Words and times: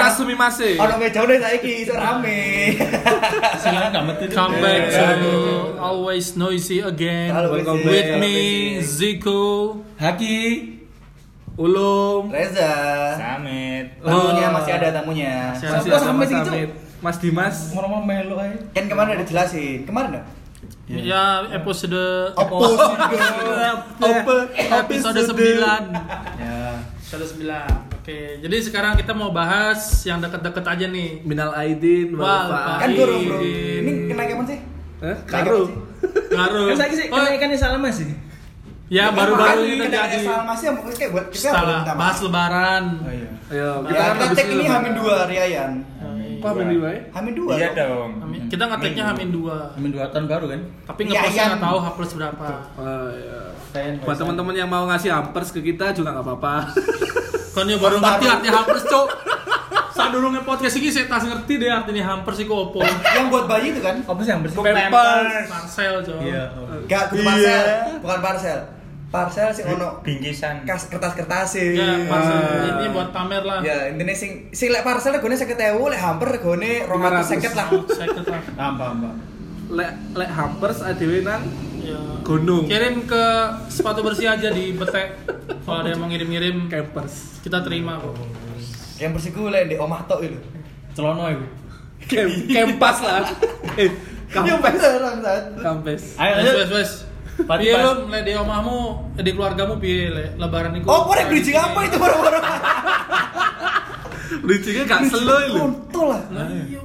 kita 0.00 0.08
sumimasen. 0.10 0.76
Ono 0.76 0.94
meja 0.96 1.20
udah 1.20 1.36
saiki 1.38 1.84
iso 1.84 1.92
rame. 1.92 2.72
Silakan 3.60 3.88
gak 3.92 4.04
metu. 4.08 4.24
Come 4.30 4.56
back 4.58 4.82
Ya. 4.88 5.20
to 5.20 5.32
always 5.76 6.32
noisy 6.34 6.80
again. 6.80 7.28
Always 7.30 7.62
Welcome. 7.62 7.84
With 7.84 8.10
me, 8.16 8.36
Zico. 8.80 9.76
Haki. 9.94 10.80
Ulum. 11.54 12.32
Reza. 12.32 12.72
Samit. 13.14 14.00
Tamunya 14.00 14.46
Oh. 14.48 14.54
masih 14.56 14.72
ada 14.72 14.88
tamunya. 14.90 15.52
Masih 15.52 15.66
ada 15.68 15.98
sampai 16.00 16.24
Mas 16.24 16.30
gitu? 16.32 16.50
Amit. 16.50 16.70
Mas 17.00 17.16
Dimas. 17.16 17.56
Ngomong 17.70 18.02
melo 18.02 18.36
aja. 18.36 18.56
Kan 18.72 18.88
kemarin 18.88 19.14
udah 19.14 19.20
dijelasin. 19.20 19.84
Kemarin 19.84 20.10
ya? 20.16 20.24
Ya, 20.90 21.46
episode 21.54 22.34
Opus. 22.34 22.74
episode 24.58 25.22
9. 25.22 25.94
Ya. 26.36 26.69
Episode 27.10 27.42
9. 27.42 27.98
Oke, 27.98 28.38
jadi 28.38 28.56
sekarang 28.62 28.94
kita 28.94 29.10
mau 29.10 29.34
bahas 29.34 29.82
yang 30.06 30.22
deket-deket 30.22 30.62
aja 30.62 30.86
nih. 30.86 31.18
Minal 31.26 31.50
Aidin 31.58 32.14
wal. 32.14 32.46
Kan 32.78 32.94
gue 32.94 33.02
bro. 33.02 33.18
Ini 33.82 34.14
kena 34.14 34.30
kapan 34.30 34.46
sih? 34.46 34.58
Naik 35.02 35.26
Karu. 35.26 35.62
Ngaruh. 36.06 36.64
Kan 36.70 36.76
saya 36.78 36.94
sih 36.94 37.10
Oh, 37.10 37.18
kenaikannya 37.18 37.58
salah 37.58 37.82
Mas 37.82 37.98
sih. 37.98 38.14
ya 38.86 39.10
Kan 39.10 39.18
baru-baru 39.18 39.60
ini 39.66 39.74
kena 39.82 40.06
terjadi. 40.06 40.22
Salah 40.22 40.44
masih 40.54 40.64
yang 40.70 40.76
pokoknya 40.78 40.96
kayak 41.02 41.10
buat 41.10 41.26
kita 41.34 41.50
bahas 41.98 42.18
lebaran. 42.22 42.84
Oh 43.02 43.10
iya. 43.10 43.30
Ayo, 43.50 43.70
Ya, 43.90 44.02
kita 44.14 44.26
cek 44.30 44.46
ini 44.46 44.54
lebaran. 44.62 44.74
Hamin 44.78 44.92
2 44.94 45.30
Riayan. 45.34 45.72
Kok 46.40 46.48
Hamin 46.50 46.68
dua 46.72 46.88
ya? 46.88 47.00
Hamin 47.12 47.32
2. 47.36 47.54
Iya 47.54 47.68
dong. 47.76 48.10
Amin. 48.20 48.40
Kita 48.48 48.64
ngeteknya 48.66 49.04
Hamin 49.06 49.28
2. 49.30 49.76
Amin 49.76 49.90
dua 49.90 50.04
tahun 50.08 50.24
baru 50.26 50.46
kan? 50.48 50.60
Tapi 50.84 51.00
Iya, 51.00 51.08
ngepostnya 51.14 51.36
iya. 51.36 51.50
nggak 51.50 51.62
tahu 51.62 51.78
H 51.78 51.86
plus 51.92 52.12
berapa. 52.14 52.46
Oh, 52.74 53.08
iya. 53.12 53.40
Saya 53.70 53.86
Buat 54.00 54.16
teman-teman 54.18 54.54
yang 54.56 54.66
mau 54.66 54.84
ngasih 54.84 55.10
hampers 55.10 55.48
ke 55.50 55.60
kita 55.62 55.92
juga 55.92 56.10
nggak 56.10 56.26
apa-apa. 56.26 56.54
Kan 57.54 57.66
ya 57.66 57.76
baru 57.76 57.98
ngerti 57.98 58.24
artinya 58.26 58.52
hampers, 58.56 58.84
Cok. 58.84 59.08
Saat 59.90 60.10
dulu 60.10 60.30
nge-podcast 60.30 60.74
ini 60.76 60.88
saya 60.88 61.06
tas 61.06 61.22
ngerti 61.22 61.58
deh 61.58 61.66
artinya 61.66 62.02
hampers 62.08 62.38
itu 62.38 62.48
opo. 62.48 62.78
Yang 62.80 63.26
buat 63.28 63.44
bayi 63.44 63.74
itu 63.74 63.82
kan? 63.82 63.98
Apa 64.00 64.20
sih 64.22 64.30
yang 64.30 64.40
bersih? 64.40 64.56
Pampers. 64.56 65.50
Parcel, 65.50 65.94
Cok. 66.00 66.18
Iya. 66.22 66.44
Gak, 66.86 67.02
kudu 67.10 67.20
parcel. 67.20 67.62
Bukan 68.00 68.18
parcel. 68.22 68.58
Parcel 69.10 69.50
sih 69.50 69.66
ono 69.66 69.98
Bingkisan. 70.00 70.62
kas 70.62 70.86
kertas-kertas 70.86 71.46
sih. 71.50 71.74
Ya, 71.74 72.06
parcel 72.06 72.30
Ah. 72.32 72.78
ini 72.78 72.88
buat 72.88 73.10
pamer 73.10 73.42
lah. 73.42 73.58
Ya, 73.58 73.90
intinya 73.90 74.14
sing 74.14 74.46
sing 74.50 74.70
lek 74.70 74.80
parcel 74.80 75.18
gone 75.18 75.34
50.000, 75.34 75.58
lek 75.84 75.98
hamper 75.98 76.30
gone 76.38 76.62
250 76.86 76.94
lah. 77.50 77.66
Saya 77.90 78.06
ketah. 78.08 78.38
Paham, 78.54 78.74
paham, 78.80 78.96
paham. 79.02 79.16
Lek 79.68 79.90
lek 80.14 80.30
hampers 80.30 80.78
adewe 80.80 81.20
nang 81.20 81.42
Ya. 81.80 81.98
gunung. 82.22 82.64
Kirim 82.64 83.02
ke 83.02 83.24
sepatu 83.66 84.00
bersih 84.00 84.28
aja 84.28 84.46
di 84.48 84.72
betek. 84.72 85.16
Kalau 85.64 85.80
ada 85.80 85.88
yang 85.88 85.98
mau 85.98 86.06
ngirim-ngirim, 86.06 86.68
Campers. 86.68 87.40
kita 87.40 87.60
terima 87.60 87.96
kok. 87.96 88.14
Yang 88.96 89.10
bersih 89.12 89.30
gue 89.32 89.48
lek 89.48 89.64
di 89.66 89.76
omah 89.76 90.04
tok 90.04 90.22
itu. 90.22 90.38
Celono 90.92 91.26
itu. 91.26 91.46
Campas 92.48 92.98
lah. 93.00 93.26
Eh, 93.80 93.90
kampes. 94.28 94.78
Kampes. 95.58 96.02
Ayo 96.14 96.32
wes 96.54 96.70
wes. 96.70 96.90
Pati 97.40 97.62
Piye 97.62 97.72
pas. 97.72 97.82
lu 97.96 98.04
lek 98.06 98.22
di 98.22 98.32
omahmu, 98.34 98.78
eh, 99.16 99.22
di 99.22 99.30
keluargamu 99.32 99.74
piye 99.76 100.08
lek 100.08 100.28
lebaran 100.36 100.76
iku? 100.76 100.86
Oh, 100.86 101.00
korek 101.04 101.26
bridging 101.26 101.56
apa 101.56 101.80
itu 101.84 101.96
baru-baru? 101.96 102.38
Bridgingnya 104.40 104.84
gak 104.86 105.02
slow 105.10 105.40
itu. 105.42 105.58
Kontol 105.58 106.06
lah. 106.08 106.22
Lah 106.30 106.46
iya. 106.48 106.80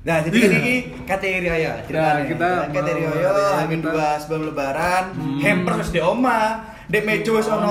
Nah, 0.00 0.16
jadi 0.24 0.36
Iya. 0.38 0.48
ini 0.54 0.74
kateri 1.04 1.44
raya. 1.44 1.72
Ceritanya. 1.84 2.08
Nah, 2.08 2.24
kita 2.24 2.48
ya, 2.96 3.32
Hamin 3.58 3.80
kita- 3.80 3.92
2 3.92 4.16
sebelum 4.16 4.42
lebaran, 4.48 5.04
hamper 5.38 5.72
wis 5.76 5.90
di 5.90 6.00
omah. 6.00 6.69
Dek 6.90 7.02
meja 7.02 7.30
wis 7.30 7.46
ono 7.46 7.70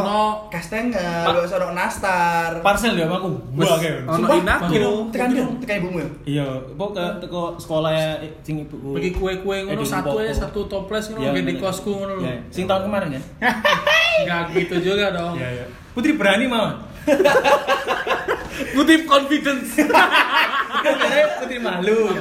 Pa- 1.28 1.36
wis 1.38 1.52
ono 1.52 1.68
nastar. 1.72 2.50
Parcel 2.60 2.96
ya 2.96 3.06
aku. 3.06 3.36
Kayak. 3.54 4.08
ono 4.08 4.26
inaku. 4.34 4.72
tekan 5.12 5.28
tekan 5.30 5.48
tekan 5.60 5.76
ibumu 5.78 5.98
ya. 5.98 6.10
Iya, 6.26 6.46
kok 6.72 6.90
ke 6.90 7.06
teko 7.20 7.42
sekolah 7.56 7.92
ya 7.92 8.10
sing 8.42 8.64
ibuku. 8.64 8.96
Pergi 8.96 9.12
kue-kue 9.12 9.58
ngono 9.66 9.84
satu 9.84 10.18
ya, 10.18 10.32
satu 10.32 10.60
toples 10.66 11.06
ngono 11.10 11.20
Iya, 11.22 11.32
kayak 11.34 11.44
di 11.44 11.54
bener. 11.54 11.62
kosku 11.62 11.90
ngono 11.92 12.14
lho. 12.16 12.24
Iya, 12.24 12.36
Sing 12.50 12.64
tahun 12.64 12.82
kemarin 12.86 13.08
kan? 13.16 13.24
Enggak 14.20 14.44
gitu 14.54 14.76
juga 14.86 15.06
dong. 15.12 15.36
Iya, 15.36 15.50
iya. 15.54 15.66
Putri 15.92 16.14
berani 16.14 16.46
mah. 16.46 16.89
Kutip 18.76 19.02
confidence. 19.08 19.80
Putri 21.40 21.58
malu. 21.60 22.12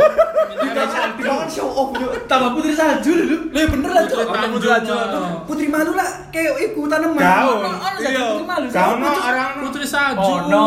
Jangan 0.59 1.47
show 1.50 1.69
off 1.71 1.91
yuk. 1.99 2.26
Tambah 2.31 2.54
putri 2.54 2.72
salju 2.75 3.10
dulu. 3.10 3.37
Lah 3.50 3.60
ya 3.62 3.69
bener 3.69 3.91
lah, 3.91 4.04
Cok. 4.06 4.26
Putri 4.54 4.69
mah. 4.71 4.87
no. 4.87 5.22
Putri 5.47 5.66
malu 5.66 5.93
lah 5.99 6.09
kayak 6.31 6.54
iku 6.71 6.87
tanaman. 6.87 7.19
Kau. 7.19 7.53
Iya. 7.99 8.26
No 8.75 9.10
orang 9.10 9.53
Putri 9.66 9.87
Salju. 9.87 10.22
Oh, 10.22 10.38
no. 10.47 10.66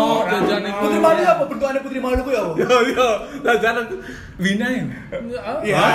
Putri 0.80 1.00
malu 1.00 1.22
apa 1.24 1.44
bentukannya 1.48 1.82
putri 1.84 2.00
malu 2.04 2.20
ku 2.24 2.32
ya? 2.36 2.44
Yo 2.56 2.78
yo, 2.92 3.08
jangan. 3.60 3.86
Wina 4.42 4.68
ya. 4.68 4.84
Iya. 5.64 5.86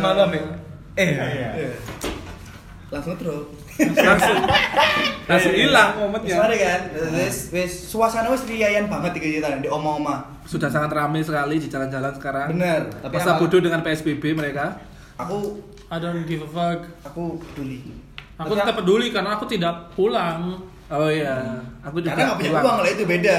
Malu 0.00 0.20
ambek. 0.28 0.42
Eh, 0.98 1.08
Iya. 1.16 1.68
Langsung 2.90 3.14
terus. 3.14 3.46
Langsung 3.78 4.36
langsung 5.30 5.54
hilang 5.54 5.90
momennya. 5.94 6.34
Suara 6.34 6.54
kan, 6.58 6.80
wis 7.14 7.36
wis 7.54 7.72
suasana 7.86 8.28
wis 8.34 8.42
riayan 8.50 8.90
banget 8.90 9.22
iki 9.22 9.38
ceritanya 9.38 9.62
di 9.62 9.70
oma-oma. 9.70 10.26
Sudah 10.42 10.66
sangat 10.66 10.90
ramai 10.90 11.22
sekali 11.22 11.62
di 11.62 11.70
jalan-jalan 11.70 12.12
sekarang. 12.18 12.48
Bener, 12.58 12.90
tapi 12.98 13.14
Masa 13.14 13.38
bodoh 13.38 13.62
dengan 13.62 13.80
PSBB 13.86 14.34
mereka. 14.34 14.82
Aku 15.22 15.62
I 15.86 15.96
don't 16.02 16.26
give 16.26 16.42
a 16.42 16.50
fuck. 16.50 16.82
aku 17.06 17.38
peduli. 17.54 17.94
Aku 18.40 18.58
tetap 18.58 18.74
peduli 18.82 19.14
karena 19.14 19.38
aku 19.38 19.46
tidak 19.46 19.94
pulang. 19.94 20.58
Oh 20.90 21.06
iya, 21.06 21.38
aku 21.80 21.96
juga. 21.96 22.10
Karena 22.10 22.22
nggak 22.26 22.36
punya 22.36 22.50
pulang. 22.50 22.64
uang 22.66 22.78
lah 22.78 22.90
itu 22.90 23.04
beda. 23.04 23.38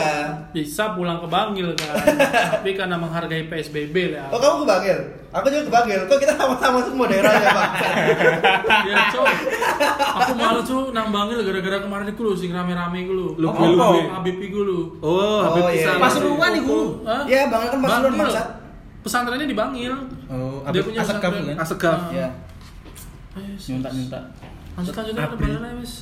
Bisa 0.50 0.96
pulang 0.96 1.20
ke 1.20 1.28
Bangil 1.28 1.68
kan. 1.76 1.96
Tapi 2.56 2.70
karena 2.72 2.96
menghargai 2.96 3.44
PSBB 3.46 4.16
lah. 4.16 4.32
Oh 4.32 4.40
kamu 4.40 4.56
ke 4.58 4.68
Bangil? 4.70 4.98
Aku 5.30 5.46
juga 5.46 5.64
ke 5.64 5.72
Bangil. 5.74 6.00
Kok 6.06 6.16
kita 6.18 6.34
sama-sama 6.34 6.80
semua 6.80 7.06
daerah 7.06 7.32
ya 7.34 7.50
bang? 7.50 7.72
Ya, 8.88 8.96
Cok. 9.10 9.28
Aku 10.18 10.32
malu, 10.34 10.60
Cok, 10.62 10.86
nang 10.90 11.12
Bangil 11.12 11.40
gara-gara 11.42 11.78
kemarin 11.82 12.08
iku 12.08 12.22
lho 12.24 12.34
sing 12.34 12.50
rame-rame 12.50 13.04
iku 13.04 13.12
lho. 13.14 13.28
Lu- 13.36 13.50
Apa? 13.50 13.64
lu- 13.68 14.08
Habib 14.10 14.38
iku 14.40 14.60
lho. 14.62 14.80
Oh, 15.00 15.44
Habib 15.44 15.62
Oh, 15.62 15.68
iya, 15.68 15.76
Pisang. 15.78 15.98
iya. 15.98 16.02
Pasuruan 16.02 16.52
iku. 16.56 16.80
Hah? 17.04 17.22
Ya 17.28 17.42
Bangil 17.46 17.68
kan 17.70 17.80
Pasuruan 17.82 18.04
Bangil. 18.10 18.22
bangsat. 18.26 18.48
Pesantrennya 19.02 19.44
di 19.44 19.58
Bangil. 19.58 19.92
Oh, 20.26 20.64
Dia 20.64 20.68
Habib 20.72 20.84
punya 20.88 21.00
Asegaf 21.02 21.32
kan? 21.34 21.44
Asegaf. 21.58 22.00
Ah. 22.02 22.12
Ya. 22.14 22.28
Ayo, 23.34 23.52
Nyuntak-nyuntak. 23.58 24.24
Lanjut 24.72 24.94
lanjut 24.94 25.14
lebaran 25.14 25.36
aja, 25.62 25.76
Mas. 25.76 25.94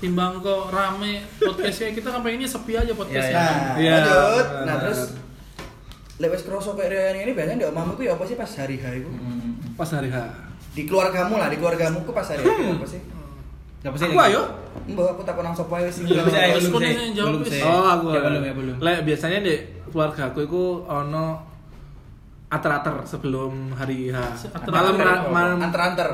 Timbang 0.00 0.40
kok 0.40 0.72
rame 0.72 1.20
podcastnya 1.36 1.92
kita 1.92 2.08
kan 2.08 2.20
pengennya 2.20 2.48
sepi 2.48 2.72
aja 2.72 2.88
podcastnya. 2.90 3.36
Iya, 3.36 3.44
Nah, 3.44 3.76
Iya. 3.76 3.92
lanjut. 3.94 4.46
Nah 4.46 4.56
Benar. 4.64 4.78
terus 4.82 5.00
lewat 6.16 6.40
kerosok 6.40 6.74
kayak 6.74 6.90
riayan 6.90 7.16
ini 7.20 7.32
biasanya 7.32 7.58
di 7.58 7.66
omamu 7.66 7.92
ku 7.94 8.02
ya 8.02 8.12
apa 8.12 8.24
sih 8.24 8.32
pas 8.34 8.48
hari 8.50 8.76
H 8.76 8.84
itu? 8.94 9.08
Hmm. 9.10 9.60
Pas 9.74 9.88
hari 9.90 10.08
H. 10.08 10.16
Di 10.70 10.82
keluargamu 10.84 11.36
lah, 11.36 11.48
di 11.48 11.56
keluargamu 11.56 12.00
ku 12.00 12.10
pas 12.10 12.24
hari 12.24 12.40
H 12.40 12.48
itu 12.48 12.72
apa 12.74 12.88
sih? 12.88 13.00
Siapa 13.80 13.96
sih? 13.96 14.06
Aku 14.06 14.20
ayo. 14.22 14.42
Mbak 14.86 15.06
aku 15.10 15.22
takut 15.22 15.42
nang 15.42 15.52
sapa 15.52 15.76
wis. 15.80 15.96
Iya, 15.98 16.20
Belum 16.20 16.26
sih, 16.26 16.38
ayo, 16.38 16.56
belum 16.56 17.42
sih. 17.42 17.52
Wis? 17.54 17.62
Oh, 17.62 17.84
aku. 17.86 18.06
Ya 18.10 18.20
belum 18.22 18.42
ya 18.42 18.54
belum. 18.54 18.74
Lek 18.78 18.98
biasanya 19.04 19.38
di 19.40 19.54
keluarga 19.86 20.22
aku 20.28 20.38
itu 20.42 20.62
ono 20.82 21.24
ater-ater 22.48 22.94
sebelum 23.04 23.52
hari 23.74 24.08
H. 24.08 24.16
Ater-ater 24.48 24.72
Malam 24.72 24.94
apa? 24.96 25.28
malam 25.28 25.58
Anter-anter. 25.60 26.08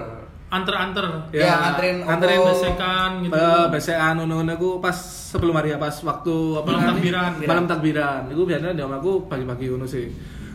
Anter-anter. 0.46 1.06
Ya, 1.34 1.58
nganterin 1.58 2.06
nganterin 2.06 2.38
apa? 2.38 2.50
Besekan 2.54 3.10
gitu. 3.26 3.34
Eh, 3.34 3.64
besekan 3.66 4.12
ngono-ngono 4.14 4.52
aku 4.54 4.68
pas 4.78 4.94
sebelum 5.34 5.58
hari 5.58 5.74
pas 5.74 5.90
waktu 5.92 6.34
apa 6.54 6.68
Malam 6.70 6.86
takbiran. 6.94 7.30
Malam 7.42 7.64
takbiran. 7.66 8.20
Iku 8.30 8.42
biasanya 8.46 8.74
di 8.78 8.82
omahku 8.86 9.26
pagi-pagi 9.26 9.66
ngono 9.74 9.86
sih. 9.90 10.06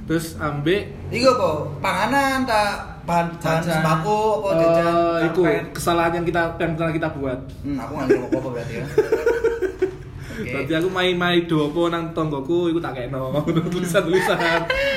Terus 0.07 0.39
ambek 0.39 1.11
Iku 1.11 1.27
apa? 1.35 1.49
Panganan 1.83 2.47
tak 2.47 2.69
bahan 3.03 3.27
bahan 3.35 3.61
sembako 3.61 4.17
apa 4.39 4.49
jajan? 4.55 4.85
eh 4.87 5.19
iku 5.27 5.41
kesalahan 5.75 6.11
yang 6.21 6.25
kita 6.25 6.41
yang 6.55 6.71
pernah 6.79 6.93
kita 6.95 7.07
buat. 7.11 7.39
Hmm, 7.61 7.77
aku 7.77 7.91
nggak 7.91 8.05
ngerti 8.07 8.27
apa-apa 8.31 8.49
berarti 8.55 8.73
ya. 8.79 8.85
Berarti 10.47 10.73
aku 10.73 10.89
main-main 10.89 11.45
dopo 11.45 11.91
nang 11.91 12.15
tonggoku 12.15 12.73
iku 12.73 12.79
tak 12.81 12.97
kekno 12.97 13.45
tulisan-tulisan. 13.73 14.37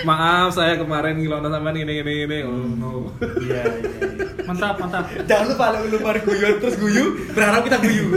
Maaf 0.09 0.55
saya 0.57 0.81
kemarin 0.81 1.21
ngilono 1.21 1.49
sampean 1.53 1.77
ngene 1.77 1.93
ngene 2.01 2.13
ngene. 2.25 2.39
Oh 2.49 2.65
no. 2.79 2.91
Iya, 3.21 3.63
iya. 3.65 3.65
iya. 3.65 4.25
Mantap, 4.45 4.77
mantap. 4.77 5.05
Jangan 5.25 5.57
lupa 5.57 5.73
lu 5.73 5.89
lu 5.89 5.99
mari 6.05 6.21
guyon 6.21 6.61
terus 6.61 6.77
guyu, 6.77 7.17
berharap 7.33 7.65
kita 7.65 7.81
guyu. 7.81 8.13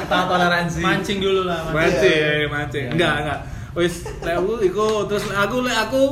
Ketawa 0.00 0.24
toleransi. 0.24 0.80
Mancing 0.80 1.18
dulu 1.20 1.44
lah. 1.44 1.68
mancing. 1.68 1.76
Mancing, 1.76 2.48
mancing. 2.48 2.84
Iya. 2.88 2.92
Enggak, 2.96 3.14
enggak. 3.24 3.40
Wis 3.76 3.94
lek 4.24 4.34
aku 4.34 4.52
iku 4.66 4.86
terus 5.06 5.24
aku 5.30 5.62
lek 5.62 5.76
aku 5.78 6.02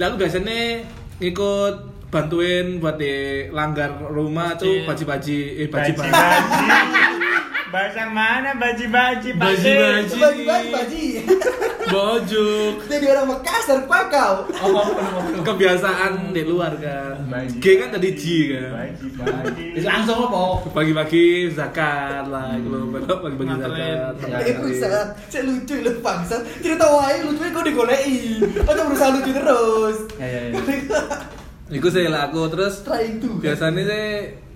lek 0.00 0.06
aku 0.10 0.16
biasanya 0.18 0.82
ikut 1.22 1.74
bantuin 2.10 2.78
buat 2.78 2.94
di 2.94 3.46
langgar 3.50 3.90
rumah 4.06 4.54
tuh 4.54 4.86
baji-baji 4.86 5.66
eh 5.66 5.68
baji-baji. 5.70 6.10
Bahasa 7.74 8.06
mana 8.06 8.54
baji-baji? 8.54 9.34
Baji-baji. 9.34 10.14
Bagi 10.14 10.42
bagi 10.46 10.68
bagi. 10.70 11.06
Bojuk. 11.92 12.86
Jadi 12.86 13.04
orang 13.10 13.34
Makassar 13.34 13.82
pakau. 13.90 14.46
kebiasaan 15.42 16.30
di 16.30 16.46
luar 16.46 16.70
kan. 16.78 17.26
G 17.58 17.64
kan 17.82 17.90
tadi 17.90 18.14
G 18.14 18.54
kan 18.54 18.94
Terus 19.74 19.86
langsung 19.90 20.30
apa? 20.30 20.70
pagi-pagi 20.70 21.50
zakat 21.50 22.30
lah 22.30 22.54
gitu 22.62 22.78
loh 22.78 22.94
pagi-pagi 22.94 23.52
zakat 23.58 24.22
Eh 24.22 24.54
bangsat, 24.54 25.06
saya 25.26 25.42
lucu 25.42 25.74
lu 25.82 25.90
bangsat. 25.98 26.46
Cerita 26.62 26.86
wae 26.86 27.26
lucunya 27.26 27.50
kok 27.50 27.66
digoleki. 27.66 28.18
Kok 28.54 28.74
berusaha 28.86 29.10
lucu 29.18 29.30
terus. 29.34 29.98
Ya 30.22 30.26
ya 30.30 30.42
ya. 30.54 30.58
Iku 31.74 31.90
sih 31.90 32.06
lah 32.06 32.30
aku 32.30 32.46
terus 32.54 32.86
Trying 32.86 33.18
to. 33.18 33.42
biasanya 33.42 33.82
sih 33.82 34.06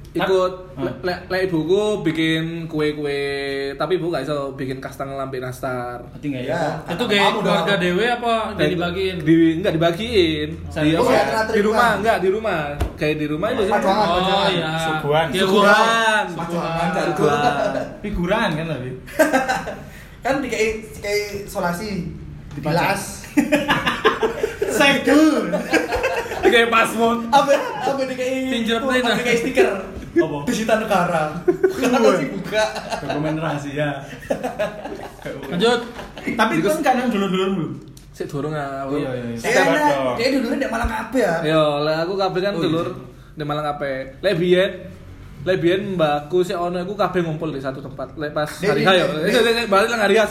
ikut 0.09 0.53
lek 0.79 0.95
le, 1.05 1.15
le 1.29 1.39
ibuku 1.45 2.01
bikin 2.01 2.65
kue-kue 2.65 3.21
tapi 3.77 4.01
ibu 4.01 4.09
gak 4.09 4.25
iso 4.25 4.57
bikin 4.57 4.81
kastang 4.81 5.13
lampe 5.13 5.37
nastar 5.37 6.01
Berarti 6.09 6.27
enggak 6.29 6.45
Ya. 6.49 6.57
ya? 6.89 6.95
Itu 6.97 7.05
kayak 7.05 7.31
keluarga 7.37 7.75
dewe 7.77 8.05
apa 8.09 8.35
Dan 8.57 8.67
dibagiin? 8.73 9.17
di 9.21 9.35
enggak 9.61 9.75
dibagiin 9.77 10.49
di, 10.57 10.89
Oh, 10.97 11.07
ya, 11.07 11.45
di 11.45 11.61
rumah 11.61 12.01
enggak 12.01 12.17
di 12.19 12.29
rumah 12.29 12.59
kayak 12.97 13.17
di 13.17 13.27
rumah 13.29 13.49
itu 13.53 13.63
sih 13.63 13.75
Oh 13.77 14.47
iya. 14.49 14.71
Suguhan. 14.81 15.27
Iya, 15.29 15.43
Suguhan. 15.45 16.25
Suguhan. 16.33 16.89
Figuran 18.01 18.49
kan 18.57 18.67
tadi. 18.67 18.91
Kan 20.25 20.35
dikai 20.43 20.83
dikai 20.83 21.19
solasi. 21.47 22.11
Dibilas. 22.57 23.23
Segel. 24.79 25.53
kayak 26.49 26.73
password 26.73 27.29
Apa 27.29 27.53
apa 27.85 28.03
dikai 28.09 28.49
Fingerprint, 28.49 29.05
apa 29.05 29.13
ah. 29.13 29.19
dikai 29.21 29.37
stiker. 29.37 29.69
Apa? 30.19 30.39
Disita 30.47 30.75
negara. 30.83 31.23
Kan 31.47 31.91
harus 31.95 32.19
dibuka. 32.23 32.65
Dokumen 33.07 33.35
rahasia. 33.39 33.89
Lanjut. 35.51 35.81
Tapi 36.35 36.53
itu 36.59 36.69
kan 36.83 36.95
nang 36.99 37.09
dulur-dulur 37.09 37.51
belum? 37.55 37.73
sih 38.19 38.27
dorong 38.27 38.51
aku 38.51 38.99
Iya, 38.99 39.11
iya, 39.15 39.25
iya. 39.31 39.63
Eh. 39.79 40.15
Dia 40.19 40.29
dulu 40.43 40.59
di 40.59 40.67
Malang 40.67 40.91
kabeh 40.91 41.23
ya. 41.23 41.35
Yo, 41.47 41.63
lah 41.87 42.03
aku 42.03 42.19
kabeh 42.19 42.41
kan 42.43 42.53
Oh, 42.59 42.63
dulur 42.67 42.87
di 43.39 43.45
Malang 43.47 43.63
kabeh. 43.75 44.19
Lek 44.19 44.35
biyen 44.43 44.71
Lek 45.47 45.63
biyen 45.63 45.95
mbakku 45.95 46.43
sih 46.43 46.59
ono 46.59 46.83
iku 46.83 46.99
kabeh 46.99 47.23
ngumpul 47.23 47.55
di 47.55 47.63
satu 47.63 47.79
tempat. 47.79 48.19
Lek 48.19 48.35
pas 48.35 48.51
hari 48.51 48.83
Eh, 48.83 49.31
dek, 49.31 49.43
dek, 49.55 49.67
balik 49.71 49.89
lah 49.95 50.03
hari 50.03 50.19
hayo. 50.19 50.27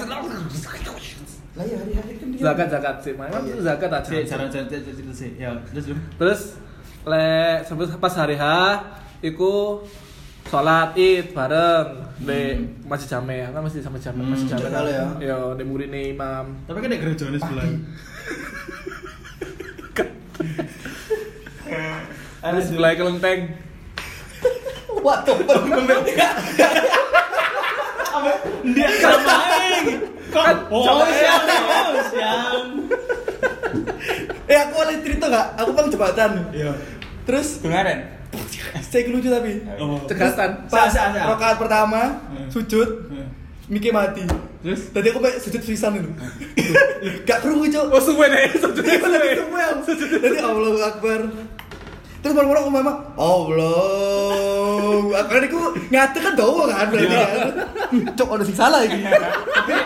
Lah 1.57 1.65
ya 1.65 1.75
hari-hari 1.79 2.13
kan 2.19 2.27
dia. 2.29 2.41
Zakat 2.43 2.67
zakat 2.69 2.95
sih, 3.01 3.13
memang 3.17 3.41
Iya. 3.41 3.53
itu 3.55 3.61
zakat 3.65 3.89
aja. 3.89 4.09
Sih, 4.13 4.21
cara 4.29 4.43
cerita 4.51 5.13
sih. 5.15 5.29
Ya, 5.41 5.49
terus? 5.73 5.85
Terus 6.19 6.41
lek 7.07 7.57
sampai 7.65 7.87
pas 7.97 8.13
hari 8.19 8.35
H 8.35 8.45
iku 9.19 9.81
sholat 10.45 10.95
id 10.95 11.31
bareng 11.31 11.87
di 12.17 12.39
masjid 12.83 13.09
jame 13.11 13.43
kan 13.45 13.59
masih 13.59 13.81
sama 13.81 13.97
jame 13.97 14.21
Hmm, 14.21 14.31
masjid 14.31 14.47
jame 14.49 14.67
jauh 14.67 14.87
ya. 14.87 15.05
yo 15.19 15.37
di 15.53 15.63
murine 15.63 16.11
imam 16.11 16.45
Tapi 16.63 16.77
kan 16.77 16.87
ada 16.87 16.97
gerejone 16.97 17.37
sebelah. 17.37 17.67
terus 22.39 22.67
mulai 22.71 22.95
kelenteng 22.95 23.41
Wah, 24.97 25.21
tuh. 25.21 25.37
Dia 28.67 28.89
kamaing. 28.97 29.85
Kok 30.27 30.45
oh 30.67 31.05
siang. 31.07 31.43
Oh, 31.47 32.01
siang. 32.09 32.65
Eh 34.43 34.57
aku 34.57 34.75
oleh 34.75 34.95
cerita 34.99 35.29
gak? 35.29 35.47
Aku 35.55 35.69
bang 35.71 35.87
jembatan. 35.87 36.31
Iya. 36.51 36.73
Terus 37.23 37.61
Kemarin. 37.61 38.16
Saya 38.81 39.07
lucu 39.07 39.27
tapi. 39.27 39.51
Oh. 39.77 39.99
cegatan 40.05 40.49
Pas 40.67 40.91
rokaat 41.27 41.55
pertama 41.55 42.01
Hmm. 42.27 42.47
sujud 42.47 43.07
Hmm. 43.07 43.27
Miki 43.67 43.91
mati. 43.91 44.23
Terus 44.63 44.89
Tadi 44.89 45.07
aku 45.07 45.19
kayak 45.19 45.37
sujud 45.39 45.59
pisan 45.59 45.91
itu. 45.95 46.07
Gak 47.27 47.39
keruh 47.41 47.61
cok. 47.61 47.85
oh 47.89 47.99
suwe 47.99 48.25
deh 48.25 48.47
sujudnya 48.55 48.95
suwe 48.95 49.63
Jadi 50.17 50.37
Allahu 50.39 50.79
Akbar. 50.79 51.19
Terus 52.17 52.33
baru-baru 52.33 52.59
aku 52.61 52.71
memang 52.73 52.95
Allah. 53.13 55.03
Akbar 55.17 55.39
itu 55.41 55.59
ngatur 55.87 56.21
kan 56.21 56.33
doa 56.33 56.63
kan 56.67 56.85
berarti 56.87 57.07
kan. 57.11 57.27
Cok 58.15 58.29
ada 58.33 58.43
sing 58.43 58.55
salah 58.55 58.81
iki. 58.83 58.99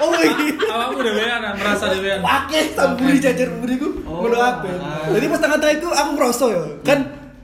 Oh 0.01 0.13
iki. 0.13 0.48
Awakmu 0.62 1.01
dewean, 1.01 1.42
ah, 1.42 1.54
merasa 1.57 1.89
dewean. 1.89 2.22
Pakai 2.22 2.74
samburi 2.74 3.18
jajar 3.18 3.50
buriku. 3.57 3.89
Oh. 4.06 4.25
Ngono 4.25 4.38
apa? 4.38 4.69
Jadi 5.10 5.25
pas 5.25 5.39
tengah-tengah 5.42 5.75
itu 5.75 5.88
aku 5.89 6.10
ngerasa 6.13 6.45
ya. 6.50 6.63
Kan 6.81 7.00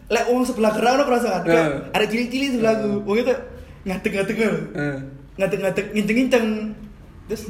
lek 0.08 0.26
wong 0.32 0.44
sebelah 0.48 0.72
gerak 0.72 0.92
ono 0.96 1.04
ngerasa 1.04 1.28
kan. 1.28 1.42
Kayak 1.44 1.68
Eh. 1.68 1.96
Ada 1.96 2.06
cilik-cilik 2.08 2.50
sebelahku. 2.56 2.90
Wong 3.04 3.18
itu 3.20 3.36
ngadeg-ngadeg. 3.88 4.38
Eh. 4.40 4.98
ngadeg-ngadeg 5.38 5.86
nginceng-nginceng 5.94 6.46
terus 7.30 7.44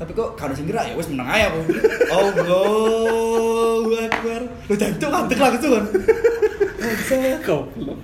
tapi 0.00 0.10
kok 0.16 0.34
kalau 0.34 0.56
sing 0.56 0.66
gerak 0.66 0.88
ya? 0.88 0.94
Wes 0.96 1.12
menang 1.12 1.28
aja 1.28 1.46
aku. 1.52 1.60
Allahu 2.16 3.92
Akbar. 3.92 4.42
Lu 4.66 4.74
jancuk 4.74 5.10
ngadeg 5.12 5.38
langsung 5.38 5.70
kan? 5.76 5.84
Goblok. 7.46 8.00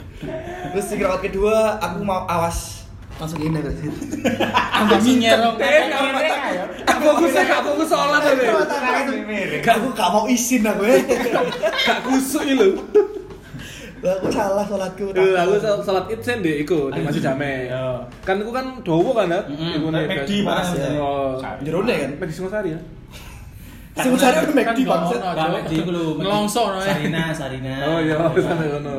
Terus 0.74 0.84
sing 0.86 0.98
gerak 1.00 1.24
kedua 1.24 1.80
aku 1.82 2.04
mau 2.04 2.28
awas. 2.28 2.86
Langsung 3.18 3.42
ini 3.42 3.58
ke 3.58 3.70
situ 3.82 4.22
Ambak 4.78 5.02
nyerong. 5.02 5.58
Eh, 5.58 5.90
aku 6.86 7.02
fokus 7.18 7.34
gak 7.34 7.62
fokus 7.66 7.88
sholat 7.90 8.20
deh 8.22 8.34
gak 9.62 9.74
aku 9.78 9.88
gak 9.94 10.10
mau 10.10 10.24
izin 10.26 10.66
aku 10.66 10.82
ya 10.86 10.98
gak 11.86 11.98
kusuk 12.06 12.42
ini 12.46 12.54
lho 12.58 12.68
Lah, 13.98 14.14
aku 14.14 14.26
salah 14.28 14.62
sholatku 14.62 15.10
Eh, 15.10 15.34
aku 15.34 15.54
sholat 15.82 16.04
id 16.06 16.20
sen 16.20 16.38
deh 16.38 16.62
iku 16.62 16.86
di 16.88 17.02
masjid 17.02 17.22
jame 17.24 17.66
Iya. 17.66 17.98
kan 18.22 18.38
iku 18.38 18.50
kan 18.50 18.78
dowo 18.80 19.10
kan 19.10 19.26
ya 19.26 19.40
iku 19.48 19.90
nih 19.90 20.06
Mek 20.06 20.16
guys. 20.22 20.28
di 20.28 20.36
mana 20.40 20.62
sih? 20.62 20.94
oh 20.94 21.34
jerone 21.60 21.94
kan 21.96 22.10
Mek 22.14 22.26
di 22.26 22.34
Singosari 22.34 22.70
ya 22.72 22.80
sing 23.98 24.14
cari 24.14 24.36
aku 24.38 24.54
McD 24.54 24.78
Kan. 24.86 25.02
Balik 25.34 25.64
di 25.66 25.76
iku 25.76 25.90
lho. 25.90 26.06
Ngelongso, 26.16 26.70
no, 26.70 26.78
ya. 26.78 26.94
Sarina, 26.94 27.22
Sarina. 27.34 27.74
oh 27.90 27.98
iya 27.98 28.14
sampe 28.14 28.64
ngono 28.70 28.90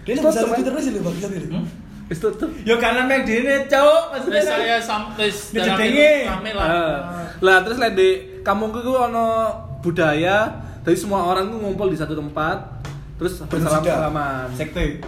dia 0.00 0.16
Terus, 0.16 0.32
bisa 0.32 0.40
terus 0.56 0.84
ya 0.88 1.00
bangsat 1.04 1.32
ini 1.36 1.48
Hmm? 1.52 1.64
Wis 2.08 2.18
tutup 2.18 2.48
Yo 2.64 2.80
karena 2.80 3.04
McD 3.04 3.28
ini 3.36 3.68
cowok 3.68 4.04
Wes 4.26 4.42
saya 4.42 4.80
sampai 4.80 5.28
Dijedengi. 5.28 6.24
rame 6.24 6.50
lah. 6.56 6.66
Ah. 6.66 6.96
lah 7.38 7.56
terus 7.60 7.76
lek 7.76 7.92
di 7.92 8.08
kampungku 8.40 8.80
ku 8.80 8.96
ono 8.96 9.52
budaya 9.78 10.48
jadi 10.80 10.96
semua 10.96 11.28
orang 11.28 11.52
tuh 11.52 11.60
ngumpul 11.60 11.86
di 11.86 11.94
satu 11.94 12.16
tempat 12.16 12.79
terus 13.20 13.36
bersalam 13.52 13.84
salaman 13.84 14.48
sekte. 14.56 14.96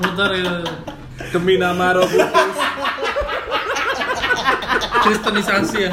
Muter 0.00 0.30
ya. 0.40 0.64
demi 1.36 1.60
nama 1.60 2.00
Roh 2.00 2.08
Kudus 2.08 2.56
Kristenisasi 5.04 5.78
ya. 5.84 5.92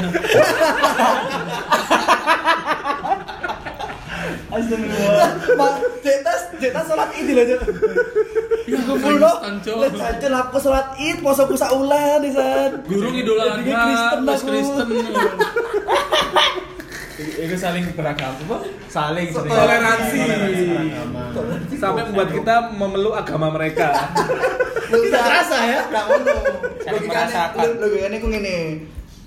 Astagfirullah. 4.54 5.30
Mak, 5.58 5.72
jetas, 6.00 6.40
jetas 6.56 6.84
sholat 6.88 7.10
id 7.20 7.28
loh, 7.36 7.44
Cok. 7.44 7.60
Ya, 8.64 8.80
lihat 8.80 9.94
saja 10.00 10.26
lah 10.32 10.48
aku 10.48 10.56
sholat 10.62 10.96
id, 10.96 11.20
posoku 11.20 11.58
saulan 11.60 12.24
di 12.24 12.32
sana. 12.32 12.80
Guru 12.88 13.12
idola 13.12 13.60
Kristen. 13.60 14.48
Kristen. 14.48 14.88
Itu 17.36 17.54
saling 17.54 17.84
beragama 17.92 18.36
apa? 18.36 18.56
Saling 18.86 19.28
Toleransi. 19.28 20.20
beragama. 20.22 21.22
sampai 21.74 22.02
membuat 22.06 22.30
kita 22.30 22.54
memeluk 22.72 23.14
agama 23.14 23.50
mereka 23.50 23.90
Tidak 24.86 25.10
terasa 25.20 25.56
ya? 25.64 25.80
Gak 25.86 26.04
ngono. 26.06 26.34
Saling 26.78 27.02
Logikanya, 27.02 27.26
merasakan. 27.26 27.58
lo- 27.58 27.78
logikanya 27.80 28.16
ku 28.16 28.28
ngene. 28.28 28.58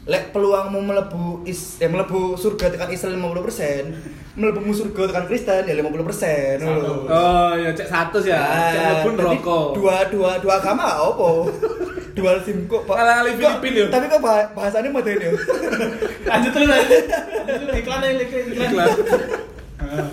Lek 0.05 0.31
peluangmu 0.31 0.79
melebu 0.79 1.25
is, 1.43 1.75
eh, 1.77 1.85
melebu 1.85 2.33
surga 2.33 2.71
tekan 2.71 2.87
Islam 2.87 3.19
50%, 3.19 3.91
melebu 4.33 4.63
surga 4.71 5.01
tekan 5.05 5.25
Kristen 5.27 5.61
ya 5.61 5.75
50%. 5.75 6.55
ngono 6.57 6.79
lho. 6.79 6.93
oh 7.05 7.51
ya 7.53 7.69
cek 7.69 7.83
satu 7.85 8.17
ya 8.21 8.39
cek 8.71 8.79
Ah, 8.79 9.03
pun 9.03 9.13
rokok 9.17 9.75
Dua 9.75 10.07
dua 10.07 10.39
dua 10.39 10.53
agama 10.57 10.87
apa? 10.87 11.27
Dual 12.17 12.37
sim 12.41 12.65
kok, 12.65 12.81
Pak. 12.83 12.95
Ala-ala 12.95 13.29
Kok- 13.29 13.37
Filipin, 13.37 13.73
yo. 13.75 13.85
Tapi 13.87 14.05
kok 14.07 14.19
bah- 14.19 14.49
bahasanya 14.51 14.89
modern 14.89 15.21
yo. 15.21 15.31
Lanjut 16.29 16.51
terus 16.51 16.67
lanjut. 16.67 17.03
Iklan 17.71 17.99
aja, 18.01 18.13
iklan. 18.17 18.43
Iklan. 18.51 18.89
Ah. 19.77 20.09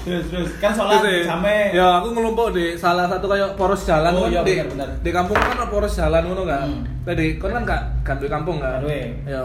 Terus 0.00 0.26
terus 0.26 0.48
kan 0.58 0.72
sholat 0.72 1.04
eh, 1.04 1.22
sampai 1.22 1.70
ya 1.70 2.00
aku 2.00 2.10
ngelumpuk 2.10 2.50
di 2.50 2.72
salah 2.74 3.04
satu 3.04 3.28
kayak 3.28 3.52
poros 3.54 3.84
jalan 3.84 4.10
Oh, 4.10 4.24
kan 4.24 4.32
iya, 4.32 4.40
di, 4.40 4.52
benar, 4.58 4.68
benar. 4.74 4.88
di 4.98 5.10
kampung 5.12 5.36
kan 5.36 5.54
ada 5.54 5.68
poros 5.68 5.92
jalan 5.92 6.24
ngono 6.24 6.42
kan 6.42 6.64
Hmm. 6.66 6.82
tadi 7.04 7.36
kon 7.36 7.52
kan 7.52 7.62
gak 7.62 7.82
gak 8.02 8.26
kampung 8.26 8.58
kan 8.58 8.80
ya 9.22 9.44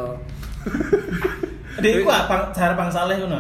di 1.76 1.90
iku 1.94 2.10
apa 2.18 2.50
cara 2.50 2.74
bang 2.74 2.88
saleh 2.90 3.20
ngono. 3.20 3.40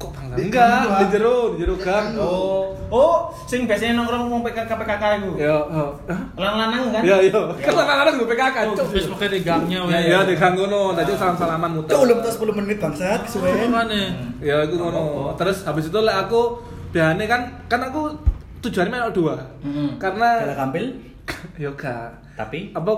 Kok 0.00 0.10
bangsa 0.10 0.32
Di 0.32 0.42
enggak 0.48 0.80
di 0.96 1.04
jero 1.12 1.36
di 1.52 1.56
jero 1.60 1.76
gang 1.76 2.16
Oh, 2.16 2.72
oh, 2.88 3.16
sing 3.44 3.68
biasanya 3.68 4.00
nongkrong 4.00 4.24
ngomong 4.24 4.40
PKK 4.42 4.72
PKK 4.72 5.04
itu. 5.20 5.30
ya 5.38 5.60
oh. 5.60 5.92
Hah? 6.08 6.20
Lanang-lanang 6.34 6.88
kan? 6.90 7.02
ya 7.04 7.16
iya 7.20 7.40
kan 7.60 7.74
anak-anak 7.76 8.12
gue 8.16 8.28
PKK 8.28 8.56
Oh, 8.64 8.74
cok 8.74 8.86
Wes 8.90 9.06
pakai 9.12 9.28
di 9.28 9.40
gangnya 9.40 9.80
Ya, 9.86 9.98
ya 10.00 10.18
di 10.24 10.34
gang 10.34 10.56
ngono. 10.56 10.96
Tadi 10.96 11.10
salam 11.14 11.36
salaman 11.36 11.70
muter. 11.76 11.92
Cok, 11.92 12.00
belum 12.02 12.18
tas 12.18 12.34
10 12.34 12.58
menit 12.58 12.76
bangsat, 12.78 13.20
kesuwen. 13.28 13.68
Makanya. 13.68 14.02
ya 14.40 14.56
aku 14.64 14.74
ngono. 14.74 15.04
Terus 15.36 15.62
habis 15.62 15.86
itu 15.86 16.00
lah 16.00 16.24
aku 16.24 16.56
biasanya 16.90 17.24
kan 17.28 17.40
kan 17.68 17.80
aku 17.84 18.16
tujuannya 18.60 18.90
melok 18.90 19.12
dua. 19.12 19.34
Mm-mm. 19.60 19.96
karena 19.96 20.28
Kalau 20.42 20.56
kampil, 20.58 20.84
yo 21.62 21.70
gak. 21.76 22.16
Tapi? 22.34 22.72
Apa? 22.72 22.92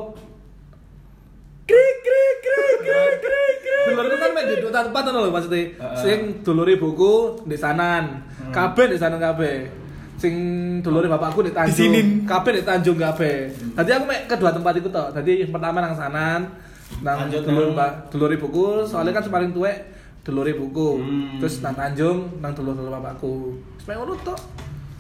Krik 1.63 1.97
krik 2.01 2.37
krik 2.43 2.77
krik 2.83 3.15
mek 4.43 4.51
di 4.51 4.57
dua 4.61 4.73
tempat 4.75 5.03
ngono 5.05 5.19
lho 5.21 5.31
maksudnya. 5.31 5.63
Sing 5.95 6.19
dulure 6.43 6.75
ibuku 6.75 7.15
di 7.45 7.55
sanan. 7.55 8.21
Kabeh 8.51 8.91
di 8.91 8.97
sanan 8.97 9.17
kabeh. 9.17 9.57
Sing 10.19 10.35
dulure 10.81 11.07
bapakku 11.07 11.43
di 11.43 11.51
Tanjung. 11.51 11.75
Kabeh 12.23 12.53
di 12.59 12.63
Tanjung 12.63 12.95
kabeh. 12.95 13.37
Dadi 13.73 13.91
aku 13.91 14.05
mek 14.05 14.21
kedua 14.27 14.51
tempat 14.51 14.75
itu 14.77 14.89
tok. 14.89 15.09
Dadi 15.13 15.43
yang 15.43 15.51
pertama 15.51 15.79
nang 15.79 15.95
sanan, 15.95 16.41
nang 17.01 17.27
dulur 17.27 17.73
mbak 17.73 18.11
dulur 18.11 18.31
ibuku, 18.31 18.67
soalnya 18.85 19.11
kan 19.13 19.27
paling 19.27 19.51
tuwek 19.51 19.77
dulur 20.23 20.47
ibuku. 20.47 20.91
Hmm. 21.03 21.39
Terus 21.39 21.59
nang 21.59 21.75
Tanjung, 21.75 22.39
nang 22.39 22.55
dulur-dulur 22.55 22.93
bapakku. 22.93 23.59
Supaya 23.79 23.99
ngono 23.99 24.15
tok. 24.23 24.39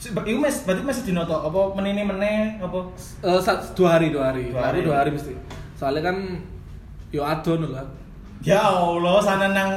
Si- 0.02 0.10
Iku 0.10 0.34
mes 0.34 0.66
berarti 0.66 0.82
masih 0.82 1.04
dinoto 1.06 1.38
apa 1.38 1.78
menini 1.78 2.02
meneh 2.02 2.58
apa? 2.58 2.90
Eh, 3.22 3.38
sa- 3.38 3.62
dua 3.78 3.94
hari, 3.94 4.10
dua 4.10 4.34
hari. 4.34 4.50
Dua 4.50 4.58
hari. 4.58 4.78
dua 4.82 4.96
hari 4.98 5.10
mesti. 5.14 5.30
Soalnya 5.78 6.10
kan 6.10 6.16
yo 7.14 7.22
adon 7.22 7.70
lah. 7.70 7.86
Ya 8.42 8.58
Allah, 8.60 9.16
sana 9.18 9.46
nang 9.48 9.70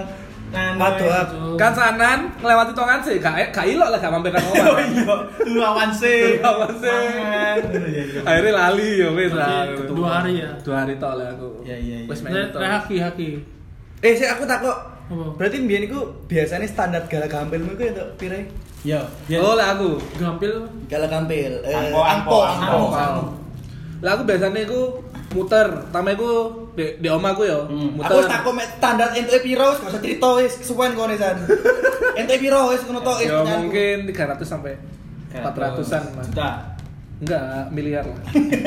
nang 0.49 0.77
Aduh, 0.77 1.05
aduh. 1.05 1.53
Kan 1.53 1.71
sanan 1.71 2.31
ngelewati 2.39 2.71
tongan 2.71 2.99
sih, 2.99 3.17
gak 3.17 3.51
gak 3.51 3.65
ilok 3.67 3.91
lah 3.91 3.99
gak 3.99 4.09
mampir 4.09 4.31
nang 4.31 4.41
Oh 4.41 4.53
omah. 4.55 4.77
iya, 4.81 5.15
lawan 5.53 5.89
sih. 5.91 6.39
Lawan 6.39 6.71
sih. 6.75 6.89
Mangan. 6.89 7.57
Iya, 7.85 8.01
iya. 8.07 8.19
Akhirnya 8.23 8.51
lali 8.55 8.89
yo 8.97 9.09
wis 9.13 9.31
lah. 9.31 9.67
Dua 9.85 10.07
hari 10.17 10.41
ya? 10.41 10.49
Dua 10.61 10.75
hari 10.81 10.95
tok 10.95 11.13
lah 11.15 11.27
aku. 11.29 11.49
Iya, 11.61 11.75
iya, 11.77 11.95
iya. 12.01 12.07
Wis 12.07 12.19
main 12.21 12.31
Nek 12.33 12.45
tok. 12.49 12.59
nek 12.61 12.69
haki 12.71 12.95
haki. 12.97 13.29
Eh, 14.01 14.13
sih 14.15 14.25
aku 14.25 14.43
takut. 14.45 14.73
Apa? 15.05 15.25
Berarti 15.37 15.61
mbiyen 15.61 15.85
iku 15.85 15.99
biasanya 16.25 16.65
standar 16.65 17.05
gala 17.05 17.29
gampilmu 17.29 17.77
iku 17.77 17.83
entuk 17.85 18.07
pire? 18.17 18.49
Ya. 18.81 19.01
Oh 19.37 19.53
lah 19.53 19.75
aku. 19.75 20.01
Gampil 20.15 20.65
Gala 20.85 21.05
gampil. 21.05 21.61
Eh, 21.61 21.73
Angpo, 21.73 22.01
angpo, 22.01 22.37
angpo. 22.41 22.77
Angpo. 22.89 23.23
Lah 24.01 24.11
aku 24.13 24.23
biasanya 24.23 24.61
aku 24.63 24.81
muter, 25.31 25.67
pertama 25.85 26.13
aku 26.13 26.31
di, 26.75 26.85
di 26.99 27.07
yo, 27.07 27.17
Hmm. 27.65 27.95
Aku 28.03 28.19
wis 28.19 28.27
takut 28.27 28.51
mek 28.51 28.67
standar 28.75 29.09
entuke 29.15 29.39
piro 29.47 29.71
wis 29.71 29.79
gak 29.79 29.91
usah 29.95 30.01
cerita 30.03 30.27
wis 30.35 30.53
kesuwen 30.59 30.91
kono 30.91 31.15
san. 31.15 31.39
Entuke 32.19 32.39
piro 32.43 32.59
wis 32.75 32.83
ngono 32.83 32.99
tok 32.99 33.17
wis. 33.23 33.31
Ya 33.31 33.39
mungkin 33.59 33.97
300 34.11 34.43
sampai 34.43 34.75
400-an 35.31 36.03
mas. 36.19 36.27
Juta. 36.27 36.51
Enggak, 37.15 37.71
miliar 37.71 38.03
lah. 38.03 38.19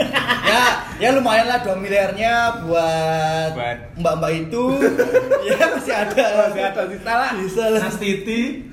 ya, 0.48 0.62
ya 0.96 1.08
lumayan 1.12 1.52
lah 1.52 1.60
2 1.60 1.84
miliarnya 1.84 2.64
buat 2.64 3.52
Buat. 3.52 3.78
mbak-mbak 4.00 4.32
itu. 4.48 4.64
ya 5.52 5.68
masih 5.68 5.92
ada. 5.92 6.24
Masih 6.48 6.62
ada 6.64 6.82
sisa 6.88 7.12
lah. 7.12 7.30
Bisa 7.36 7.64
lah. 7.68 7.80
Nas 7.84 8.00
Titi. 8.00 8.64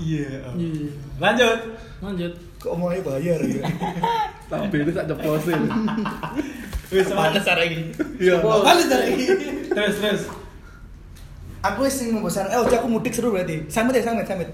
Iya. 0.00 0.48
Iya. 0.56 0.88
Lanjut. 1.20 1.58
Lanjut. 2.00 2.32
Kok 2.58 2.72
omongnya 2.72 3.04
bayar 3.04 3.38
ya? 3.44 3.68
Tapi 4.48 4.76
itu 4.80 4.90
tak 4.96 5.06
deposit. 5.12 5.60
Wis 6.88 7.06
Panas 7.06 7.42
cara 7.42 7.62
ini. 7.62 7.90
Iya. 8.16 8.40
Panas 8.40 8.86
cara 8.86 9.04
ini. 9.04 9.24
Terus 9.68 9.94
terus. 9.98 10.22
Aku 11.60 11.78
wis 11.82 11.94
sing 11.94 12.08
membosan. 12.10 12.46
Eh, 12.46 12.56
ojo 12.56 12.70
aku 12.70 12.88
mudik 12.88 13.10
seru 13.10 13.28
berarti. 13.28 13.66
Samit 13.66 13.94
ya, 13.94 14.02
samit, 14.04 14.24
samit. 14.24 14.46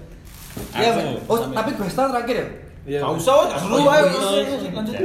Ya, 0.71 0.89
Aku. 0.89 1.19
oh, 1.27 1.37
tapi 1.49 1.69
gue 1.71 1.85
start 1.85 2.09
terakhir 2.09 2.35
ya? 2.35 2.45
Iya. 2.85 2.99
Gak 3.01 3.11
usah, 3.13 3.33
seru 3.55 3.73
Oh, 3.77 3.85
ayo. 3.85 4.03
iya, 4.03 4.11
Lanjut. 4.11 4.57
iya. 4.57 4.69
Lanjut. 4.71 4.95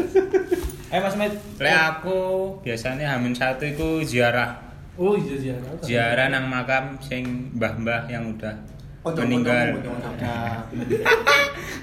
Ayo 0.91 1.01
Mas 1.01 1.15
Met. 1.15 1.33
Lek 1.57 1.77
aku 1.77 2.19
biasanya 2.61 3.15
Hamin 3.15 3.31
satu 3.31 3.63
itu 3.63 4.03
ziarah 4.03 4.59
Oh 4.95 5.15
iya 5.15 5.35
iya. 5.39 5.55
ziarah 5.81 6.27
nang 6.29 6.47
makam 6.47 6.99
sing 6.99 7.51
mbah-mbah 7.55 8.07
yang 8.07 8.31
udah 8.31 8.53
Oh, 9.01 9.09
meninggal. 9.17 9.81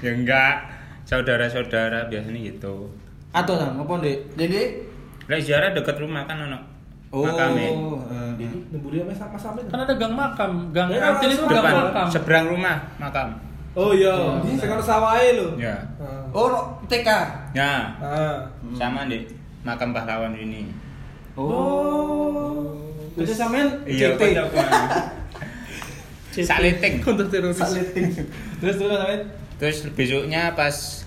ya 0.04 0.10
enggak, 0.12 0.54
saudara-saudara 1.02 2.06
biasanya 2.06 2.38
gitu. 2.46 2.86
Atau 3.34 3.58
sam, 3.58 3.74
apa 3.74 3.90
Dek? 3.98 4.38
Jadi, 4.38 4.60
Lek 5.28 5.40
ziarah 5.40 5.70
deket 5.70 5.96
rumah 5.96 6.24
kan 6.24 6.40
ono. 6.42 6.58
Oh. 7.08 7.24
Makame. 7.24 7.64
eh. 7.64 8.52
Nemburi 8.68 9.00
apa 9.00 9.12
sama 9.12 9.36
sama 9.36 9.58
Kan 9.62 9.80
ada 9.80 9.94
gang 9.94 10.12
makam, 10.12 10.68
gang 10.70 10.88
Ya, 10.88 11.00
kantin 11.10 11.28
itu 11.30 11.42
gang 11.42 11.64
makam. 11.64 12.06
seberang 12.08 12.44
rumah 12.48 12.76
makam. 12.96 13.32
Oh 13.72 13.92
iya, 13.92 14.12
sing 14.42 14.66
ono 14.66 14.82
sawahe 14.82 15.32
lho. 15.34 15.56
Ya. 15.56 15.76
oh 16.32 16.46
no, 16.48 16.60
TK. 16.84 17.08
Ya, 17.52 17.94
Ah. 17.96 18.44
sama 18.72 19.04
di 19.04 19.24
makam 19.62 19.92
pahlawan 19.92 20.32
ini. 20.34 20.68
Oh. 21.32 22.76
Itu 23.14 23.30
sampean 23.30 23.68
Iya. 23.84 24.14
Saliting. 26.38 27.00
Kontak 27.00 27.28
teroris. 27.28 27.56
Saliting. 27.56 28.14
Terus 28.60 28.74
terus 28.76 28.94
sampean. 28.94 29.20
Terus 29.58 29.76
besoknya 29.90 30.54
pas 30.54 31.02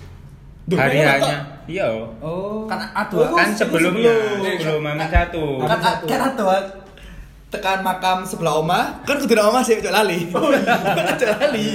Duh, 0.72 0.78
hari 0.80 1.04
hanya, 1.04 1.38
iya. 1.68 1.86
Oh. 2.24 2.64
Kan 2.64 2.80
aduh. 2.96 3.36
Kan 3.36 3.52
sebelumnya, 3.52 4.16
sebelum. 4.40 4.56
sebelum 4.56 4.82
Hamin 4.88 5.08
satu. 5.12 5.44
Kan 5.68 5.80
kan 6.08 6.22
aduh. 6.32 6.48
Tekan 7.52 7.84
makam 7.84 8.24
sebelah 8.24 8.64
oma, 8.64 9.04
kan 9.04 9.20
kudu 9.20 9.36
nang 9.36 9.52
oma 9.52 9.60
sih, 9.60 9.76
ojo 9.76 9.92
lali. 9.92 10.24
Oh 10.32 10.56
iya. 10.56 10.72
Lali. 11.44 11.68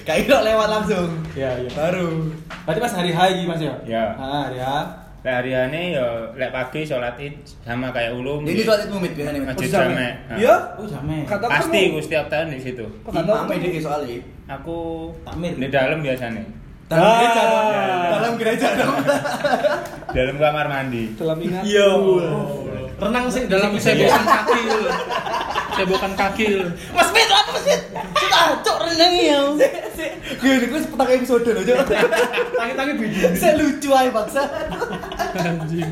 Kayak 0.00 0.20
kira 0.24 0.38
lewat 0.40 0.68
langsung. 0.72 1.08
Iya, 1.36 1.60
iya. 1.60 1.70
Baru. 1.76 2.32
Berarti 2.64 2.80
pas 2.80 2.92
hari 2.96 3.12
hari 3.12 3.44
Mas 3.44 3.60
ya? 3.60 3.76
Ya. 3.84 4.16
Ah, 4.16 4.48
hari 4.48 4.56
H. 4.56 4.66
Lek 5.20 5.34
hari 5.42 5.50
hanya 5.52 5.80
ya 6.00 6.06
lek 6.38 6.54
pagi 6.54 6.86
sholat 6.86 7.18
id 7.18 7.34
sama 7.66 7.90
kayak 7.92 8.14
ulum. 8.14 8.46
Ini 8.46 8.62
sholat 8.62 8.88
mumit 8.88 9.12
biasanya. 9.12 9.44
Mas. 9.44 9.48
Masjid 9.52 9.68
Oh. 9.68 9.74
Jamek. 9.76 10.12
Nah. 10.24 10.36
Iya? 10.40 10.54
Oh, 10.80 10.86
jame. 10.88 11.16
Kata 11.28 11.44
Pasti 11.52 11.80
aku 11.90 11.98
setiap 12.00 12.24
tahun 12.32 12.46
di 12.54 12.60
situ. 12.62 12.86
Imam 13.04 13.50
ini 13.52 13.78
soalnya. 13.82 14.16
Aku 14.56 14.78
Takmir. 15.20 15.52
di 15.58 15.68
dalam 15.68 15.98
biasanya. 16.00 16.44
Dalam 16.86 17.02
Ah. 17.02 17.18
gereja 17.18 17.42
dong. 17.42 17.66
Ya, 17.66 17.82
ya. 17.82 17.98
Dalam 18.08 18.32
gereja 18.38 18.68
dong. 18.78 18.96
Dalam 20.16 20.34
kamar 20.38 20.66
mandi. 20.66 21.04
Dalam 21.14 21.38
ingat. 21.42 21.62
Iya. 21.66 21.88
Renang 22.96 23.26
sih 23.28 23.44
Dalam 23.44 23.76
sebokan 23.76 24.24
kaki 24.24 24.60
lu. 24.64 24.80
Sebokan 25.76 26.12
kaki 26.16 26.44
lu. 26.54 26.66
Mas 26.94 27.10
Mit, 27.12 27.28
apa 27.28 27.50
Mas 27.52 27.64
Mit? 27.66 27.80
Kita 28.16 28.38
cok 28.62 28.78
renang 28.82 29.12
ya. 29.12 29.40
Gue 30.36 30.54
gue 30.62 30.80
petang 30.80 31.10
episode 31.10 31.42
Cok. 31.44 31.88
tangi-tangi 32.54 32.92
biji. 32.96 33.20
Saya 33.34 33.52
lucu 33.58 33.90
aja 33.90 34.08
bangsa. 34.08 34.42
Anjing. 35.36 35.90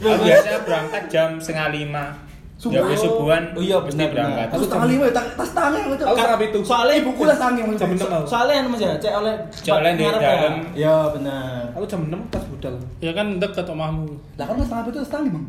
Aku 0.00 0.22
biasanya 0.22 0.60
berangkat 0.62 1.02
jam 1.08 1.28
setengah 1.36 1.68
lima. 1.72 2.04
Subuh. 2.60 2.76
Ya 2.76 2.92
subuhan. 2.92 3.42
Oh 3.56 3.62
iya, 3.64 3.76
mesti 3.80 3.96
benar, 3.96 4.12
berangkat. 4.12 4.46
Aku 4.52 4.62
setengah 4.68 4.88
lima 4.92 5.04
ya, 5.08 5.12
tas- 5.16 5.32
tas 5.32 5.50
tangan 5.50 5.80
Cok. 5.80 6.04
Aku 6.04 6.16
setengah 6.20 6.38
pitu. 6.38 6.58
Soalnya 6.60 6.94
ibuku 7.00 7.22
lah 7.24 7.32
sange 7.34 7.60
Jam 7.72 7.88
enam 7.88 8.08
aku. 8.12 8.26
Soalnya 8.28 8.54
anu 8.60 8.68
Mas 8.68 8.80
ya, 8.80 8.92
cek 9.00 9.12
oleh 9.16 9.34
Cek 9.48 9.72
oleh 9.72 9.90
di 9.96 10.02
dalam. 10.04 10.20
ya? 10.20 10.50
Iya, 10.76 10.96
benar. 11.08 11.64
Aku 11.72 11.84
jam 11.88 12.00
6 12.04 12.20
pas 12.28 12.44
budal. 12.46 12.74
Ya 13.00 13.10
kan 13.10 13.26
deket 13.40 13.64
omahmu. 13.64 14.12
Lah 14.36 14.44
kan 14.44 14.54
mas 14.54 14.68
setengah 14.68 14.84
pitu 14.86 14.98
setengah 15.00 15.24
lima. 15.26 15.40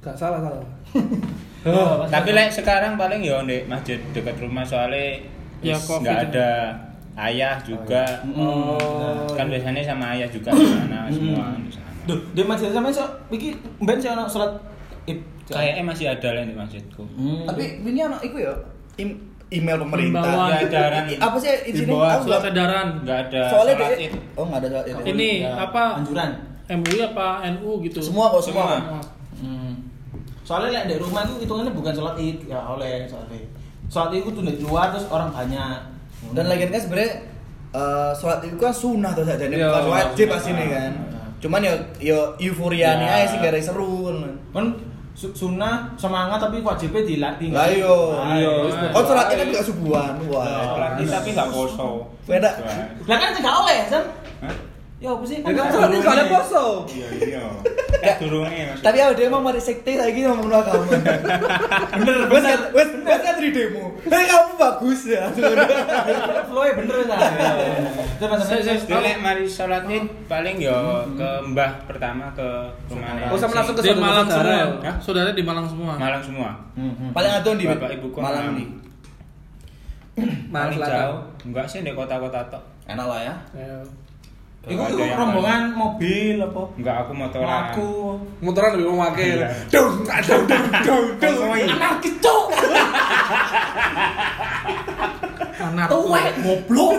Gak 0.00 0.16
salah 0.16 0.40
salah. 0.40 0.60
Oh, 1.60 2.06
Tapi 2.06 2.30
lek 2.30 2.54
sekarang 2.54 2.94
paling 2.94 3.18
ya 3.18 3.42
di 3.42 3.66
masjid 3.66 3.98
dekat 4.14 4.38
rumah 4.38 4.62
soalnya 4.62 5.18
Ya, 5.58 5.74
wis 5.74 5.84
Covid 5.84 6.06
nggak 6.06 6.14
ya. 6.14 6.26
ada 6.30 6.48
ayah 7.20 7.58
juga. 7.60 8.06
Oh. 8.30 9.26
Kan 9.34 9.50
biasanya 9.50 9.82
sama 9.82 10.14
ayah 10.14 10.30
juga 10.30 10.54
di 10.54 10.64
sana 10.64 11.10
semua 11.10 11.50
di 11.58 11.66
sana. 11.68 11.90
Duh, 12.06 12.14
di 12.30 12.40
masjid 12.40 12.70
sampean 12.70 12.94
sok 12.94 13.10
iki 13.28 13.52
ben 13.80 13.98
sih 13.98 14.06
ono 14.06 14.24
salat 14.24 14.54
Id. 15.08 15.20
Kayaknya 15.48 15.82
masih 15.82 16.06
ada 16.06 16.28
lah 16.30 16.42
di 16.42 16.52
masjidku. 16.52 17.02
Hmm. 17.08 17.44
Tapi 17.44 17.62
ini 17.80 18.00
anak 18.00 18.20
iku 18.20 18.36
ya 18.38 18.52
im- 18.96 19.16
email 19.48 19.80
pemerintah. 19.80 20.28
Ya, 20.46 20.60
edaran. 20.60 21.04
Apa 21.08 21.36
sih? 21.36 21.48
Himbauan, 21.66 22.10
Aku 22.14 22.22
Surat 22.26 22.44
edaran. 22.46 22.86
Nggak 23.00 23.18
ada 23.26 23.42
Soalnya 23.48 23.74
dia- 23.74 23.98
id. 24.04 24.12
Oh, 24.36 24.44
enggak 24.44 24.60
ada 24.60 24.68
sholat 24.70 24.86
id. 24.86 24.96
Ini 25.08 25.30
Ya, 25.40 25.52
apa? 25.58 25.82
Anjuran. 25.96 26.30
MUI 26.68 27.00
apa 27.02 27.26
NU 27.50 27.70
gitu. 27.80 27.98
Semua 27.98 28.28
kok 28.28 28.44
semua. 28.44 28.76
Semua. 28.76 29.00
Hmm. 29.40 29.72
Soalnya 30.42 30.68
lek 30.74 30.84
di 30.86 30.96
rumah 30.98 31.24
itu 31.24 31.34
hitungannya 31.40 31.72
bukan 31.72 31.92
sholat 31.92 32.16
id 32.18 32.38
ya 32.44 32.60
oleh 32.60 33.04
sholat 33.04 33.28
id. 33.30 33.48
Sholat 33.88 34.10
id 34.10 34.20
itu 34.20 34.30
tuh 34.30 34.44
di 34.44 34.60
luar 34.60 34.92
terus 34.92 35.08
orang 35.08 35.28
banyak. 35.30 35.80
Dan 36.30 36.44
lagian 36.44 36.68
kan 36.68 36.76
sebenarnya 36.78 37.12
eh, 37.70 38.12
sholat 38.12 38.40
itu 38.42 38.56
kan 38.56 38.68
sunnah 38.68 39.12
tuh 39.12 39.24
saja, 39.24 39.44
Iya, 39.44 39.68
bukan 39.70 39.84
wajib 39.90 40.26
pasti 40.26 40.52
nih 40.52 40.68
kan. 40.68 40.92
Iya. 40.92 41.20
Cuman 41.38 41.60
ya 41.62 41.72
ya 41.98 42.18
euforianya 42.38 43.06
Ya. 43.06 43.16
aja 43.18 43.26
sih 43.30 43.38
gara 43.38 43.56
seru. 43.58 44.08
kan 44.50 44.64
su- 44.68 44.80
sunnah 45.18 45.90
semangat 45.98 46.38
tapi 46.38 46.62
wajibnya 46.62 47.02
dilatih. 47.02 47.50
Lah 47.50 47.66
iya. 47.66 47.96
Iya. 48.38 48.52
Oh 48.94 49.02
sholat 49.02 49.34
id 49.34 49.42
kan 49.42 49.46
juga 49.50 49.62
subuhan. 49.66 50.12
Wah. 50.30 50.46
Sholat 50.78 50.92
id 51.02 51.10
tapi 51.10 51.28
nggak 51.34 51.48
poso. 51.50 52.06
Beda. 52.22 52.50
Lah 53.10 53.16
kan 53.18 53.34
tidak 53.34 53.54
oleh, 53.66 53.78
San. 53.90 54.04
Ya 54.98 55.14
apa 55.14 55.22
sih? 55.22 55.38
Ya 55.38 55.54
kan 55.54 55.70
itu 55.88 56.02
gak 56.02 56.10
ada 56.10 56.26
poso. 56.26 56.82
Iya 56.90 57.08
iya. 57.22 57.42
Kayak 58.02 58.18
durungnya 58.18 58.50
maksudnya. 58.68 58.82
Tapi 58.82 58.96
ya 58.96 59.06
dia 59.10 59.26
emang 59.26 59.42
mari 59.42 59.58
sekte 59.58 59.94
lagi 59.94 60.22
ngomong 60.22 60.50
agama. 60.50 60.82
bener 61.94 62.16
Wes 62.28 62.42
kan 62.42 62.60
wes 62.72 62.88
wes 62.98 63.20
kan 63.20 63.34
di 63.38 63.50
demo. 63.50 63.94
Tapi 64.00 64.24
kamu 64.24 64.52
bagus 64.54 65.00
ya. 65.06 65.22
Flow 66.46 66.62
bener 66.74 66.96
saya- 67.06 68.62
Jadi 68.62 68.90
lek 68.98 69.16
mari 69.18 69.44
sholat 69.46 69.86
id 69.86 70.06
paling 70.26 70.56
ya 70.58 70.74
ke 71.08 71.30
mbah 71.46 71.70
pertama 71.86 72.26
ke 72.34 72.48
rumahnya. 72.90 73.30
Oh, 73.30 73.38
sama 73.38 73.54
langsung 73.54 73.74
ke 73.74 73.82
Di 73.82 73.88
saudara 73.88 74.02
Malang 74.04 74.26
saudara. 74.26 74.54
semua. 74.58 74.92
Saudara 74.98 75.30
di 75.30 75.42
Malang 75.42 75.66
semua. 75.66 75.92
Malang 75.94 76.22
semua. 76.22 76.50
Paling 77.12 77.32
adon 77.32 77.54
di 77.54 77.66
Bapak 77.66 77.90
ibu 77.94 78.06
Malang 78.14 78.54
nih. 78.54 78.66
Malang 80.48 80.74
Selatan. 80.74 80.90
jauh. 80.92 81.18
Enggak 81.44 81.66
sih 81.66 81.80
di 81.80 81.92
kota-kota 81.92 82.42
tok. 82.46 82.62
Enak 82.84 83.06
lah 83.06 83.20
ya. 83.22 83.34
Iku 84.68 84.82
iku 84.84 85.04
rombongan 85.16 85.62
mobil 85.72 86.36
apa? 86.38 86.62
Enggak 86.76 86.96
aku 87.02 87.12
motoran. 87.16 87.48
Aku 87.72 87.88
Motoran 88.38 88.70
lebih 88.76 88.86
mewakil. 88.92 89.38
Iya. 89.40 89.48
Dung, 89.72 89.94
dung, 90.04 90.42
dung, 90.44 90.66
dung, 90.84 91.06
dung. 91.22 91.38
Anak 91.56 91.94
kecok. 92.04 92.44
Anak 95.58 95.86
Tuwek 95.88 96.32
goblok. 96.44 96.92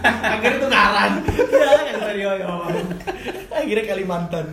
Akhirnya 0.00 0.58
tukaran. 0.58 1.12
Ya 1.52 1.70
kan 1.76 1.94
tadi 2.00 2.20
yo. 2.20 2.32
Akhirnya 3.50 3.84
Kalimantan. 3.84 4.46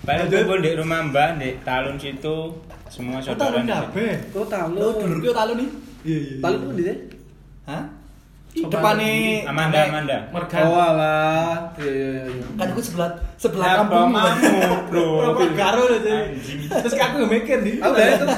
Paling 0.00 0.26
kumpul 0.32 0.58
di 0.64 0.70
rumah 0.72 1.00
Mbah 1.04 1.30
di 1.36 1.60
Talun 1.60 2.00
situ 2.00 2.56
semua 2.88 3.20
saudara. 3.20 3.52
talun 3.52 3.68
kabeh? 3.68 4.12
Kok 4.32 4.46
tahu? 4.48 4.68
Lo 4.74 4.88
dulur 4.96 5.18
ki 5.20 5.28
talu 5.30 5.52
nih. 5.60 5.68
Iya 6.00 6.18
iya. 6.18 6.34
Tahu 6.40 6.52
itu 6.56 6.66
di 6.72 6.82
sini? 6.82 6.94
Hah? 7.68 7.82
Coba 8.50 8.66
Depane 8.98 9.10
Amanda 9.46 9.78
Amanda. 9.86 10.18
Mergan. 10.28 10.62
Oh 10.66 10.74
alah. 10.74 11.70
Iya 11.78 11.86
iya 11.86 12.10
iya. 12.26 12.44
Kan 12.58 12.66
aku 12.68 12.82
sebelah 12.82 13.10
sebelah 13.36 13.62
Lah, 13.64 13.76
kampung. 13.86 14.10
kamu, 14.10 14.74
bro. 14.90 15.04
Pura-pura 15.22 15.50
garo 15.54 15.82
lho. 15.86 15.98
Terus 16.66 16.94
aku 16.94 17.14
nggak 17.16 17.30
mikir 17.30 17.58
nih. 17.62 17.74
Aku 17.78 17.92
biasanya 17.94 18.18
tuh 18.18 18.28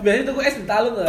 biasanya 0.00 0.24
tuh 0.24 0.34
es 0.40 0.56
di 0.56 0.64
talu 0.64 0.88
tuh. 0.90 1.06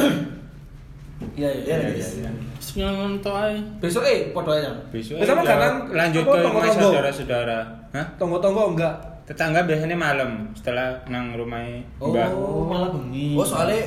Iya 1.32 1.48
iya 1.48 1.64
Iya, 1.64 1.76
iya. 1.80 1.90
iya, 1.96 2.08
iya. 2.28 2.32
Seneng 2.60 3.18
to 3.20 3.32
ae. 3.32 3.56
Besok 3.80 4.04
eh 4.04 4.20
podo 4.30 4.52
aja. 4.52 4.68
Besok 4.92 5.16
Besok 5.18 5.32
ya, 5.32 5.42
makanan 5.42 5.74
lanjut 5.90 6.24
ke 6.24 6.38
rumah 6.38 6.64
saudara-saudara. 6.68 7.60
Hah? 7.92 8.06
Tonggo-tonggo 8.18 8.76
enggak? 8.76 8.96
Tetangga 9.24 9.64
biasanya 9.64 9.96
malam 9.96 10.52
setelah 10.52 10.92
nang 11.08 11.32
rumah 11.34 11.64
Mbah. 11.98 12.30
Oh, 12.36 12.68
malah 12.68 12.92
bengi. 12.92 13.32
Oh 13.32 13.48
soalnya 13.48 13.80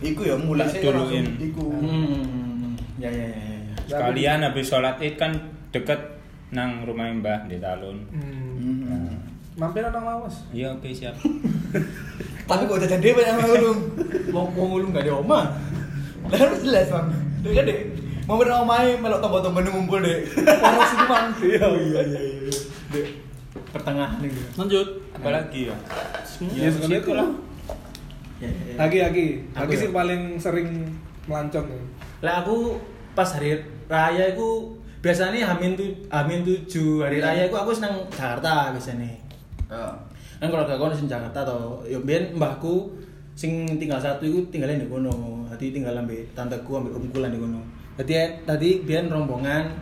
iku 0.00 0.24
ya 0.24 0.34
mulai 0.34 0.64
Tak 0.64 0.80
saya 0.80 0.88
langsung 0.88 1.20
duluin. 1.20 1.26
iku. 1.38 1.66
Hmm. 1.68 2.72
Ya 2.96 3.12
ya 3.12 3.26
ya 3.28 3.40
ya. 3.44 3.55
Sekalian 3.86 4.42
habis 4.42 4.66
sholat 4.66 4.98
id 4.98 5.14
kan 5.14 5.32
deket 5.70 5.98
nang 6.50 6.86
rumah 6.86 7.10
Mbah 7.10 7.50
di 7.50 7.58
Talun. 7.58 8.06
Hmm. 8.10 8.82
Hmm. 8.86 9.14
Mampir 9.56 9.82
nang 9.88 10.04
lawas. 10.04 10.46
Iya 10.52 10.74
oke 10.76 10.90
siap. 10.90 11.16
Tapi 12.48 12.62
kok 12.70 12.78
jajan 12.78 13.00
dhewe 13.02 13.22
yang 13.26 13.42
ulung. 13.42 13.80
Wong 14.30 14.48
wong 14.54 14.70
ulung 14.78 14.90
gak 14.94 15.02
ada 15.02 15.18
oma. 15.18 15.50
Lah 16.30 16.38
harus 16.38 16.62
jelas, 16.62 16.90
Bang. 16.90 17.10
Dek 17.42 17.52
kan 17.54 17.64
dek. 17.66 17.80
Mau 18.26 18.38
berenang 18.38 18.66
omahe 18.66 18.98
melok 18.98 19.22
tombol-tombol 19.22 19.62
ngumpul 19.66 19.98
dek. 20.02 20.30
Poros 20.34 20.90
itu, 20.94 21.04
Bang. 21.10 21.26
Iya 21.42 21.66
iya 21.74 22.00
iya. 22.06 22.20
iya. 22.22 22.54
Dek, 22.94 23.06
Pertengahan 23.74 24.18
nih. 24.22 24.30
Lanjut. 24.54 24.88
Apalagi 25.14 25.60
ya? 25.70 25.76
Ya 26.54 26.68
sebenarnya 26.70 27.00
itu 27.02 27.12
lah. 27.14 27.28
Ya, 28.36 28.48
ya, 28.52 28.62
ya. 28.70 28.74
Lagi 28.78 28.98
lagi. 29.02 29.26
Lagi 29.56 29.74
sih 29.74 29.90
paling 29.90 30.22
sering 30.38 30.68
melancong. 31.26 31.66
ya. 31.66 31.82
Lah 32.22 32.34
aku 32.46 32.78
pas 33.16 33.26
hari 33.32 33.64
raya 33.86 34.34
aku 34.34 34.74
biasanya 35.02 35.46
hamin 35.54 35.78
tu 35.78 35.86
hamin 36.10 36.42
tujuh 36.42 37.06
hari 37.06 37.22
raya 37.22 37.46
aku 37.46 37.54
aku 37.54 37.70
senang 37.70 38.02
Jakarta 38.10 38.74
biasanya. 38.74 39.10
Heeh. 39.70 39.94
Kan 40.36 40.52
kalau 40.52 40.68
gak 40.68 40.76
kono 40.76 40.92
sing 40.92 41.08
Jakarta 41.08 41.48
to, 41.48 41.80
yo 41.88 41.96
ben 42.04 42.36
mbahku 42.36 42.92
sing 43.32 43.64
tinggal 43.80 43.96
satu 43.96 44.28
iku 44.28 44.44
tinggalnya 44.52 44.84
di 44.84 44.88
kono. 44.90 45.48
Dadi 45.48 45.72
tinggal 45.72 45.96
ambek 45.96 46.36
tanteku 46.36 46.76
ambek 46.76 46.92
omku 46.92 47.16
di 47.16 47.38
kono. 47.40 47.60
Dadi 47.96 48.12
tadi 48.44 48.84
biyen 48.84 49.08
rombongan 49.08 49.72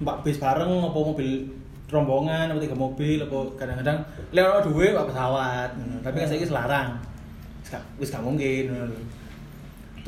mbak 0.00 0.24
bis 0.24 0.40
bareng 0.40 0.88
apa 0.88 0.96
mobil 0.96 1.44
rombongan 1.92 2.54
apa 2.54 2.58
tiga 2.62 2.76
mobil 2.78 3.18
apa 3.20 3.38
kadang-kadang 3.60 3.98
lewat 4.32 4.64
duwe 4.64 4.96
pak 4.96 5.06
pesawat. 5.12 5.70
Tapi 6.00 6.16
kan 6.16 6.28
saiki 6.30 6.46
selarang. 6.48 6.88
Wis 8.00 8.08
gak 8.08 8.24
mungkin. 8.24 8.72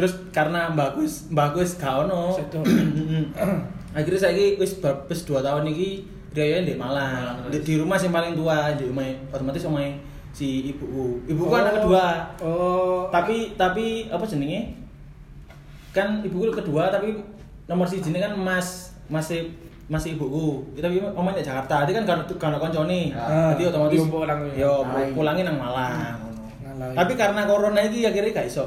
Terus 0.01 0.17
karena 0.33 0.73
mbakku 0.73 1.05
wis 1.05 1.29
mbakku 1.29 1.61
wis 1.61 1.77
gak 1.77 2.09
ono. 2.09 2.33
Akhirnya 3.97 4.21
saiki 4.25 4.57
wis 4.57 4.81
wis 4.81 5.21
2 5.29 5.45
tahun 5.45 5.69
iki 5.69 6.09
riayane 6.33 6.73
di 6.73 6.75
Malang. 6.81 7.45
Di, 7.53 7.61
di 7.61 7.77
rumah 7.77 8.01
yang 8.01 8.09
paling 8.09 8.33
tua, 8.33 8.73
di 8.81 8.89
rumah 8.89 9.05
otomatis 9.29 9.61
rumah 9.69 9.85
si 10.33 10.73
ibuku. 10.73 11.21
Ibuku 11.29 11.53
anak 11.53 11.85
kedua. 11.85 12.33
Oh. 12.41 13.13
Tapi 13.13 13.61
tapi 13.61 14.09
apa 14.09 14.25
jenenge? 14.25 14.73
Kan 15.93 16.25
ibuku 16.25 16.49
kedua 16.49 16.89
tapi 16.89 17.21
nomor 17.69 17.85
siji 17.85 18.09
kan 18.17 18.33
Mas 18.41 18.97
masih 19.13 19.53
masih 19.85 20.17
ibuku. 20.17 20.65
Tapi 20.81 20.97
omahnya 21.13 21.45
di 21.45 21.49
Jakarta. 21.53 21.85
Jadi 21.85 21.93
kan 22.01 22.05
karena 22.09 22.25
karena 22.25 22.57
koncone. 22.57 23.13
Ah, 23.13 23.53
Jadi 23.53 23.69
otomatis 23.69 24.01
yo 24.57 24.81
pulangin 25.13 25.45
nang 25.45 25.61
Malang. 25.61 26.17
Tapi 26.97 27.13
karena 27.13 27.45
corona 27.45 27.85
iki 27.85 28.09
akhirnya 28.09 28.41
gak 28.41 28.49
iso. 28.49 28.65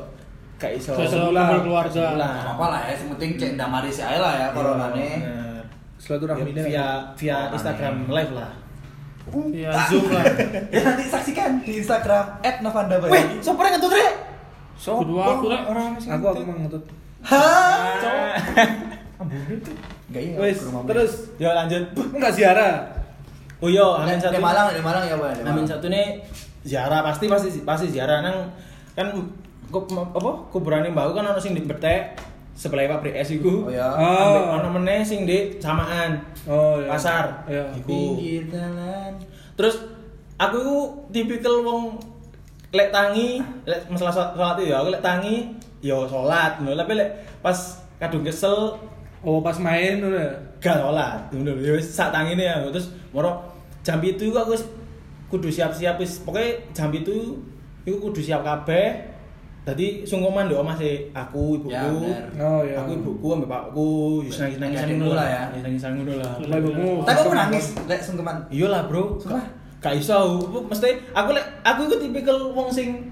Gak 0.62 0.72
iso. 0.80 0.92
Gak 0.96 1.10
sebulan. 1.10 1.62
keluarga. 1.64 1.92
Sebulan. 2.14 2.42
apa 2.56 2.66
lah 2.72 2.80
ya, 2.88 2.94
yang 2.96 3.10
penting 3.18 3.32
cek 3.36 3.52
ndamari 3.60 3.90
si 3.92 4.02
ae 4.02 4.18
lah 4.18 4.34
ya 4.38 4.48
coronane. 4.56 5.08
Bener. 5.20 5.64
Silaturahmi 6.00 6.52
Ya, 6.52 6.64
via 6.68 6.88
via 7.16 7.38
Instagram 7.56 7.96
live 8.12 8.34
lah. 8.36 8.52
Ya 9.56 9.72
Zoom 9.88 10.12
lah. 10.12 10.24
Ya 10.76 10.80
nanti 10.84 11.04
saksikan 11.08 11.64
di 11.64 11.80
Instagram 11.80 12.44
@novanda 12.60 13.00
Wih, 13.08 13.40
sopre 13.40 13.72
ngentut 13.72 13.92
rek. 13.92 14.14
Kedua 14.76 15.24
aku 15.40 15.46
rek. 15.48 15.64
orang 15.64 15.96
Aku 15.96 16.26
aku 16.28 16.42
mau 16.44 16.56
ngetut. 16.60 16.84
Hah? 17.24 18.36
Enggak 20.12 20.24
iya. 20.28 20.36
Wes, 20.36 20.60
ke 20.60 20.68
rumah 20.68 20.84
terus 20.84 21.32
Ya 21.40 21.56
lanjut. 21.56 21.84
enggak 21.96 22.34
ziarah. 22.36 22.74
Oh 23.64 23.72
iya, 23.72 23.86
amin 24.04 24.20
satu. 24.20 24.36
Di 24.36 24.44
Malang, 24.44 24.76
di 24.76 24.84
Malang 24.84 25.04
ya, 25.08 25.16
Pak. 25.16 25.48
Amin 25.48 25.64
satu 25.64 25.88
nih 25.88 26.20
ziarah 26.68 27.00
pasti 27.00 27.32
pasti 27.32 27.50
pasti 27.64 27.88
ziarah 27.92 28.20
nang 28.20 28.52
kan 28.92 29.08
ku, 29.74 29.90
apa 29.90 30.32
kuburane 30.54 30.94
mbakku 30.94 31.18
kan 31.18 31.26
ono 31.26 31.42
sing 31.42 31.58
di 31.58 31.66
Betek 31.66 32.34
sebelah 32.54 32.86
pabrik 32.86 33.18
es 33.18 33.34
iku. 33.34 33.66
Oh 33.68 33.74
ya. 33.74 33.90
Oh. 33.98 34.62
Ono 34.62 34.78
meneh 34.78 35.02
sing 35.02 35.26
di 35.26 35.58
samaan. 35.58 36.22
Oh, 36.46 36.78
iya. 36.78 36.90
Pasar. 36.94 37.26
Iya. 37.50 37.66
Iku. 37.82 37.90
Pinggir 37.90 38.44
jalan. 38.54 39.18
Terus 39.58 39.82
aku 40.38 40.58
iku 40.62 40.78
tipikal 41.10 41.66
wong 41.66 41.98
lek 42.74 42.90
tangi, 42.94 43.42
lek 43.70 43.86
masalah 43.90 44.58
itu 44.58 44.70
ya, 44.70 44.82
aku 44.82 44.90
lek 44.94 45.06
tangi 45.06 45.46
yo 45.84 46.10
sholat, 46.10 46.58
ngono. 46.58 46.74
tapi 46.80 46.98
lek 46.98 47.10
pas 47.44 47.58
kadung 48.00 48.26
kesel 48.26 48.78
Oh, 49.24 49.40
pas 49.40 49.56
main 49.56 50.04
udah. 50.04 50.36
gak 50.60 50.84
sholat, 50.84 51.32
ngono. 51.32 51.56
Ya 51.64 51.74
wis 51.80 51.88
sak 51.90 52.12
tangine 52.12 52.44
ya. 52.44 52.60
Terus 52.70 52.92
moro 53.16 53.40
jam 53.82 54.04
itu 54.04 54.30
aku 54.36 54.52
wis 54.52 54.64
kudu 55.32 55.48
siap-siap 55.48 55.96
wis 55.98 56.20
pokoknya 56.22 56.60
jam 56.76 56.92
itu 56.92 57.40
iku 57.88 58.12
kudu 58.12 58.20
siap 58.20 58.44
kabeh. 58.44 59.13
Dadi 59.64 60.04
sungkoman 60.04 60.52
ndek 60.52 60.60
omah 60.60 60.76
sih 60.76 61.08
aku, 61.16 61.56
ibuku. 61.56 61.72
Ya. 61.72 61.88
Oh, 62.44 62.60
iya. 62.68 62.84
Aku 62.84 63.00
ibuku 63.00 63.28
ambek 63.32 63.48
pakku, 63.48 63.88
wis 64.28 64.36
nangis-nangisan 64.36 64.88
Adikmu 64.92 65.08
ngono 65.08 65.16
lah 65.16 65.24
lah 65.24 65.28
ya. 65.32 65.44
Nangis-nangisan 65.56 65.92
ngono 65.96 66.14
lah. 66.20 66.32
Rumah 66.36 66.58
ibumu. 66.60 66.90
Tapi 67.08 67.20
aku 67.24 67.32
nangis 67.32 67.66
lek 67.88 68.02
sungkeman. 68.04 68.36
Iya 68.52 68.68
lah 68.68 68.82
bro, 68.92 69.16
Sumpah? 69.24 69.46
gak 69.80 69.96
iso. 69.96 70.16
Aku 70.44 70.68
mesti 70.68 70.90
aku 71.16 71.30
lek 71.32 71.46
aku 71.64 71.80
iku 71.88 71.96
tipikal 71.96 72.38
wong 72.52 72.68
sing 72.68 73.08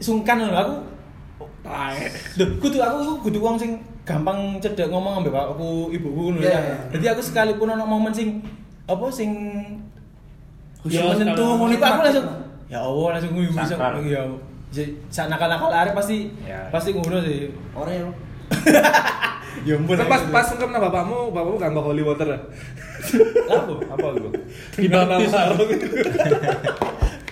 sungkan 0.00 0.48
lho 0.48 0.56
aku. 0.56 0.74
Duh, 2.40 2.48
kudu 2.56 2.80
aku 2.80 3.20
kudu 3.20 3.38
wong 3.44 3.60
sing 3.60 3.76
gampang 4.08 4.56
cedek 4.64 4.88
ngomong 4.88 5.20
ambek 5.20 5.28
bapakku, 5.28 5.92
ibuku 5.92 6.32
ngono 6.32 6.40
Iya, 6.40 6.56
ya. 6.56 6.60
iya. 6.64 6.76
Jadi 6.96 7.04
aku 7.12 7.20
sekalipun 7.20 7.68
ono 7.68 7.84
momen 7.84 8.16
sing 8.16 8.40
apa 8.88 9.06
sing 9.12 9.28
Iya, 10.88 11.04
ya 11.04 11.12
menyentuh 11.12 11.44
ngono 11.60 11.76
aku 11.76 12.00
langsung 12.00 12.26
ya 12.72 12.80
Allah 12.80 13.08
langsung 13.12 13.32
Sakral. 13.52 14.00
ya. 14.08 14.24
Jadi 14.70 14.94
nakal-nakal 15.26 15.70
arek 15.74 15.94
pasti 15.98 16.30
Ya. 16.46 16.70
pasti 16.70 16.94
ngono 16.94 17.18
sih. 17.22 17.50
Oreo. 17.74 18.14
Ya 19.60 19.76
ampun. 19.76 19.92
Terus 19.92 20.08
pas 20.08 20.22
pas 20.32 20.44
sungkem 20.46 20.72
nang 20.72 20.80
bapakmu, 20.88 21.34
bapakmu 21.36 21.60
gak 21.60 21.74
holy 21.76 22.00
water. 22.00 22.24
ya? 22.32 22.38
apa? 23.50 23.72
Apa 23.92 24.06
lu? 24.16 24.32
Gimana 24.72 25.20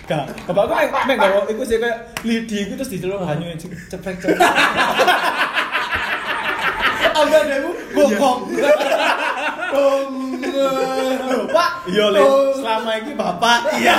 Gak, 0.09 0.25
bapakku 0.45 0.73
mek 0.73 0.89
mek 1.05 1.17
gawe 1.21 1.39
iku 1.49 1.61
sih 1.65 1.77
kayak 1.81 2.13
lidi 2.25 2.65
iku 2.65 2.73
terus 2.77 2.91
diceluk 2.93 3.21
hanyu 3.25 3.49
ceprek 3.89 4.17
ceprek. 4.21 4.37
Ambil 7.19 7.39
ademu 7.45 7.71
bokong. 7.97 8.39
Bong. 9.69 10.11
Pak, 11.49 11.71
iya 11.89 12.05
le. 12.13 12.21
Selama 12.57 12.91
ini 12.95 13.11
bapak, 13.13 13.59
iya. 13.79 13.97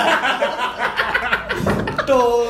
Tuh. 2.10 2.42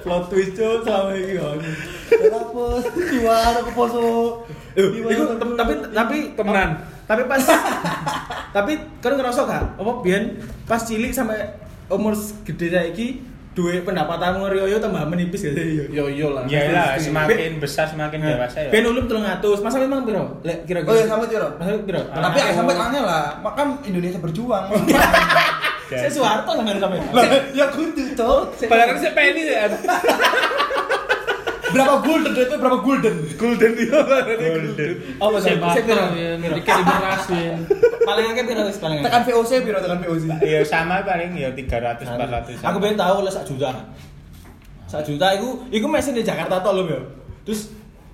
Plot 0.00 0.24
twist 0.26 0.56
cok 0.56 0.80
selama 0.80 1.12
ini 1.12 1.36
hanyu. 1.36 1.72
Kenapa? 2.08 2.64
Gimana 2.88 3.58
aku 3.60 3.70
poso? 3.76 4.04
Iku 4.72 5.06
tem- 5.36 5.56
tapi 5.56 5.72
tapi 5.92 6.16
Temenan. 6.32 6.70
Tapi 7.04 7.22
pas 7.26 7.42
tapi 8.56 8.72
kan 8.98 9.12
ngerasa 9.12 9.44
gak? 9.44 9.64
Apa 9.76 9.92
biyen 10.00 10.38
pas 10.64 10.80
cilik 10.80 11.12
sampai 11.12 11.42
umur 11.90 12.14
gede 12.46 12.70
saiki 12.70 13.18
duwe 13.50 13.82
pendapatanmu 13.82 14.46
Rioyo 14.46 14.78
tambah 14.78 15.04
menipis 15.04 15.42
gak 15.42 15.58
sih? 15.58 15.90
Yo 15.90 16.06
yo 16.08 16.32
lah. 16.32 16.46
Ya 16.46 16.70
lah, 16.70 16.94
semakin 16.96 17.60
besar 17.60 17.84
semakin 17.84 18.24
dewasa 18.24 18.62
ya. 18.62 18.70
Ben 18.72 18.86
ulum 18.86 19.04
300. 19.04 19.42
Masa 19.60 19.76
memang 19.76 20.06
piro? 20.06 20.38
Lek 20.40 20.64
kira-kira. 20.64 20.88
Oh 20.88 20.96
ya 20.96 21.04
sampai 21.04 21.28
piro? 21.28 21.48
Masa 21.58 21.70
piro? 21.76 22.02
Tapi 22.08 22.38
ya 22.38 22.52
sampai 22.56 22.72
tangannya 22.72 23.02
lah. 23.04 23.24
Makam 23.42 23.68
Indonesia 23.84 24.16
berjuang. 24.16 24.64
Saya 25.90 26.10
Soeharto 26.10 26.50
nang 26.54 26.78
sampai. 26.78 27.02
ya 27.58 27.66
kudu 27.74 28.14
tuh. 28.14 28.46
Padahal 28.70 28.94
kan 28.94 28.96
saya 29.02 29.12
penny 29.14 29.42
ya. 29.50 29.66
berapa 31.70 31.94
golden 32.02 32.32
itu 32.34 32.56
berapa 32.58 32.78
golden 32.82 33.14
Golden 33.38 33.70
dia 33.78 34.00
Golden. 34.36 34.92
Oh, 35.22 35.38
Saya 35.38 35.54
Saya 35.54 36.10
ya, 36.14 36.50
dikit 36.50 36.82
beras 36.82 37.24
ya. 37.30 37.54
Paling 38.02 38.26
akeh 38.34 38.44
piro 38.46 38.62
wis 38.66 38.78
paling 38.82 38.98
tekan 39.06 39.22
VOC 39.22 39.50
piro 39.62 39.78
tekan 39.78 39.98
VOC 40.02 40.24
Ya 40.42 40.60
sama 40.66 41.02
paling 41.06 41.30
ya 41.38 41.54
300 41.54 42.02
400. 42.58 42.66
Aku 42.66 42.76
pengen 42.82 42.98
tahu 42.98 43.14
oleh 43.22 43.32
sak 43.32 43.46
juta. 43.46 43.70
Sak 44.90 45.06
juta 45.06 45.26
iku 45.38 45.62
iku 45.70 45.86
mesin 45.86 46.18
di 46.18 46.26
Jakarta 46.26 46.58
tok 46.58 46.74
lho, 46.74 46.82
yo. 46.90 47.00
Terus 47.46 47.70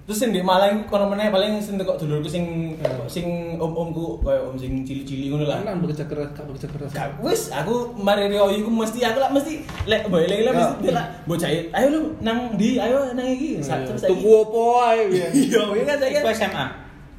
terus 0.07 0.17
sing 0.17 0.31
di 0.31 0.39
Malang 0.39 0.87
kono 0.87 1.11
meneh 1.11 1.29
paling 1.29 1.59
sing 1.59 1.75
tekok 1.75 1.99
dulurku 1.99 2.25
sing 2.25 2.79
sing 3.07 3.27
om-omku 3.57 4.23
koyo 4.23 4.47
om 4.47 4.55
sing 4.55 4.87
cili-cili 4.87 5.27
ngono 5.27 5.45
lah. 5.45 5.59
Kan 5.61 5.83
bekerja 5.83 6.07
keras, 6.07 6.31
gak 6.31 6.47
bekerja 6.47 6.69
keras. 6.71 6.91
Ya, 6.91 7.11
Wis, 7.19 7.51
aku 7.51 7.91
mari 7.97 8.31
Rio 8.31 8.47
iku 8.49 8.71
mesti 8.71 9.03
aku 9.03 9.19
lah 9.19 9.29
mesti 9.29 9.67
lek 9.83 10.07
boy 10.07 10.23
lek 10.23 10.47
mesti 10.47 10.75
dia 10.81 10.93
lah 10.95 11.07
bocah 11.27 11.51
ayo 11.51 11.87
lu 11.91 12.01
nang 12.21 12.55
di 12.55 12.79
ayo 12.79 13.11
nang 13.13 13.27
iki. 13.27 13.59
Sa- 13.59 13.83
terus 13.83 14.07
Tuku 14.07 14.31
opo 14.41 14.79
ae 14.81 15.11
ya. 15.13 15.27
Iya, 15.29 15.61
iya 15.75 15.83
kan 15.85 15.97
saya. 15.99 16.21
SMA. 16.33 16.67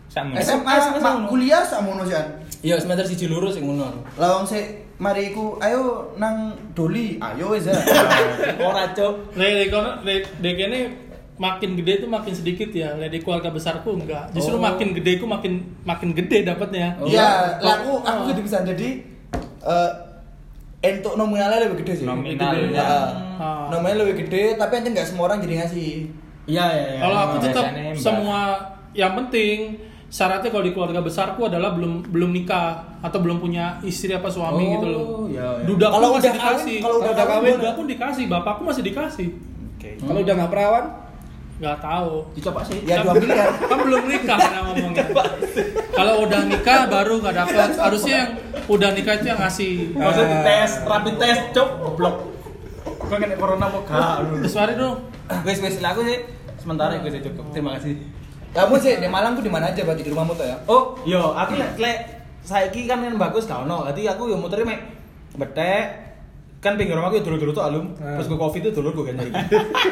Sama. 0.08 0.34
SMA 0.40 0.72
SMA, 0.80 1.00
mak 1.04 1.28
kuliah 1.28 1.60
sakmono 1.62 2.02
sih 2.02 2.16
Iya, 2.64 2.80
semester 2.80 3.04
siji 3.04 3.28
loro 3.28 3.52
sing 3.52 3.68
ngono. 3.68 4.00
lawang 4.16 4.48
sik 4.48 4.88
mari 4.98 5.30
iku 5.30 5.60
ayo 5.60 6.16
nang 6.16 6.56
doli 6.72 7.20
ayo 7.20 7.52
wis 7.52 7.68
ya 7.68 7.76
Ora 8.64 8.96
cuk. 8.96 9.36
Lek 9.36 9.68
kono 9.68 10.00
lek 10.02 10.24
dek 10.40 10.56
kene 10.56 10.80
makin 11.38 11.74
gede 11.74 11.94
itu 11.96 12.08
makin 12.08 12.34
sedikit 12.34 12.70
ya. 12.72 12.98
Di 13.00 13.20
keluarga 13.20 13.50
besarku 13.50 13.94
enggak. 13.94 14.30
Justru 14.32 14.56
Oh. 14.56 14.62
makin 14.64 14.92
gede 14.92 15.18
ku 15.18 15.26
makin 15.26 15.54
makin 15.84 16.12
gede 16.12 16.44
dapatnya. 16.44 16.98
Iya, 17.00 17.58
lah 17.60 17.74
aku 17.80 17.92
Oh. 17.96 18.02
aku 18.04 18.20
gitu 18.28 18.42
bisa 18.44 18.62
jadi 18.62 18.90
eh 19.60 19.92
entuk 20.80 21.14
nominalnya 21.14 21.64
lebih 21.64 21.82
gede 21.82 21.94
sih. 21.96 22.06
Nominal, 22.06 22.54
Lebih 22.54 22.70
gede. 22.70 22.78
ya. 22.78 22.86
Heeh. 23.36 23.64
Nominalnya 23.70 24.00
lebih 24.04 24.16
gede, 24.24 24.44
tapi 24.56 24.74
aja 24.76 24.88
nggak 24.88 25.08
semua 25.08 25.24
orang 25.26 25.40
jadi 25.40 25.54
ngasih. 25.60 25.90
Iya, 26.48 26.66
iya, 26.70 26.86
iya. 26.88 27.00
Kalau 27.00 27.18
aku 27.20 27.36
Oh, 27.36 27.42
tetap 27.44 27.64
biasanya 27.66 27.84
mbak. 27.88 28.00
semua 28.00 28.40
yang 28.94 29.14
penting 29.16 29.58
syaratnya 30.08 30.48
kalau 30.48 30.64
di 30.64 30.72
keluarga 30.72 31.02
besarku 31.02 31.44
adalah 31.44 31.76
belum 31.76 32.08
belum 32.08 32.32
nikah 32.32 32.70
atau 33.00 33.20
belum 33.20 33.38
punya 33.38 33.76
istri 33.84 34.10
apa 34.10 34.26
suami 34.28 34.64
Oh, 34.64 34.72
gitu 34.72 34.88
loh. 34.88 35.04
iya, 35.28 35.44
iya. 35.54 35.66
Duda 35.66 35.88
Kalau 35.88 36.08
udah 36.10 36.24
dikasih. 36.24 36.40
kawin- 36.40 36.80
kalau 36.80 36.98
udah 36.98 37.14
Kalau 37.14 37.30
kawin, 37.36 37.54
duda 37.54 37.72
pun 37.74 37.86
dikasih, 37.86 38.24
bapakku 38.26 38.62
masih 38.64 38.84
dikasih. 38.84 39.28
Oke. 39.76 39.90
Kalau 40.00 40.20
udah 40.20 40.34
nggak 40.36 40.50
perawan, 40.50 40.86
Nggak 41.58 41.78
tahu. 41.82 42.12
dicoba 42.38 42.62
sih. 42.62 42.78
Ya 42.86 43.02
Kan- 43.02 43.06
dua 43.10 43.14
miliar. 43.18 43.50
Kan 43.58 43.78
belum 43.82 44.04
nikah 44.06 44.38
kan 44.38 44.62
ngomongnya. 44.62 45.06
Kalau 45.98 46.14
udah 46.30 46.42
nikah 46.46 46.80
baru 46.86 47.14
nggak 47.18 47.36
dapat. 47.36 47.70
Harusnya 47.82 48.16
yang 48.18 48.30
udah 48.70 48.90
nikah 48.94 49.14
itu 49.18 49.26
yang 49.26 49.40
ngasih. 49.42 49.74
Maksudnya 49.98 50.38
tes, 50.46 50.72
rapid 50.86 51.16
test, 51.18 51.42
cuk, 51.58 51.70
goblok. 51.82 52.16
Kau 52.86 53.16
kena 53.18 53.36
corona 53.40 53.66
apa 53.72 53.80
gak? 53.88 54.18
Terus 54.46 54.54
mari 54.54 54.74
dong. 54.76 54.96
Wes 55.44 55.60
wes 55.60 55.76
lah 55.84 55.92
aku 55.96 56.02
sih 56.08 56.18
sementara 56.60 56.98
itu 57.00 57.10
sih 57.10 57.22
cukup. 57.26 57.46
Terima 57.56 57.76
kasih. 57.80 57.94
Kamu 58.56 58.74
sih 58.80 58.98
di 58.98 59.08
Malang 59.10 59.38
tuh 59.38 59.44
di 59.46 59.52
mana 59.52 59.70
aja 59.70 59.82
berarti 59.86 60.02
di 60.02 60.12
rumahmu 60.12 60.34
tuh 60.34 60.46
ya? 60.48 60.58
Oh, 60.66 60.98
yo 61.04 61.36
aku 61.36 61.58
lek 61.78 61.98
saiki 62.48 62.88
kan 62.88 63.04
kan 63.04 63.16
bagus 63.18 63.46
gak 63.46 63.66
ono. 63.66 63.86
Dadi 63.86 64.08
aku 64.08 64.30
yo 64.30 64.38
muternya 64.40 64.78
mek 64.78 64.82
betek 65.38 66.07
kan 66.58 66.74
pinggir 66.74 66.98
rumahku 66.98 67.22
ya 67.22 67.24
dulu-dulu 67.24 67.54
tuh 67.54 67.64
alum. 67.66 67.94
Ah. 68.02 68.18
terus 68.18 68.28
gue 68.34 68.40
covid 68.40 68.62
itu 68.66 68.72
dulu 68.74 68.90
gue 69.02 69.14
kan 69.14 69.16
jadi 69.22 69.32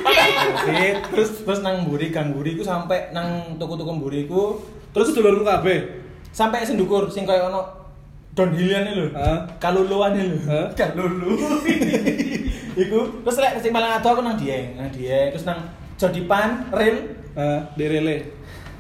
covid 0.66 0.96
terus 1.14 1.30
terus 1.46 1.60
nang 1.62 1.86
buri 1.86 2.10
kang 2.10 2.34
buri 2.34 2.58
ku 2.58 2.66
sampai 2.66 3.14
nang 3.14 3.58
toko-toko 3.62 3.94
buri 4.02 4.26
ku. 4.26 4.58
Terus 4.96 5.12
dulurmu 5.12 5.44
kabeh. 5.44 6.08
sampai 6.36 6.68
sendukur 6.68 7.08
sing 7.08 7.24
kayak 7.24 7.48
ono 7.48 7.64
downhillan 8.36 8.92
lho. 8.92 9.08
Hah? 9.16 9.48
kaluluan 9.60 10.12
lho. 10.20 10.36
Hah? 10.48 10.68
kalulu. 10.80 11.40
Iku 12.84 13.24
terus 13.24 13.38
lek 13.40 13.64
sing 13.64 13.72
paling 13.72 13.88
ado 13.88 14.08
aku 14.12 14.20
nang 14.20 14.36
Dieng 14.36 14.76
nang 14.76 14.92
Dieng. 14.92 15.32
Terus 15.32 15.48
nang 15.48 15.64
Jodipan 15.96 16.68
rel. 16.76 17.16
Eh, 17.36 17.60
derele. 17.80 18.32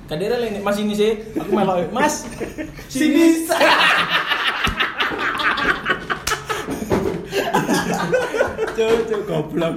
kadire 0.08 0.36
ini. 0.39 0.60
Mas 0.63 0.78
ini 0.80 0.93
sih. 0.95 1.12
Aku 1.36 1.52
melok 1.52 1.91
mas. 1.91 2.28
Sini 2.88 3.48
Cucu 8.75 9.17
goblok. 9.23 9.75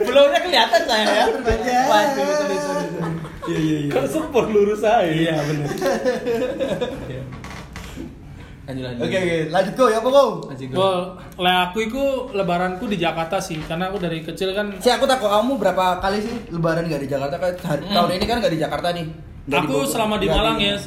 Belumnya 0.00 0.40
kelihatan 0.40 0.82
saya 0.84 1.04
ya. 1.04 1.24
Waduh, 1.26 2.14
sorry, 2.14 2.56
sorry, 2.56 2.86
sorry. 2.86 2.86
Iya, 3.46 3.58
iya, 3.58 3.76
iya. 3.80 3.90
Kan 3.90 4.04
sempur 4.06 4.46
lurus 4.46 4.80
aja. 4.80 5.02
Iya, 5.02 5.34
benar. 5.36 5.68
Lanjut, 8.62 8.84
lanjut. 8.86 9.02
Oke 9.02 9.16
oke, 9.18 9.36
lanjut 9.50 9.74
go 9.74 9.84
ya 9.84 9.98
apa 9.98 10.08
go? 10.08 10.24
Lanjut, 10.46 10.68
go. 10.70 10.78
Well, 10.78 11.00
le 11.36 11.52
aku 11.60 11.78
itu 11.82 12.02
lebaranku 12.30 12.84
di 12.86 12.96
Jakarta 12.96 13.42
sih, 13.42 13.58
karena 13.60 13.90
aku 13.90 13.98
dari 13.98 14.22
kecil 14.22 14.54
kan 14.54 14.70
Si 14.78 14.86
aku 14.86 15.10
takut 15.10 15.26
kamu 15.26 15.58
berapa 15.58 15.98
kali 15.98 16.22
sih 16.22 16.34
lebaran 16.48 16.86
nggak 16.86 17.02
di 17.02 17.08
Jakarta? 17.08 17.34
Kan 17.36 17.58
Hmm. 17.58 17.90
tahun 17.90 18.10
ini 18.14 18.24
kan 18.24 18.36
nggak 18.38 18.54
di 18.54 18.60
Jakarta 18.60 18.88
nih. 18.94 19.06
Di 19.42 19.54
aku 19.56 19.74
Bogor. 19.74 19.90
selama 19.90 20.14
di 20.16 20.30
Malang 20.30 20.58
ya 20.60 20.78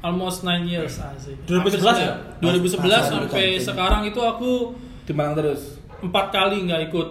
almost 0.00 0.48
9 0.48 0.64
years 0.64 0.96
asik. 0.96 1.36
2011 1.44 2.00
ya? 2.00 2.16
2011 2.40 2.88
Pas- 2.88 3.08
sampai 3.12 3.60
sekarang 3.60 4.02
itu 4.08 4.16
aku 4.16 4.72
Di 5.04 5.12
Malang 5.12 5.36
terus. 5.36 5.76
Empat 6.00 6.26
kali 6.30 6.64
nggak 6.64 6.82
ikut 6.88 7.08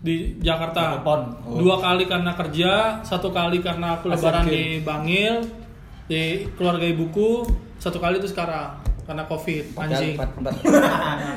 di 0.00 0.40
Jakarta. 0.40 0.96
Oh. 1.04 1.60
Dua 1.60 1.76
kali 1.76 2.04
karena 2.04 2.32
kerja, 2.32 2.72
satu 3.02 3.28
kali 3.30 3.60
karena 3.60 3.94
aku 3.94 4.08
lebaran 4.08 4.46
di 4.46 4.80
Bangil, 4.80 5.44
di 6.06 6.48
keluarga 6.56 6.82
ibuku, 6.82 7.44
satu 7.76 8.00
kali 8.00 8.16
itu 8.16 8.26
sekarang 8.26 8.80
karena 9.04 9.26
covid 9.26 9.74
anjing. 9.76 10.14
empat- 10.14 10.38
empat. 10.38 10.54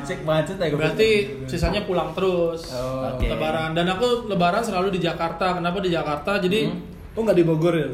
Cek 0.06 0.18
macet 0.22 0.56
ya. 0.56 0.70
Berarti 0.70 1.10
sisanya 1.44 1.82
pulang 1.82 2.14
terus 2.14 2.70
Oh, 2.70 3.02
oke. 3.10 3.26
lebaran 3.26 3.74
dan 3.74 3.90
aku 3.90 4.30
lebaran 4.30 4.62
selalu 4.62 4.94
di 4.94 5.00
Jakarta. 5.02 5.58
Kenapa 5.58 5.82
di 5.82 5.90
Jakarta? 5.90 6.38
Jadi 6.38 6.70
Oh 7.14 7.22
nggak 7.22 7.34
di 7.34 7.44
Bogor 7.44 7.74
ya? 7.74 7.88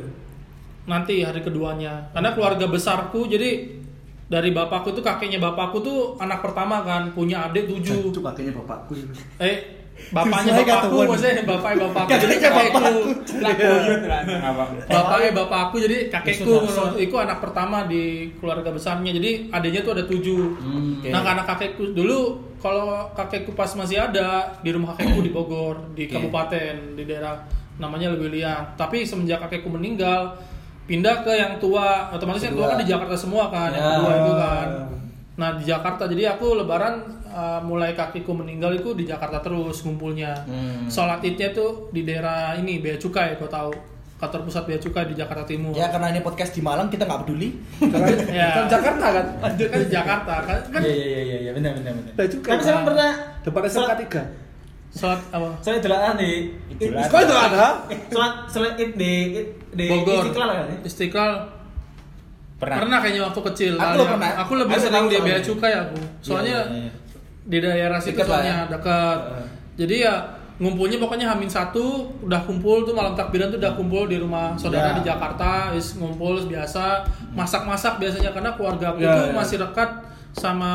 nanti 0.80 1.20
hari 1.20 1.40
keduanya. 1.40 2.08
Karena 2.10 2.32
keluarga 2.32 2.66
besarku 2.66 3.24
jadi 3.24 3.79
dari 4.30 4.54
bapakku 4.54 4.94
itu 4.94 5.02
kakeknya 5.02 5.42
bapakku 5.42 5.82
tuh 5.82 6.14
anak 6.22 6.38
pertama 6.38 6.86
kan 6.86 7.10
punya 7.10 7.50
adik 7.50 7.66
tujuh. 7.66 8.14
Itu 8.14 8.22
kakeknya 8.22 8.54
bapakku. 8.62 8.94
Eh 9.42 9.82
bapaknya 10.14 10.62
bapakku 10.62 10.96
maksudnya 11.02 11.42
bapaknya 11.50 11.78
bapakku. 11.90 12.10
Jadi 12.14 12.36
kakekku. 12.38 12.84
Bapaknya 14.86 15.30
bapakku 15.34 15.76
jadi 15.82 15.96
kakekku 16.14 16.52
itu 17.02 17.14
anak 17.18 17.42
pertama 17.42 17.90
di 17.90 18.30
keluarga 18.38 18.70
besarnya. 18.70 19.10
Jadi 19.10 19.50
adiknya 19.50 19.82
tuh 19.82 19.92
ada 19.98 20.04
tujuh. 20.06 20.42
Hmm. 20.62 21.02
Nah 21.10 21.20
karena 21.26 21.42
kakekku 21.42 21.90
dulu 21.90 22.38
kalau 22.62 23.10
kakekku 23.18 23.50
pas 23.58 23.74
masih 23.74 23.98
ada 23.98 24.54
di 24.62 24.70
rumah 24.70 24.94
kakekku 24.94 25.26
di 25.26 25.34
Bogor 25.34 25.90
di 25.98 26.06
kabupaten 26.06 26.94
di 26.94 27.02
daerah 27.02 27.34
namanya 27.82 28.14
Lewiliang. 28.14 28.78
Tapi 28.78 29.02
semenjak 29.02 29.42
kakekku 29.42 29.74
meninggal 29.74 30.38
pindah 30.90 31.22
ke 31.22 31.30
yang 31.30 31.62
tua. 31.62 32.10
Otomatis 32.10 32.42
yang 32.42 32.58
tua 32.58 32.74
kan 32.74 32.78
di 32.82 32.88
Jakarta 32.90 33.14
semua 33.14 33.46
kan. 33.46 33.70
Yang 33.70 33.78
Ya. 33.80 33.90
kedua 33.94 34.12
itu 34.18 34.32
kan. 34.34 34.66
Nah 35.38 35.50
di 35.54 35.64
Jakarta 35.64 36.02
jadi 36.04 36.34
aku 36.34 36.58
lebaran 36.58 36.94
uh, 37.30 37.62
mulai 37.62 37.94
kakekku 37.94 38.34
meninggal 38.34 38.74
itu 38.74 38.90
di 38.92 39.06
Jakarta 39.06 39.38
terus 39.38 39.86
ngumpulnya. 39.86 40.34
Hmm. 40.44 40.90
Sholat 40.90 41.22
idnya 41.22 41.54
tuh 41.54 41.88
di 41.94 42.02
daerah 42.02 42.58
ini 42.58 42.82
Bea 42.82 42.98
Cukai 42.98 43.38
kau 43.38 43.46
tahu 43.46 43.70
kantor 44.20 44.44
pusat 44.44 44.68
Bea 44.68 44.76
Cukai 44.76 45.08
di 45.08 45.16
Jakarta 45.16 45.48
Timur. 45.48 45.72
Ya 45.72 45.88
karena 45.88 46.12
ini 46.12 46.20
podcast 46.20 46.52
di 46.52 46.60
Malang 46.60 46.92
kita 46.92 47.08
nggak 47.08 47.22
peduli. 47.24 47.54
Ya. 48.36 48.52
Kan 48.52 48.66
Jakarta 48.68 49.06
kan? 49.14 49.26
kan 49.40 49.50
di 49.56 49.64
Jakarta 49.88 50.34
kan, 50.44 50.80
Iya, 50.82 50.92
iya, 50.92 51.20
iya, 51.24 51.36
iya, 51.40 51.50
benar, 51.56 51.72
benar, 51.78 51.92
benar. 51.96 52.12
Nah, 52.18 52.26
juga. 52.28 52.48
Tapi 52.52 52.62
saya 52.62 52.78
pernah 52.84 53.10
Depan 53.40 53.62
SMK 53.64 53.92
3. 54.12 54.49
Sholat 54.90 55.20
apa? 55.30 55.48
di 56.18 56.30
Idul 56.68 56.92
Adha. 56.92 57.06
Sekolah 57.06 57.22
itu 57.22 57.34
ada? 57.36 57.66
Sholat 58.10 58.34
sholat 58.50 58.74
id 58.76 58.90
di 58.98 59.12
di 59.72 59.86
Bogor. 59.86 60.22
Istiqlal 60.26 60.50
kan? 60.50 60.66
Istiqlal. 60.82 61.32
Pernah. 62.60 62.76
Pernah 62.84 62.98
kayaknya 63.00 63.22
waktu 63.30 63.40
kecil. 63.52 63.72
Aku 63.74 64.02
ya. 64.04 64.08
pernah. 64.12 64.28
Aku 64.44 64.52
lebih 64.58 64.74
Aku 64.76 64.84
sering 64.84 65.06
di 65.08 65.16
Bea. 65.22 65.38
Cukai 65.40 65.72
aku. 65.72 65.96
Soalnya 66.20 66.58
Iya, 66.68 66.76
iya, 66.76 66.82
iya. 66.84 66.92
di 67.48 67.58
daerah 67.58 67.98
situ 67.98 68.20
soalnya 68.20 68.68
ya. 68.68 68.72
dekat. 68.76 69.18
Jadi 69.80 69.96
ya 70.04 70.14
ngumpulnya 70.60 71.00
pokoknya 71.00 71.24
Hamin 71.24 71.48
satu 71.48 72.12
udah 72.20 72.36
kumpul 72.44 72.84
tuh 72.84 72.92
malam 72.92 73.16
takbiran 73.16 73.48
tuh 73.48 73.56
udah 73.56 73.72
kumpul 73.72 74.04
di 74.04 74.20
rumah 74.20 74.52
saudara 74.60 74.92
Ya. 74.92 75.00
di 75.00 75.08
Jakarta, 75.08 75.72
is 75.72 75.96
ngumpul 75.96 76.36
biasa 76.44 77.00
masak-masak 77.32 77.96
biasanya 77.96 78.28
karena 78.28 78.52
keluarga 78.52 78.92
aku 78.92 79.00
Ya, 79.00 79.08
tuh 79.08 79.24
ya. 79.24 79.32
masih 79.32 79.56
dekat 79.56 79.90
sama 80.36 80.72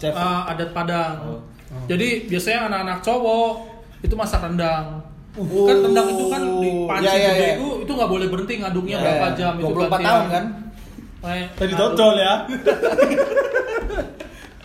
Chef. 0.00 0.16
uh, 0.16 0.48
adat 0.48 0.72
Padang. 0.72 1.20
Oh. 1.20 1.40
Jadi 1.84 2.08
biasanya 2.26 2.58
anak-anak 2.66 2.98
cowok 3.00 3.52
itu 4.00 4.14
masak 4.14 4.40
rendang. 4.40 5.02
Kan 5.36 5.76
rendang 5.82 6.06
itu 6.08 6.24
kan 6.26 6.42
di 6.58 6.70
panci 6.84 7.04
Ya, 7.04 7.12
ya, 7.12 7.30
gede 7.30 7.42
ya. 7.42 7.54
itu 7.54 7.66
itu 7.82 7.90
nggak 7.92 8.08
boleh 8.08 8.26
berhenti 8.26 8.54
ngaduknya 8.56 8.96
Ya, 8.96 9.02
berapa 9.02 9.26
ya. 9.26 9.34
jam 9.34 9.52
itu 9.54 9.66
24 9.66 9.76
gantian. 9.76 10.02
tahun 10.02 10.26
kan? 10.28 10.44
Tadi 11.52 11.72
dodol 11.74 12.14
ya. 12.16 12.34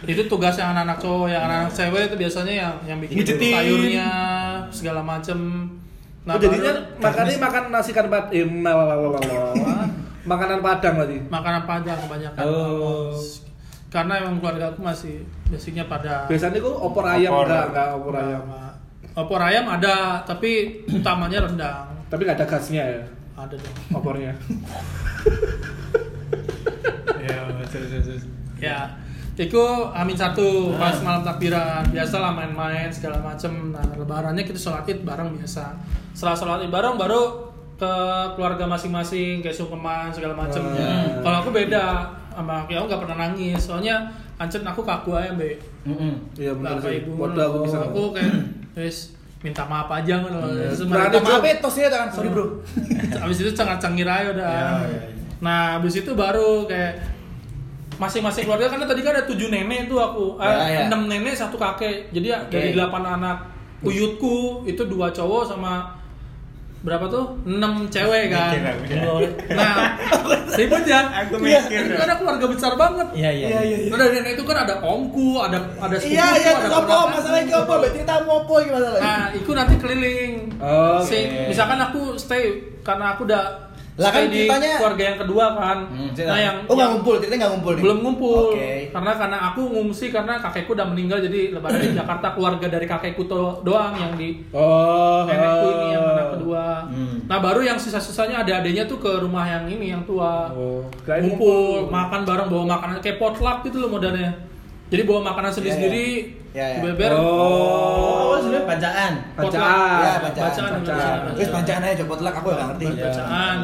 itu 0.03 0.21
tugas 0.25 0.55
yang 0.55 0.73
anak-anak 0.73 0.97
cowok 0.97 1.27
yang 1.27 1.43
anak-anak 1.43 1.71
cewek 1.71 2.01
itu 2.03 2.15
biasanya 2.17 2.53
yang 2.55 2.73
yang 2.87 2.97
bikin 2.99 3.21
sayurnya 3.21 4.07
segala 4.69 5.05
macem 5.05 5.37
oh, 6.23 6.37
jadinya 6.37 6.73
baru- 6.73 6.97
makannya 6.99 7.37
makan 7.37 7.63
nasi 7.69 7.91
kan 7.91 8.05
pad 8.09 8.25
eh, 8.31 8.41
lalalala. 8.41 9.21
makanan 10.23 10.57
Padang 10.59 10.93
berarti. 10.95 11.17
makanan 11.27 11.61
padang 11.65 11.97
kebanyakan 11.99 12.43
Oh. 12.45 13.13
karena 13.89 14.13
emang 14.17 14.37
keluarga 14.37 14.69
aku 14.69 14.81
masih 14.81 15.21
basicnya 15.51 15.83
pada 15.85 16.25
Biasanya 16.25 16.57
kok 16.57 16.75
opor 16.79 17.03
ayam 17.05 17.31
Opor. 17.31 17.45
enggak 17.45 17.65
enggak 17.69 17.89
opor 17.93 18.13
ayam. 18.15 18.43
opor 19.11 19.39
ayam 19.39 19.65
ada 19.67 19.95
tapi 20.23 20.51
utamanya 20.97 21.43
rendang 21.43 21.87
Tapi 22.07 22.21
nggak 22.23 22.37
ada 22.37 22.47
gasnya 22.47 22.83
ya, 22.89 23.03
Ada 23.35 23.55
dong. 23.55 23.75
opornya. 23.93 24.31
Ya, 27.21 27.37
terus 27.69 27.87
terus, 27.91 28.03
terus. 28.03 28.23
Ya, 28.57 28.97
itu 29.37 29.61
Amin 29.93 30.13
satu 30.13 30.73
pas 30.75 30.97
malam 31.01 31.21
takbiran 31.21 31.85
biasa 31.87 32.17
lah 32.17 32.31
main-main 32.31 32.89
segala 32.89 33.21
macem. 33.21 33.71
Nah 33.71 33.83
lebarannya 33.93 34.41
kita 34.41 34.57
sholat 34.57 34.85
id 34.85 35.01
bareng 35.01 35.33
biasa. 35.33 35.77
Setelah 36.11 36.35
sholat 36.35 36.59
id 36.61 36.71
bareng 36.71 36.97
baru 36.97 37.47
ke 37.77 37.93
keluarga 38.35 38.65
masing-masing 38.67 39.41
kayak 39.41 39.55
sungkeman 39.55 40.09
segala 40.09 40.33
macem. 40.35 40.61
Hmm. 40.61 41.21
Kalau 41.21 41.37
aku 41.39 41.49
beda 41.49 41.85
sama 42.31 42.65
aku 42.65 42.73
nggak 42.75 43.01
pernah 43.01 43.17
nangis. 43.19 43.61
Soalnya 43.61 44.09
ancen 44.41 44.63
aku 44.63 44.81
kaku 44.81 45.13
aja 45.13 45.31
be. 45.33 45.53
Mm-mm. 45.83 46.13
Iya 46.33 46.51
benar 46.53 46.77
sih. 46.79 46.99
ibu. 46.99 47.13
Waduh 47.15 47.41
aku 47.43 47.57
bisa. 47.63 47.77
Aku 47.83 48.09
kayak 48.11 48.33
wes 48.73 48.97
minta 49.39 49.63
maaf 49.63 49.89
aja 49.91 50.17
kan. 50.19 50.29
Berani, 50.29 50.81
mereka- 50.83 51.13
Minta 51.13 51.21
maaf 51.23 51.43
ya 51.43 51.55
tosnya 51.59 51.87
kan, 51.87 52.07
sorry 52.07 52.29
bro. 52.29 52.45
Abis 53.23 53.37
itu 53.39 53.51
cengar-cengir 53.51 54.05
aja 54.05 54.29
udah. 54.31 54.45
Ya, 54.45 54.65
ya, 54.81 54.87
ya. 54.87 55.01
Nah, 55.39 55.61
abis 55.75 55.93
itu 55.97 56.11
baru 56.13 56.65
kayak 56.65 57.01
masing-masing 57.95 58.43
keluarga 58.43 58.65
karena 58.67 58.85
tadi 58.85 59.01
kan 59.01 59.13
ada 59.13 59.25
tujuh 59.25 59.47
nenek 59.47 59.85
tuh 59.85 59.97
aku, 59.97 60.25
Eh, 60.37 60.45
Ya, 60.45 60.65
ya. 60.67 60.79
enam 60.85 61.05
nenek 61.05 61.33
satu 61.33 61.53
kakek. 61.55 62.09
Jadi 62.09 62.27
ya, 62.27 62.37
Oke. 62.39 62.49
dari 62.51 62.69
delapan 62.71 63.03
anak 63.15 63.37
uyutku 63.81 64.37
itu 64.63 64.81
dua 64.83 65.09
cowok 65.09 65.43
sama 65.47 66.00
berapa 66.81 67.05
tuh? 67.05 67.37
Enam 67.45 67.85
cewek 67.87 68.29
kan. 68.29 68.57
Mikir 68.81 68.97
ya. 68.97 69.29
Nah, 69.53 69.75
ribut 70.57 70.83
ya. 70.83 70.99
Aku 71.21 71.37
Iya, 71.39 71.61
mikir. 71.61 71.81
itu 71.83 71.93
karena 71.95 72.15
keluarga 72.17 72.45
besar 72.47 72.73
banget. 72.73 73.07
Iya, 73.13 73.29
iya. 73.31 73.47
iya. 73.61 73.77
Nah, 73.85 73.97
dari 73.97 74.11
nenek 74.17 74.33
itu 74.33 74.43
kan 74.43 74.57
ada 74.59 74.75
omku, 74.81 75.37
ada 75.37 75.57
ada 75.77 75.95
sepupuku, 75.95 76.17
Iya, 76.17 76.27
iya, 76.35 76.51
ada 76.51 76.65
itu 76.65 76.75
apa? 76.75 76.95
Masalahnya 77.11 77.43
itu 77.43 77.55
apa? 77.55 77.73
Berarti 77.77 77.97
kita 77.99 78.13
mau 78.23 78.37
apa 78.39 78.53
masalahnya? 78.67 78.99
Nah, 78.99 79.23
itu 79.31 79.49
nanti 79.53 79.73
keliling. 79.77 80.33
Oh, 80.57 80.99
Si- 80.99 81.21
oke. 81.21 81.47
misalkan 81.47 81.79
aku 81.79 82.01
stay 82.15 82.43
karena 82.81 83.13
aku 83.13 83.21
udah 83.23 83.43
Lah, 83.91 84.07
kan 84.07 84.23
di 84.25 84.47
ceritanya- 84.47 84.79
keluarga 84.79 85.03
yang 85.03 85.19
kedua 85.19 85.45
kan. 85.51 85.77
Hmm, 85.85 86.09
nah, 86.15 86.39
yang 86.39 86.55
Oh 86.63 86.73
nggak 86.73 86.89
ngumpul, 86.89 87.15
kita 87.19 87.33
nggak 87.33 87.51
ngumpul 87.51 87.71
nih. 87.71 87.83
belum 87.83 87.97
ngumpul. 87.99 88.45
Oke. 88.49 88.71
Karena 88.87 89.11
karena 89.13 89.37
aku 89.45 89.61
ngungsi 89.67 90.05
karena 90.09 90.33
kakekku 90.37 90.71
udah 90.71 90.87
meninggal 90.87 91.19
jadi 91.19 91.39
lebaran 91.51 91.77
di 91.77 91.91
Jakarta 91.99 92.27
keluarga 92.31 92.67
dari 92.67 92.85
kakekku 92.85 93.23
to- 93.25 93.59
doang 93.61 93.93
yang 93.93 94.13
di 94.15 94.41
Oh, 94.49 95.27
nenekku 95.27 95.67
ini 95.69 95.87
yang 95.91 96.05
anak 96.07 96.27
kedua. 96.33 96.65
Hmm. 96.87 97.15
Nah, 97.25 97.37
baru 97.37 97.61
yang 97.61 97.77
sisa-sisanya 97.77 98.41
ada 98.41 98.53
adanya 98.57 98.83
tuh 98.83 98.97
ke 98.97 99.11
rumah 99.17 99.43
yang 99.43 99.67
ini 99.67 99.91
yang 99.91 100.03
tua. 100.03 100.49
Oh, 100.51 100.87
ngumpul, 101.05 101.87
makan 101.87 102.21
bareng 102.23 102.47
bawa 102.47 102.65
makanan 102.71 102.97
kayak 102.99 103.17
potluck 103.17 103.61
gitu 103.61 103.77
loh 103.77 103.91
modelnya. 103.91 104.33
Jadi 104.87 105.01
bawa 105.03 105.23
makanan 105.25 105.51
sendiri-sendiri, 105.51 106.07
Ya, 106.51 106.65
ya. 106.67 106.75
dibeber. 106.77 107.15
Oh, 107.15 108.31
Oh, 108.31 108.35
sebenarnya 108.35 108.67
bacaan. 108.67 109.11
bacaan. 109.33 109.99
Ya, 110.03 110.13
bacaan, 110.19 110.51
bacaan. 110.51 110.71
bacaan. 110.83 111.19
Terus 111.31 111.49
bacaan 111.49 111.81
aja 111.81 111.95
coba 112.03 112.13
telak 112.19 112.35
aku 112.35 112.47
nggak 112.49 112.67
ngerti. 112.69 112.85
Bacaan. 112.99 113.55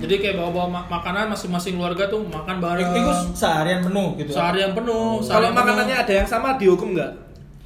Jadi 0.00 0.14
kayak 0.16 0.34
bawa-bawa 0.34 0.66
ma- 0.66 0.88
makanan 0.90 1.28
masing-masing 1.28 1.76
keluarga 1.76 2.08
tuh 2.08 2.24
makan 2.24 2.56
bareng. 2.58 2.88
Itu 2.90 3.12
seharian 3.36 3.80
penuh 3.82 4.08
gitu. 4.16 4.32
seharian 4.32 4.72
penuh. 4.72 5.20
Kalau 5.20 5.22
seharian 5.22 5.52
makanannya 5.52 5.96
ada 5.98 6.12
yang 6.14 6.24
sama 6.24 6.56
dihukum 6.56 6.96
nggak? 6.96 7.12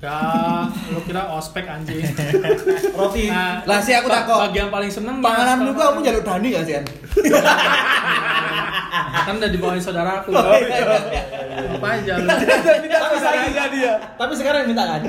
Ya, 0.05 0.21
lu 0.93 1.01
kira 1.09 1.23
ospek 1.33 1.64
anjing. 1.64 2.05
roti. 2.99 3.33
Nah, 3.33 3.64
Lah, 3.64 3.81
sih 3.81 3.97
aku 3.97 4.12
takut. 4.12 4.37
Bagian 4.37 4.69
paling 4.69 4.93
seneng 4.93 5.25
Panganan 5.25 5.64
lu 5.64 5.73
kok 5.73 5.97
kamu 5.97 6.01
jaluk 6.05 6.23
Dani 6.29 6.49
gak 6.53 6.64
sih? 6.69 6.75
An? 6.77 6.85
kan 9.25 9.35
udah 9.40 9.51
dibawain 9.51 9.81
saudaraku. 9.81 10.37
Oh, 10.37 10.53
iya, 10.61 10.85
Apa 11.81 11.88
aja 11.97 12.12
lu? 12.21 12.29
tapi 12.29 13.17
sekarang 13.17 13.73
dia. 13.73 13.93
Tapi 14.21 14.33
sekarang 14.37 14.61
minta 14.69 14.85
kan? 14.85 15.01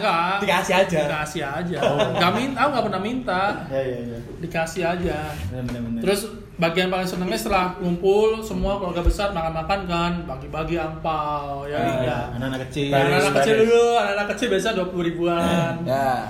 Enggak. 0.00 0.36
Dikasih 0.40 0.74
aja. 0.80 0.98
Dikasih 1.04 1.42
aja. 1.44 1.78
Enggak 2.16 2.32
minta, 2.32 2.58
aku 2.64 2.68
enggak 2.72 2.86
pernah 2.88 3.02
minta. 3.04 3.42
Ya, 3.68 3.80
ya, 3.84 3.98
ya. 4.00 4.18
Dikasih 4.40 4.82
aja. 4.88 5.18
Benar, 5.52 5.62
benar, 5.68 5.80
benar. 5.84 6.00
Terus 6.08 6.20
bagian 6.60 6.92
paling 6.92 7.08
senengnya 7.08 7.40
setelah 7.40 7.72
ngumpul 7.80 8.44
semua 8.44 8.76
keluarga 8.76 9.00
besar 9.00 9.32
makan-makan 9.32 9.80
kan, 9.88 10.12
bagi-bagi 10.28 10.76
angpau 10.76 11.64
ya. 11.64 11.80
Ah, 11.80 11.84
ya. 11.88 11.96
ya, 12.04 12.18
anak-anak 12.36 12.60
kecil. 12.68 12.92
Nah, 12.92 13.00
anak-anak 13.08 13.34
kecil 13.40 13.54
dulu, 13.64 13.84
anak-anak 13.96 14.28
kecil 14.36 14.46
biasa 14.52 14.68
20 14.76 15.08
ribuan. 15.08 15.74
Ya. 15.88 16.28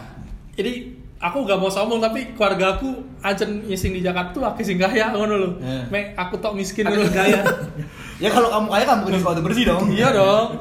Jadi 0.55 0.73
aku 1.21 1.45
gak 1.45 1.59
mau 1.61 1.69
sombong 1.69 2.01
tapi 2.01 2.33
keluarga 2.33 2.81
aku 2.81 2.97
ancen 3.21 3.61
ngising 3.69 3.93
di 3.93 4.01
Jakarta 4.01 4.33
tuh 4.33 4.45
aku 4.47 4.65
sing 4.65 4.81
kaya 4.81 5.13
ngono 5.13 5.35
lho. 5.37 5.51
Eh. 5.61 5.85
Mek 5.93 6.17
aku 6.17 6.41
tok 6.41 6.57
miskin 6.57 6.87
dulu. 6.89 7.05
gaya. 7.13 7.43
Ya 8.21 8.29
kalau 8.29 8.53
kamu 8.53 8.67
kaya 8.69 8.85
kamu 8.85 9.01
punya 9.09 9.19
sepatu 9.25 9.41
bersih 9.41 9.65
dong. 9.65 9.85
iya 9.97 10.09
dong. 10.13 10.61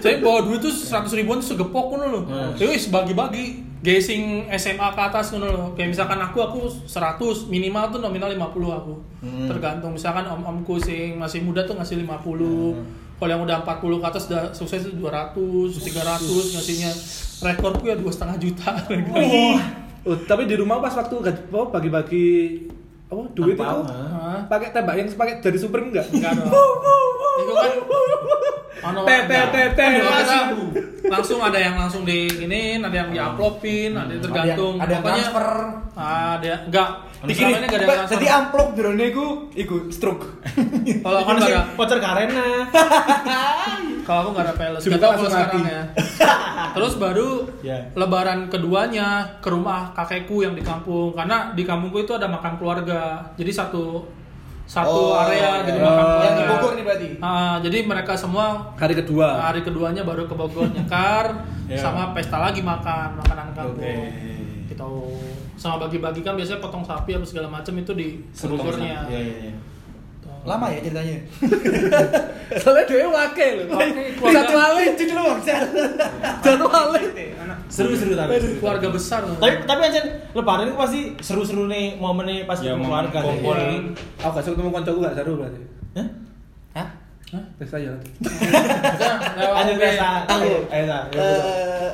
Saya 0.00 0.20
bawa 0.24 0.48
duit 0.48 0.64
tuh 0.64 0.72
100 0.72 1.04
ribuan 1.20 1.38
tuh 1.44 1.52
segepok 1.52 1.92
ngono 1.92 2.06
lho. 2.08 2.20
Hmm. 2.24 2.52
Ya 2.56 2.66
wis 2.72 2.88
bagi-bagi. 2.88 3.76
Gasing 3.84 4.48
SMA 4.56 4.88
ke 4.96 5.00
atas 5.04 5.36
ngono 5.36 5.46
lho. 5.52 5.64
Kayak 5.76 5.92
misalkan 5.92 6.16
aku 6.24 6.38
aku 6.40 6.60
100 6.88 7.52
minimal 7.52 7.92
tuh 7.92 8.00
nominal 8.00 8.32
50 8.32 8.80
aku. 8.80 8.94
Hmm. 9.20 9.48
Tergantung 9.52 9.92
misalkan 9.92 10.24
om-omku 10.24 10.80
sing 10.80 11.20
masih 11.20 11.44
muda 11.44 11.68
tuh 11.68 11.76
ngasih 11.76 12.00
50. 12.00 12.08
Hmm. 12.08 12.80
Kalau 13.20 13.30
yang 13.30 13.42
udah 13.44 13.62
40 13.62 14.00
ke 14.02 14.06
atas 14.08 14.22
udah 14.32 14.42
sukses 14.56 14.80
tuh 14.88 14.96
200, 14.96 15.36
300 15.84 16.56
ngasihnya. 16.56 16.90
Rekorku 17.44 17.84
ya 17.92 17.96
dua 18.00 18.08
setengah 18.08 18.36
juta. 18.40 18.72
Oh, 20.04 20.12
tapi 20.28 20.44
di 20.44 20.52
rumah 20.52 20.84
pas 20.84 20.92
waktu 20.92 21.16
apa, 21.32 21.80
bagi-bagi 21.80 22.60
apa 23.08 23.24
duit 23.32 23.56
Angpau, 23.56 23.80
itu? 23.80 23.92
Pakai 24.46 24.68
tembak 24.70 24.94
yang 24.98 25.08
pakai 25.14 25.34
dari 25.40 25.58
Supreme 25.58 25.90
enggak? 25.92 26.06
Enggak 26.12 26.32
dong. 26.38 26.50
Itu 27.40 27.52
kan. 27.54 27.70
Kalau 28.84 29.02
kita 29.08 30.36
langsung 31.08 31.40
ada 31.40 31.56
yang 31.56 31.76
langsung 31.80 32.02
di 32.04 32.28
ini, 32.28 32.76
ada 32.80 32.92
yang 32.92 33.10
diaplopin, 33.12 33.96
ada 33.96 34.12
yang 34.12 34.22
tergantung. 34.24 34.74
Ada 34.80 34.92
yang 34.92 35.04
transfer. 35.04 35.46
ada 35.94 36.52
enggak. 36.68 36.88
Dikini, 37.24 37.56
ini 37.56 37.66
ada 37.72 37.84
yang 37.88 38.04
jadi 38.04 38.26
amplop 38.36 38.76
drone 38.76 39.06
ku 39.08 39.48
iku 39.56 39.88
stroke. 39.88 40.44
Kalau 41.00 41.18
aku 41.24 41.30
enggak 41.40 41.50
ada, 41.56 41.62
voucher 41.72 41.98
karena. 42.04 42.46
kalau 44.06 44.18
aku 44.20 44.28
enggak 44.36 44.44
ada 44.44 44.54
peles. 44.60 44.80
Enggak 44.84 45.00
tahu 45.00 45.10
langsung 45.16 45.32
sekarang 45.32 45.64
ya. 45.64 45.82
Terus 46.74 46.92
baru 47.00 47.28
Ya. 47.64 47.88
lebaran 47.96 48.52
keduanya 48.52 49.40
ke 49.40 49.48
rumah 49.48 49.96
kakekku 49.96 50.44
yang 50.44 50.52
di 50.52 50.60
kampung 50.60 51.16
karena 51.16 51.56
di 51.56 51.64
kampungku 51.64 52.04
itu 52.04 52.12
ada 52.12 52.28
makan 52.28 52.60
keluarga. 52.60 53.32
Jadi 53.40 53.50
satu 53.56 54.04
satu 54.64 55.12
Oh, 55.12 55.18
area 55.18 55.36
iya. 55.36 55.50
jadi 55.62 55.78
Oh, 55.78 55.86
makan 55.86 56.06
Yang 56.18 56.34
di 56.34 56.44
Bogor 56.46 56.72
nih 56.72 56.84
berarti. 56.84 57.08
Ah, 57.18 57.56
jadi 57.58 57.78
mereka 57.82 58.12
semua 58.14 58.46
Hari 58.74 58.94
kedua. 58.96 59.28
hari 59.42 59.60
keduanya 59.60 60.02
baru 60.02 60.24
ke 60.24 60.34
Bogor 60.34 60.66
nyekar 60.66 61.26
Ya. 61.64 61.76
sama 61.76 62.12
pesta 62.12 62.38
lagi 62.38 62.60
makan 62.60 63.16
makanan 63.16 63.48
kampung 63.50 63.80
Oke. 63.80 63.96
gitu 64.66 64.92
sama 65.54 65.76
bagi-bagi 65.78 66.20
kan 66.20 66.34
biasanya 66.34 66.58
potong 66.58 66.82
sapi 66.82 67.12
apa 67.12 67.24
segala 67.24 67.48
macam 67.48 67.72
itu 67.72 67.92
di 67.92 68.20
Bogornya 68.34 69.04
Iya, 69.06 69.16
iya, 69.18 69.34
iya. 69.48 69.54
Lama 70.44 70.68
ya 70.68 70.78
ceritanya. 70.78 71.16
Soalnya 72.62 72.84
dia 72.84 73.08
wakil 73.08 73.52
loh. 73.64 73.80
Satu 74.28 74.52
kali. 74.52 74.84
Cik 74.92 75.08
lu 75.10 75.22
Bang. 75.24 75.40
Satu 76.44 76.66
kali. 76.68 77.02
Seru-seru 77.66 78.12
tapi. 78.12 78.36
keluarga 78.60 78.88
besar 78.92 79.24
loh. 79.24 79.40
Tapi 79.40 79.64
tapi 79.64 79.80
ancen 79.82 80.04
lebaran 80.30 80.68
itu 80.68 80.76
pasti 80.76 81.00
seru-seru 81.18 81.64
nih 81.66 81.96
momennya 81.96 82.44
pas 82.44 82.60
Ya, 82.60 82.76
ketemu 82.76 82.84
momen 82.84 83.08
keluarga. 83.08 83.18
kumpul. 83.24 83.56
Iya. 83.56 83.78
Aku 84.20 84.30
gak 84.30 84.44
ketemu 84.46 84.70
koncoku 84.70 84.98
gak 85.00 85.16
seru 85.16 85.32
berarti. 85.40 85.60
Hah? 85.96 86.08
Hah? 86.76 86.88
Ya. 87.74 87.94
Udah, 88.20 89.14
lewat 89.34 89.56
Ayo 89.58 89.72
OB. 89.72 89.80
biasa. 89.80 90.08
Aku. 90.28 90.50
Eh, 90.70 91.90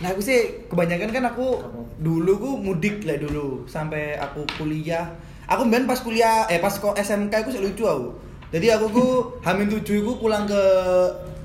Nah 0.00 0.08
aku 0.08 0.20
sih 0.24 0.64
kebanyakan 0.64 1.12
kan 1.12 1.24
aku 1.26 1.60
dulu 1.98 2.32
ku 2.38 2.50
mudik 2.56 3.04
lah 3.04 3.16
dulu 3.16 3.64
sampai 3.66 4.16
aku 4.16 4.44
kuliah. 4.56 5.12
Aku 5.50 5.66
main 5.66 5.82
pas 5.82 5.98
kuliah 5.98 6.46
eh 6.46 6.62
pas 6.62 6.70
kok 6.70 6.94
SMK 6.94 7.34
aku 7.42 7.50
sih 7.50 7.58
lucu 7.58 7.82
aku. 7.82 8.14
Jadi 8.54 8.70
aku 8.70 8.86
ku 8.94 9.06
Hamin 9.46 9.66
tujuh 9.66 10.06
ku 10.06 10.12
pulang 10.22 10.46
ke 10.46 10.62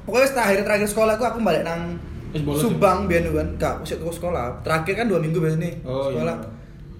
pokoknya 0.05 0.29
terakhir 0.29 0.61
terakhir 0.61 0.87
sekolah 0.89 1.17
aku 1.17 1.25
aku 1.25 1.39
balik 1.41 1.65
nang 1.65 1.97
Subang 2.35 3.07
biar 3.07 3.23
kan 3.31 3.47
gak 3.55 3.71
aku 3.79 3.83
sih 3.87 3.97
ke 3.97 4.05
sekolah. 4.05 4.59
Terakhir 4.61 4.93
kan 4.93 5.05
dua 5.07 5.23
minggu 5.23 5.39
biasa 5.39 5.55
nih 5.55 5.73
Oh, 5.87 6.11
iya. 6.11 6.19
sekolah. 6.21 6.37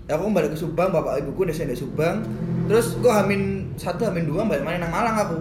Ya 0.05 0.13
aku 0.15 0.31
balik 0.31 0.49
ke 0.53 0.57
Subang, 0.57 0.89
bapak 0.95 1.19
ibuku 1.21 1.43
udah 1.43 1.53
di 1.53 1.75
Subang. 1.75 2.23
Terus 2.71 2.95
aku 2.97 3.09
Hamin 3.11 3.73
satu 3.75 4.07
Hamin 4.07 4.25
dua 4.31 4.47
balik 4.47 4.63
mana 4.63 4.87
nang 4.87 4.95
Malang 4.95 5.17
aku. 5.17 5.39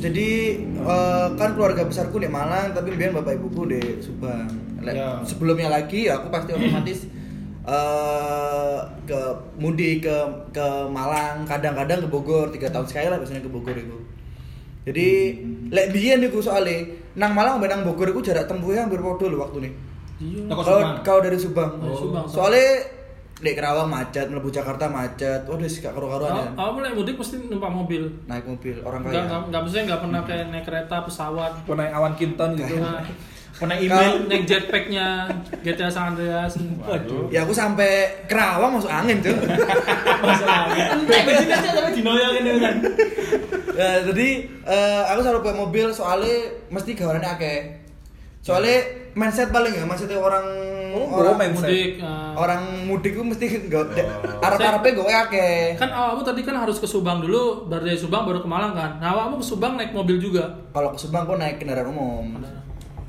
Jadi 0.00 0.30
eh, 0.72 1.26
kan 1.36 1.52
keluarga 1.52 1.84
besarku 1.84 2.22
di 2.22 2.30
Malang, 2.30 2.72
tapi 2.72 2.94
biar 2.96 3.10
bapak 3.12 3.36
ibuku 3.42 3.68
di 3.68 3.80
Subang. 4.00 4.46
Ya. 4.86 5.18
Sebelumnya 5.26 5.68
lagi 5.68 6.08
ya 6.08 6.22
aku 6.22 6.30
pasti 6.32 6.52
otomatis 6.56 7.10
eh 7.68 8.78
ke 9.04 9.20
mudik 9.60 10.06
ke 10.08 10.16
ke 10.54 10.66
Malang, 10.88 11.44
kadang-kadang 11.44 12.04
ke 12.04 12.08
Bogor 12.08 12.48
tiga 12.48 12.72
tahun 12.72 12.86
sekali 12.88 13.06
lah 13.12 13.18
biasanya 13.20 13.44
ke 13.44 13.50
Bogor 13.52 13.76
itu. 13.76 13.98
Jadi 14.88 15.08
lek 15.68 15.92
biyen 15.92 16.24
niku 16.24 16.40
soalnya 16.40 16.88
nang 17.20 17.36
Malang 17.36 17.60
sampai 17.60 17.68
nang 17.68 17.84
Bogor 17.84 18.08
iku 18.08 18.24
jarak 18.24 18.48
tempuhnya 18.48 18.88
hampir 18.88 19.02
podo 19.04 19.28
lho 19.28 19.36
waktu 19.36 19.68
nih. 19.68 19.72
Iya. 20.20 20.52
Subang. 20.52 21.00
kau 21.00 21.18
dari 21.20 21.38
Subang. 21.40 21.70
Dari 21.80 21.96
Subang. 21.96 22.24
Soalnya 22.28 22.68
di 23.40 23.56
Kerawang 23.56 23.88
macet, 23.88 24.28
melebu 24.28 24.52
Jakarta 24.52 24.84
macet. 24.92 25.48
Waduh 25.48 25.64
sih 25.64 25.80
gak 25.80 25.96
karu-karuan 25.96 26.32
ya. 26.36 26.44
Awal 26.60 26.72
mulai 26.76 26.92
mudik 26.92 27.16
pasti 27.16 27.40
numpak 27.40 27.72
mobil. 27.72 28.04
Naik 28.28 28.44
mobil 28.44 28.76
orang 28.84 29.00
kaya. 29.00 29.24
enggak 29.24 29.38
enggak 29.48 29.60
maksudnya 29.64 29.84
enggak 29.88 30.00
pernah 30.04 30.20
kayak 30.28 30.46
naik 30.52 30.64
kereta, 30.68 30.96
pesawat. 31.08 31.52
Mau 31.64 31.76
naik 31.76 31.92
awan 31.96 32.12
kinton 32.20 32.50
gitu. 32.60 32.74
Nah, 32.76 33.00
Kena 33.60 33.76
email. 33.76 34.24
Neng 34.24 34.42
jetpacknya 34.42 35.28
GTA 35.60 35.86
San 35.86 36.16
Andreas. 36.16 36.56
Waduh. 36.80 37.28
Ya 37.28 37.44
aku 37.44 37.52
sampai 37.52 38.08
Kerawang 38.24 38.72
masuk 38.72 38.88
angin 38.88 39.20
tuh. 39.20 39.36
Masalah. 40.24 40.72
Entek 40.96 41.20
bensin 41.22 41.52
aja 41.52 41.68
tapi 41.70 41.90
itu 42.40 42.58
kan. 42.58 42.76
Ya, 43.70 43.90
jadi 44.02 44.28
eh, 44.64 45.02
aku 45.06 45.20
selalu 45.20 45.40
bawa 45.42 45.56
mobil 45.60 45.86
soalnya 45.90 46.36
mesti 46.68 46.96
gawarannya 46.96 47.30
akeh. 47.30 47.60
Soalnya 48.40 48.80
mindset 49.12 49.48
paling 49.50 49.72
ya, 49.72 49.84
maksudnya 49.84 50.16
orang 50.16 50.44
Oh, 50.90 51.06
orang 51.22 51.38
mindset. 51.38 51.70
Mudik. 51.70 51.90
eh. 52.02 52.32
orang 52.34 52.60
mudik 52.82 53.14
itu 53.14 53.22
mesti 53.22 53.46
Oh. 53.46 53.86
gak 53.86 53.94
arep-arepnya 54.42 54.90
gue 54.90 55.06
akeh. 55.06 55.56
Kan 55.78 55.86
awakmu 55.86 56.24
tadi 56.24 56.42
kan 56.42 56.58
harus 56.58 56.82
ke 56.82 56.88
Subang 56.88 57.22
dulu, 57.22 57.68
baru 57.68 57.84
dari 57.84 57.94
Subang 57.94 58.26
baru 58.26 58.42
ke 58.42 58.48
Malang 58.48 58.74
kan. 58.74 58.98
Nah, 58.98 59.14
awakmu 59.14 59.38
ke 59.38 59.46
Subang 59.46 59.78
naik 59.78 59.92
mobil 59.92 60.18
juga. 60.18 60.50
Kalau 60.72 60.90
ke 60.90 60.98
Subang 60.98 61.22
aku 61.24 61.36
naik 61.36 61.62
kendaraan 61.62 61.94
umum. 61.94 62.42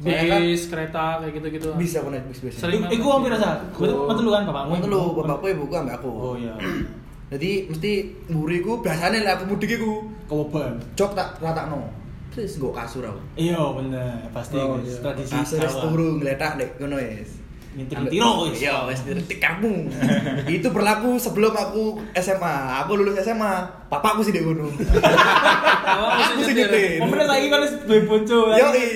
Soalnya 0.02 0.26
kan 0.28 0.42
Bis, 0.44 0.64
kereta 0.66 1.04
kayak 1.20 1.34
gitu-gitu. 1.36 1.68
bisa 1.78 2.02
aku 2.02 2.10
naik 2.10 2.26
bis 2.26 2.42
biasa. 2.42 2.58
Sering 2.60 2.82
Iku 2.90 3.08
aku 3.08 3.26
rasa. 3.28 3.50
Betul 3.72 3.98
betul 4.04 4.26
kan 4.28 4.44
bapakmu. 4.44 4.74
Mau 4.76 4.88
lu 4.88 5.02
bapakku 5.16 5.46
ibuku 5.48 5.74
ambek 5.76 5.96
aku. 5.96 6.10
Oh 6.10 6.34
iya. 6.34 6.54
Jadi 7.32 7.50
mesti 7.66 7.92
mburiku 8.28 8.82
biasanya 8.82 9.22
lah 9.22 9.34
aku 9.36 9.46
mudik 9.48 9.72
iku 9.72 10.04
Kewoban. 10.26 10.76
jok 10.94 11.14
tak 11.14 11.38
ratakno. 11.38 11.86
Terus 12.30 12.58
nggo 12.58 12.72
kasur 12.72 13.04
aku. 13.04 13.22
Iya 13.36 13.60
bener, 13.72 14.16
pasti 14.30 14.56
Oh, 14.56 14.76
iya. 14.78 14.96
tradisi 14.98 15.36
Kasur 15.54 15.86
turu 15.86 16.18
ngletak 16.18 16.56
dek 16.56 16.70
ngono 16.76 16.96
wis. 16.96 17.40
Ngintir-ngintiro, 17.72 18.30
wis. 18.46 18.60
Iya, 18.60 18.76
wis 18.84 19.00
diretik 19.02 19.40
kamu. 19.40 19.88
Itu 20.50 20.72
berlaku 20.72 21.16
sebelum 21.16 21.52
aku 21.52 22.00
SMA. 22.16 22.56
Aku 22.84 22.96
lulus 22.96 23.16
SMA, 23.18 23.52
bapakku 23.88 24.24
sih 24.24 24.32
dek 24.32 24.44
ngono. 24.44 24.68
Awakmu 24.68 26.22
Aku 26.26 26.42
sih 26.42 26.52
nyetir. 26.52 26.68
nyetir. 26.68 27.00
Pemenang 27.00 27.30
lagi 27.30 27.48
kan 27.48 27.60
wis 27.62 27.74
duwe 27.82 28.00
bojo. 28.04 28.40
Yoi. 28.50 28.88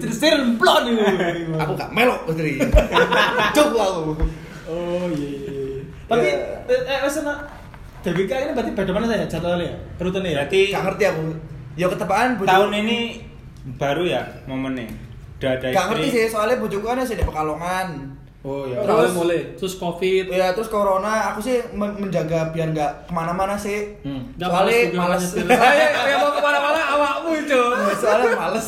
Terus 0.00 0.18
plon 0.56 0.82
itu. 0.88 1.02
Aku 1.58 1.72
gak 1.76 1.90
melok 1.92 2.20
putri. 2.26 2.58
Cuk 3.56 3.68
aku. 3.74 4.02
Oh 4.64 5.06
iya 5.12 5.28
iya. 5.28 5.50
iya. 5.52 5.82
Tapi 6.08 6.26
Ya. 6.28 6.72
eh 6.72 6.80
eh, 6.88 6.98
wis 7.04 7.20
ana 7.20 7.34
DBK 8.04 8.32
ini 8.32 8.52
berarti 8.52 8.72
beda 8.72 8.92
mana 8.92 9.06
saya 9.08 9.28
jadwalnya 9.28 9.68
ya? 9.68 9.76
Rutinnya 10.00 10.30
ya? 10.30 10.36
Berarti 10.44 10.60
Gak 10.72 10.82
ngerti 10.88 11.04
aku. 11.08 11.22
Ya 11.74 11.86
ketepaan 11.90 12.28
tahun 12.40 12.70
ini 12.86 12.98
baru 13.76 14.04
ya 14.06 14.22
momennya. 14.46 14.86
Udah 15.40 15.50
ada 15.58 15.66
Gak 15.72 15.86
ngerti 15.92 16.06
sih, 16.08 16.24
soalnya 16.30 16.56
bojoku 16.62 16.86
kan 16.86 17.02
sih 17.04 17.16
di 17.18 17.24
Pekalongan. 17.26 18.13
Oh 18.44 18.68
iya. 18.68 18.76
Terus 18.78 19.12
mulai. 19.14 19.40
Terus 19.56 19.74
Covid. 19.74 20.24
Ya 20.28 20.52
terus 20.52 20.68
corona 20.68 21.32
aku 21.32 21.40
sih 21.40 21.64
men- 21.72 21.96
menjaga 21.96 22.52
biar 22.52 22.70
nggak 22.70 23.08
ke 23.08 23.12
mana-mana 23.12 23.56
sih. 23.56 23.96
Hmm. 24.00 24.28
Nggak 24.36 24.46
Soalnya 24.46 24.68
males 24.70 24.84
juga 24.86 25.00
males. 25.00 25.22
nyetir. 25.24 25.44
Saya 25.50 25.86
yang 26.04 26.20
mau 26.20 26.30
ke 26.30 26.42
mana-mana 26.42 26.80
awakmu 26.94 27.30
itu. 27.38 27.62
Soalnya 27.96 28.36
males. 28.36 28.66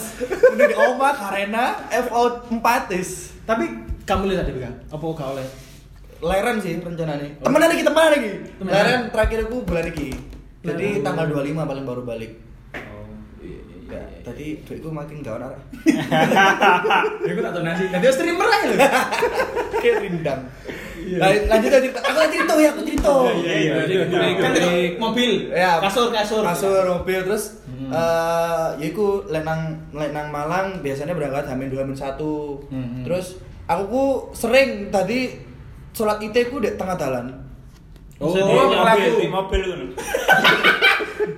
Udah 0.48 0.66
di 0.66 0.74
oma 0.74 1.10
karena 1.12 1.64
FO 2.02 2.22
4 2.50 2.56
is. 2.94 3.10
Tapi 3.44 3.64
kamu 4.02 4.22
lihat 4.28 4.44
DBK? 4.44 4.66
Apa 4.88 5.04
gak 5.12 5.28
oleh? 5.30 5.46
Leren 6.18 6.56
sih 6.56 6.80
rencananya. 6.80 7.28
Temenan 7.38 7.68
lagi, 7.68 7.82
temenan 7.84 8.10
lagi. 8.10 8.30
Leren 8.58 9.00
terakhir 9.10 9.38
aku 9.44 9.60
bulan 9.60 9.84
ini. 9.86 10.08
Jadi 10.64 10.88
Oh. 10.98 11.04
tanggal 11.04 11.28
25 11.28 11.62
paling 11.62 11.84
baru 11.84 12.02
balik. 12.02 12.32
Oh. 13.86 13.94
Ya, 13.94 14.02
tadi 14.20 14.46
duitku 14.62 14.88
makin 14.88 15.22
gak 15.22 15.38
ada. 15.38 15.48
Ya 17.22 17.30
aku 17.30 17.40
tak 17.40 17.52
tahu 17.52 17.62
nasi. 17.62 17.84
Nanti 17.86 18.04
harus 18.04 18.16
streamer 18.16 18.48
aja 18.48 18.66
loh. 18.66 18.78
Kayak 19.82 19.96
rindang. 20.02 20.40
Lan- 21.16 21.46
Lanjut 21.46 21.70
aja 21.70 21.80
cerita. 21.80 22.00
Aku 22.02 22.18
cerita 22.26 22.52
ya, 22.56 22.68
aku 22.68 22.82
cerita. 22.82 23.12
Iya 23.36 23.54
iya. 23.56 23.74
Kan 24.36 24.52
mobil, 24.98 25.30
Ya, 25.50 25.78
kasur, 25.78 26.10
kasur. 26.10 26.42
kasur 26.42 26.82
mobil 26.84 27.22
terus 27.22 27.62
Hmm. 27.66 27.92
eh 27.92 28.68
ya 28.80 28.86
iku 28.88 29.20
lek 29.28 29.44
nang 29.44 29.60
lek 29.92 30.08
nang 30.10 30.32
Malang 30.32 30.80
biasanya 30.80 31.12
berangkat 31.12 31.44
Hamin 31.44 31.68
2 31.68 31.76
Hamin 31.76 31.92
1. 31.92 32.16
Hmm. 32.72 33.04
Terus 33.04 33.36
aku 33.64 33.84
ku 33.84 34.04
sering 34.32 34.88
tadi 34.88 35.36
sholat 35.92 36.16
ite 36.18 36.48
ku 36.48 36.56
di 36.56 36.72
tengah 36.72 36.96
jalan. 36.96 37.28
Oh, 38.16 38.32
Oh, 38.32 38.72
mobil, 38.72 39.28
mobil. 39.28 39.62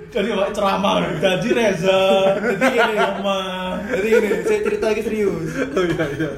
Jadi 0.09 0.29
pak 0.35 0.51
ceramah, 0.51 0.99
gaji 1.23 1.51
Reza, 1.55 2.03
jadi 2.35 2.67
gini 2.67 2.95
sama. 2.99 3.41
Jadi 3.87 4.09
ini 4.11 4.29
saya 4.43 4.61
cerita 4.67 4.85
lagi 4.91 5.03
serius. 5.07 5.49
Oh 5.71 5.85
iya 5.87 6.05
iya. 6.19 6.31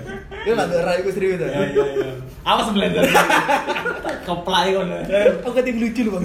Itu 0.44 0.52
nggak 0.52 0.68
ada 0.68 0.92
aku 1.00 1.10
serius 1.14 1.38
ya. 1.40 1.48
Iya 1.48 1.64
iya 1.72 1.84
iya. 1.96 2.10
Awas 2.44 2.68
blender. 2.72 3.04
Keplay 4.26 4.66
kon. 4.76 4.90
Aku 5.40 5.50
kadang 5.56 5.76
lucu 5.80 6.00
loh 6.04 6.12
bang. 6.20 6.24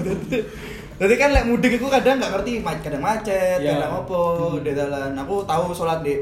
Jadi 0.96 1.14
kan 1.20 1.28
lek 1.32 1.44
mudik 1.44 1.76
itu 1.76 1.86
kadang 1.92 2.16
nggak 2.16 2.32
ngerti, 2.32 2.52
kadang 2.64 3.02
macet, 3.04 3.58
Iya. 3.60 3.76
kadang 3.76 3.92
apa 4.04 4.20
di 4.64 4.70
jalan. 4.72 5.10
Aku 5.20 5.34
tahu 5.44 5.64
sholat 5.76 6.00
di 6.00 6.14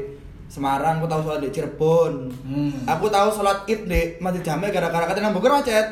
Semarang, 0.45 0.99
aku 1.01 1.07
tahu 1.07 1.21
sholat 1.25 1.39
di 1.41 1.49
Cirebon. 1.49 2.13
Hmm. 2.43 2.71
Aku 2.85 3.07
tahu 3.07 3.31
sholat 3.31 3.63
id 3.65 3.87
di 3.87 4.01
Masjid 4.19 4.43
Jame 4.43 4.69
gara-gara 4.69 5.07
kata 5.07 5.19
nang 5.23 5.31
Bogor 5.31 5.55
macet. 5.55 5.87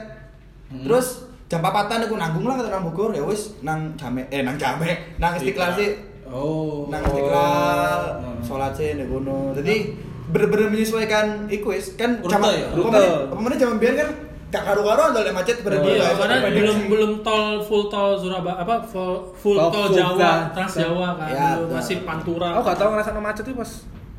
Hmm. 0.67 0.83
Terus 0.83 1.25
jam 1.53 1.61
papatan 1.61 2.01
aku 2.01 2.15
nanggung 2.15 2.45
lah 2.45 2.57
kata 2.57 2.69
nang 2.71 2.83
Bogor 2.83 3.13
ya 3.13 3.21
wis 3.21 3.53
nang 3.61 3.93
Jame 3.93 4.25
eh 4.27 4.41
nang 4.41 4.57
Jame 4.57 4.89
nang 5.15 5.37
Istiqlal 5.37 5.71
sih 5.71 5.89
Oh. 6.25 6.89
nang 6.89 7.05
Istiqlal 7.05 8.01
Hmm. 8.17 8.41
sholat 8.41 8.73
sih 8.73 8.97
di 8.97 9.05
kono. 9.05 9.53
Jadi 9.53 9.93
bener-bener 10.25 10.67
menyesuaikan 10.67 11.45
iku 11.47 11.69
wis 11.69 11.93
kan 11.93 12.17
Rute 12.17 12.33
ya? 12.49 12.73
Rute. 12.73 13.05
Pemain 13.29 13.53
zaman 13.53 13.77
biyen 13.77 13.93
kan 13.93 14.09
gak 14.49 14.63
karu-karu 14.65 15.13
ada 15.13 15.29
macet 15.29 15.61
bener-bener 15.61 15.93
Iya, 15.93 16.05
guys. 16.07 16.17
karena 16.19 16.35
belum 16.51 16.75
sih. 16.75 16.87
belum 16.89 17.11
tol 17.21 17.45
full 17.59 17.85
tol 17.85 18.13
Surabaya 18.13 18.57
apa 18.59 18.81
full, 18.83 19.29
full 19.33 19.57
Oh, 19.57 19.69
tol 19.69 19.89
Jawa. 19.89 20.49
Trans 20.49 20.73
Jawa 20.73 21.07
kan. 21.15 21.29
Ya, 21.29 21.47
masih 21.63 22.01
Pantura. 22.01 22.57
Aku 22.57 22.61
gak 22.63 22.77
tau 22.77 22.89
ngerasa 22.89 23.13
macet 23.15 23.43
itu 23.43 23.53
pas 23.53 23.71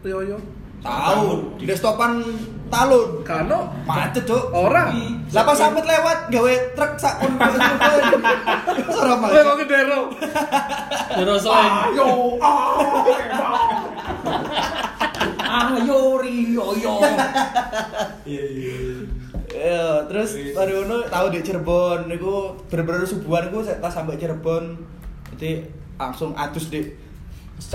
Rioyo. 0.02 0.38
Tahu, 0.84 1.56
di 1.56 1.72
stopan 1.72 2.20
talun. 2.68 3.24
Kano 3.24 3.72
Macet, 3.88 4.28
Cuk. 4.28 4.52
orang. 4.52 4.92
Lah 5.32 5.42
pas 5.42 5.56
sampe 5.56 5.80
lewat 5.80 6.28
gawe 6.28 6.54
truk 6.76 6.92
sak 7.00 7.24
pun. 7.24 7.32
Ora 7.40 9.14
Kowe 9.16 9.24
macet. 9.24 9.42
kok 9.42 9.56
gedero. 9.64 10.00
Terus 11.08 11.40
selain 11.40 11.72
Ayo, 11.88 12.08
Ayo 15.40 16.00
Rio 16.20 16.66
yo. 16.76 16.94
Iya 18.24 18.44
iya. 18.44 18.76
Ya, 19.54 19.86
terus 20.10 20.34
baru 20.50 20.82
ngono 20.82 21.06
tahu 21.06 21.26
di 21.30 21.38
Cirebon 21.40 22.10
niku 22.10 22.58
bener-bener 22.66 23.06
subuhan 23.06 23.48
niku 23.48 23.62
saya 23.62 23.78
tas 23.78 23.94
sampai 23.94 24.18
Cirebon. 24.18 24.76
Jadi 25.32 25.62
langsung 25.94 26.34
atus 26.34 26.68
di 26.68 26.82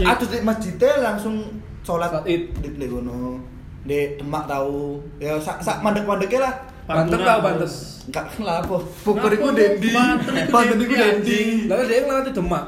atus 0.03 0.27
di 0.27 0.43
masjidnya 0.43 0.99
langsung 1.01 1.39
sholat 1.83 2.11
Id. 2.25 2.43
di 2.61 2.85
kono. 2.87 3.39
Di 3.83 4.19
Demak 4.19 4.45
tahu. 4.49 4.99
Ya 5.17 5.39
sak 5.39 5.63
sak 5.63 5.81
mandek-mandeknya 5.81 6.39
lah. 6.43 6.53
Banten 6.89 7.19
tau 7.21 7.39
Banten. 7.45 7.69
Enggak 8.09 8.25
lah 8.41 8.55
apa. 8.65 8.77
Bogor 9.05 9.31
iku 9.33 9.53
Kenapa, 9.53 9.59
Dendi. 9.61 9.89
Banten 9.93 10.33
iku 10.41 10.57
iku 10.81 10.95
Dendi. 10.95 11.41
Lalu 11.69 11.83
dia 11.85 11.99
ngelewat 12.03 12.25
di 12.27 12.33
Demak. 12.33 12.65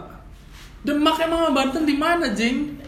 Demak 0.81 1.17
emang 1.21 1.53
Banten 1.53 1.83
di 1.85 1.95
mana, 1.97 2.25
Jing? 2.33 2.81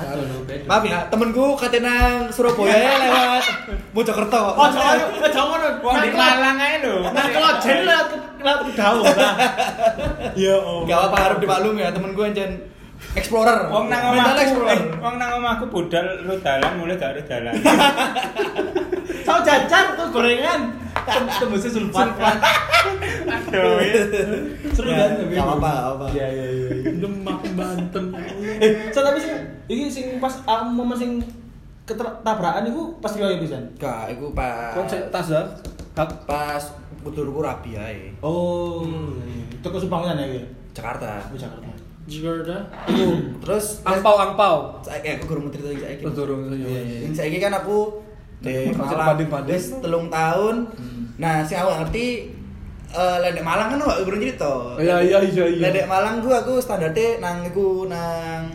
Aduh, 0.00 0.46
beda. 0.48 0.64
Maaf 0.64 0.84
ya, 0.86 0.98
temenku 1.12 1.44
katanya 1.58 1.92
nang 1.92 2.32
Surabaya 2.32 2.72
ya 2.72 2.92
lewat 3.04 3.44
Mojokerto. 3.92 4.42
Oh, 4.56 4.68
jangan, 4.72 4.96
jangan. 5.28 5.60
Wong 5.82 5.96
di 6.00 6.10
Malang 6.14 6.56
aja 6.56 6.78
lho. 6.86 6.94
Nah, 7.10 7.26
kalau 7.28 7.50
jen 7.60 7.78
lewat 7.84 8.08
lewat 8.40 8.60
gaul 8.78 9.04
lah. 9.04 9.34
Ya 10.40 10.54
oh. 10.56 10.86
Gak 10.86 10.96
apa-apa 10.96 11.16
harus 11.20 11.38
dimaklum 11.42 11.74
ya, 11.76 11.90
temenku 11.92 12.20
yang 12.22 12.32
jen 12.32 12.50
explorer. 13.12 13.66
Wong 13.66 13.86
nang 13.86 14.02
omahku, 14.12 14.38
explorer. 14.38 14.70
eh, 14.70 14.80
wong 14.96 15.14
nang 15.16 15.30
omahku 15.36 15.64
budal 15.66 16.06
lu 16.22 16.34
dalan 16.38 16.72
mulai 16.78 16.94
gak 16.94 17.16
ada 17.16 17.22
dalan. 17.26 17.54
Sao 19.26 19.42
jajan 19.42 19.84
tuh 19.94 20.06
gorengan. 20.10 20.60
Tembusnya 21.10 21.70
sulfat. 21.70 22.08
Aduh. 22.14 23.78
ya. 23.82 24.02
Seru 24.70 24.90
Ya, 24.90 25.06
kan 25.06 25.10
tapi. 25.18 25.34
gak 25.34 25.44
apa-apa, 25.44 25.70
apa-apa. 25.70 26.06
Iya 26.12 26.26
iya 26.28 26.46
iya. 26.50 26.68
Demak 26.98 27.40
Banten. 27.54 28.04
Eh, 28.62 28.70
so 28.90 29.00
tapi 29.00 29.16
sing 29.16 29.32
iki 29.66 29.88
sing 29.88 30.06
pas 30.18 30.34
aku 30.44 30.68
momen 30.68 30.92
sing 30.94 31.10
ketabrakan 31.84 32.68
iku 32.68 32.94
pas 32.98 33.10
riyo 33.10 33.38
pisan. 33.38 33.62
Gak, 33.76 34.12
iku 34.12 34.30
pas 34.30 34.74
Kon 34.74 34.86
sik 34.86 35.08
tas 35.10 35.26
ya. 35.26 35.42
Hak 35.94 36.10
pas 36.24 36.62
puturku 37.00 37.40
rabi 37.40 37.74
ae. 37.74 38.12
Oh. 38.20 38.86
Toko 39.60 39.76
Subang 39.76 40.04
sana 40.04 40.22
iki. 40.22 40.40
Jakarta. 40.70 41.18
Aku 41.20 41.34
Jakarta. 41.34 41.66
Jakarta. 42.10 42.56
Terus 43.40 43.66
angpau 43.80 44.18
angpau. 44.18 44.56
saya 44.80 44.98
eh, 45.00 45.14
aku 45.14 45.30
kurang 45.30 45.46
cerita 45.48 45.70
lagi 45.70 45.80
saiki. 45.80 46.02
Oh, 46.02 46.12
durung, 46.12 46.50
iya, 46.50 46.66
iya. 46.82 46.98
Yang 47.06 47.14
saiki 47.16 47.38
kan 47.38 47.54
aku 47.54 48.02
di 48.40 48.74
Malang 48.74 49.20
wis 49.46 49.78
telung 49.78 50.10
tahun. 50.10 50.56
Hmm. 50.66 51.02
Nah, 51.16 51.40
si 51.40 51.54
aku 51.54 51.70
ngerti 51.70 52.06
eh 52.90 53.16
Ledek 53.20 53.40
Malang 53.40 53.70
kan 53.70 53.78
gak 53.78 54.02
kurang 54.02 54.18
cerita. 54.18 54.52
Iya, 54.76 54.96
iya, 54.98 55.18
iya, 55.22 55.44
iya. 55.46 55.62
Ledek 55.62 55.86
Malang 55.86 56.18
gua 56.18 56.42
aku 56.42 56.58
standarte 56.58 57.18
nang 57.18 57.44
iku 57.44 57.86
nang 57.86 58.50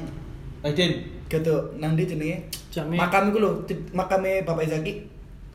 Aiden. 0.62 1.16
gitu 1.26 1.52
nang 1.76 1.94
di 1.94 2.06
jenenge 2.06 2.38
Jami. 2.70 2.96
makam 2.96 3.30
iku 3.30 3.38
lho 3.40 3.52
makame 3.92 4.46
Bapak 4.46 4.68
Zaki 4.68 4.94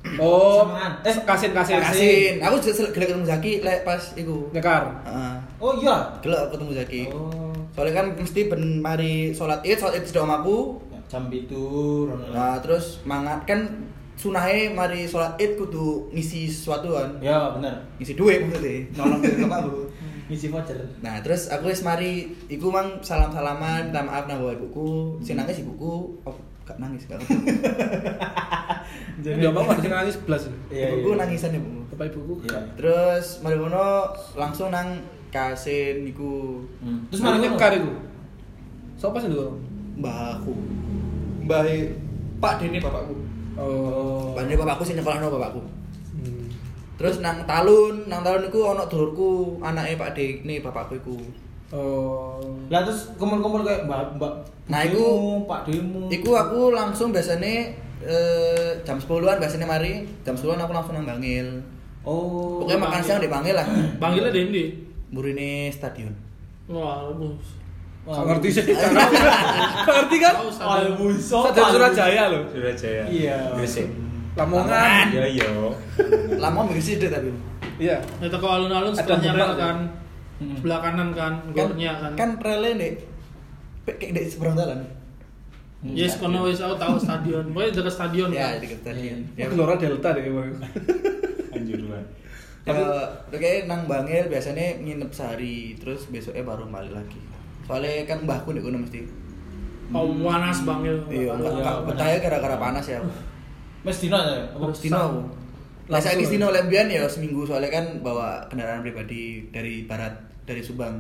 Oh, 0.19 0.67
Samaan. 0.67 0.93
eh 1.05 1.17
kasin 1.23 1.53
kasin 1.53 1.77
Kasin 1.79 2.35
aku 2.41 2.57
gelek 2.91 3.07
ketemu 3.07 3.23
Zaki 3.23 3.61
lek 3.61 3.85
pas 3.85 4.01
iku 4.15 4.49
Nyekar. 4.51 4.89
Heeh 5.05 5.35
Oh 5.59 5.77
iya. 5.77 6.11
gelek 6.19 6.51
ketemu 6.51 6.71
Zaki 6.75 7.03
Oh. 7.13 7.50
Soalnya 7.81 7.97
kan 7.97 8.07
mesti 8.13 8.41
ben 8.45 8.63
mari 8.79 9.33
sholat 9.33 9.65
id 9.65 9.81
sholat 9.81 9.97
id 9.97 10.05
sudah 10.05 10.29
omaku 10.29 10.77
Jam 11.09 11.27
itu. 11.27 12.07
nah 12.31 12.55
terus 12.61 13.03
mangat 13.03 13.43
kan 13.43 13.67
sunahe 14.15 14.71
mari 14.71 15.09
sholat 15.09 15.35
id 15.41 15.57
kudu 15.57 16.13
ngisi 16.13 16.45
sesuatu 16.45 16.93
kan 16.93 17.09
Ya, 17.19 17.57
bener. 17.57 17.73
ngisi 17.97 18.13
duit 18.13 18.45
maksudnya 18.45 18.85
nolong 18.95 19.19
ke 19.19 19.33
bapakku 19.41 19.89
Ngisi 20.29 20.47
voucher. 20.47 20.77
nah 21.01 21.19
terus 21.25 21.49
aku 21.49 21.67
wis 21.67 21.81
mari 21.81 22.37
iku 22.47 22.69
mang 22.69 23.01
salam 23.01 23.33
salaman 23.33 23.89
minta 23.89 24.05
maaf 24.05 24.29
nang 24.29 24.39
bawa 24.39 24.53
ibuku 24.53 25.17
si 25.25 25.33
nangis 25.33 25.65
ibuku 25.65 26.21
oh 26.21 26.37
gak 26.63 26.77
nangis 26.77 27.09
gak 27.09 27.19
Jadi 29.25 29.43
apa 29.43 29.59
apa 29.59 29.73
sing 29.77 29.91
nangis 29.91 30.17
belas. 30.23 30.43
Iya, 30.69 30.87
ibuku 30.95 31.11
iya. 31.13 31.19
nangisan 31.25 31.57
ibu 31.57 31.69
Bapak 31.91 32.07
ibuku. 32.13 32.33
Iya. 32.45 32.61
terus 32.77 33.41
mari 33.41 33.57
ngono 33.57 34.13
langsung 34.37 34.69
nang 34.69 35.01
kasin 35.31 36.05
iku 36.05 36.61
Hmm. 36.79 37.07
Terus 37.09 37.21
mana 37.21 37.39
nyekar 37.39 37.73
iku? 37.73 37.91
Sopo 38.95 39.17
sih 39.17 39.29
dulu? 39.29 39.57
mbahku 39.97 40.53
mbah 41.43 41.65
Pak 42.39 42.57
Dene 42.57 42.79
bapakku 42.79 43.13
Oh. 43.55 44.33
Pak 44.33 44.45
Dene 44.45 44.57
bapakku 44.57 44.83
sing 44.83 44.97
nyekolahno 44.97 45.29
bapakku 45.31 45.61
Hmm. 46.15 46.49
terus 46.97 47.21
nang 47.21 47.45
talun 47.45 48.05
nang 48.07 48.21
talun 48.21 48.43
iku 48.43 48.71
ono 48.71 48.85
dulurku 48.85 49.31
anake 49.61 49.95
Pak 49.95 50.13
Dene 50.13 50.59
bapakku 50.59 50.97
iku 50.97 51.17
Oh. 51.71 52.43
Lah 52.67 52.83
terus 52.83 53.15
kumpul-kumpul 53.15 53.63
kayak 53.63 53.87
Mbak 53.87 54.19
Mbak 54.19 54.33
Nah, 54.67 54.83
iku- 54.83 55.47
Pak 55.47 55.63
Demo. 55.65 56.07
Iku 56.07 56.31
aku 56.33 56.71
langsung 56.71 57.11
biasanya 57.11 57.71
eh, 58.01 58.71
jam 58.81 58.97
10-an 58.97 59.37
biasanya 59.37 59.67
mari, 59.67 60.03
jam 60.21 60.33
10-an 60.33 60.59
aku 60.59 60.73
langsung 60.73 60.95
nang 60.95 61.07
Bangil. 61.07 61.47
Oh. 62.01 62.59
Pokoknya 62.59 62.81
makan 62.81 63.01
siang 63.01 63.19
di 63.19 63.29
Bangil 63.29 63.53
lah. 63.53 63.67
Panggilnya 63.99 64.31
Dendi. 64.31 64.90
Murine 65.11 65.71
stadion. 65.75 66.15
Wah. 66.71 67.11
Gak 68.07 68.27
ngerti 68.27 68.49
sih. 68.49 68.65
Gak 68.71 69.87
ngerti 69.87 70.17
kan? 70.23 70.35
Albus. 70.63 71.19
Stadion 71.21 71.69
Surajaya 71.75 72.23
loh. 72.31 72.43
Surajaya. 72.49 73.03
Iya. 73.11 73.39
Gresik. 73.59 73.91
Lamongan. 74.39 75.07
Iya 75.11 75.27
iya. 75.27 75.49
Lama 76.39 76.71
mikir 76.71 76.81
sih 76.81 76.95
tapi. 77.03 77.35
Iya. 77.77 77.99
Itu 78.23 78.37
ke 78.39 78.47
alun-alun 78.47 78.95
setelahnya 78.95 79.35
Demak, 79.35 79.43
rel 79.43 79.55
kan. 79.59 79.77
Sebelah 80.41 80.79
kanan 80.81 81.11
kan, 81.13 81.33
gornya 81.53 81.93
kan. 82.01 82.13
Kan 82.17 82.31
rele 82.41 82.71
nek 82.81 82.93
kayak 83.85 84.13
di 84.15 84.31
seberang 84.31 84.55
jalan. 84.57 84.81
Yes, 85.83 86.17
kono 86.21 86.45
wis 86.47 86.61
aku 86.63 86.77
tahu 86.79 86.97
stadion. 86.97 87.51
Pokoknya 87.51 87.73
dekat 87.83 87.93
stadion 87.93 88.29
Ya, 88.31 88.55
kan. 88.57 88.63
di 88.63 88.69
stadion. 88.71 89.19
Ya 89.35 89.49
Gelora 89.51 89.75
Delta 89.77 90.13
deh 90.15 90.23
emang. 90.29 90.55
Anjuruan. 91.51 91.90
Ya, 92.61 92.77
kayak 93.33 93.67
nang 93.67 93.89
Bangil 93.89 94.29
biasanya 94.29 94.85
nginep 94.85 95.11
sehari, 95.11 95.75
terus 95.81 96.07
besoknya 96.13 96.45
baru 96.45 96.69
balik 96.69 96.93
lagi. 96.93 97.17
Soalnya 97.65 98.05
kan 98.05 98.21
mbahku 98.29 98.53
di 98.53 98.61
kono 98.61 98.85
mesti. 98.85 99.01
Oh, 99.91 100.07
panas 100.23 100.63
bangil. 100.63 100.95
Iya, 101.11 101.35
enggak 101.35 101.51
Iya, 101.51 101.59
enggak 101.59 101.75
benar. 101.83 101.89
betahnya 101.89 102.19
gara-gara 102.23 102.57
panas 102.61 102.87
ya. 102.87 103.01
Mes 103.83 103.97
dino 103.99 104.19
ya? 104.21 104.39
Terus 104.55 104.79
Dino. 104.85 104.97
Lah 105.91 105.99
Langsung. 105.99 106.15
saya 106.15 106.31
Dino 106.31 106.47
Lembian 106.53 106.87
ya 106.87 107.03
seminggu 107.11 107.43
soalnya 107.43 107.73
kan 107.73 107.85
bawa 108.05 108.45
kendaraan 108.47 108.85
pribadi 108.85 109.51
dari 109.51 109.89
barat 109.89 110.15
dari 110.47 110.63
Subang. 110.63 110.95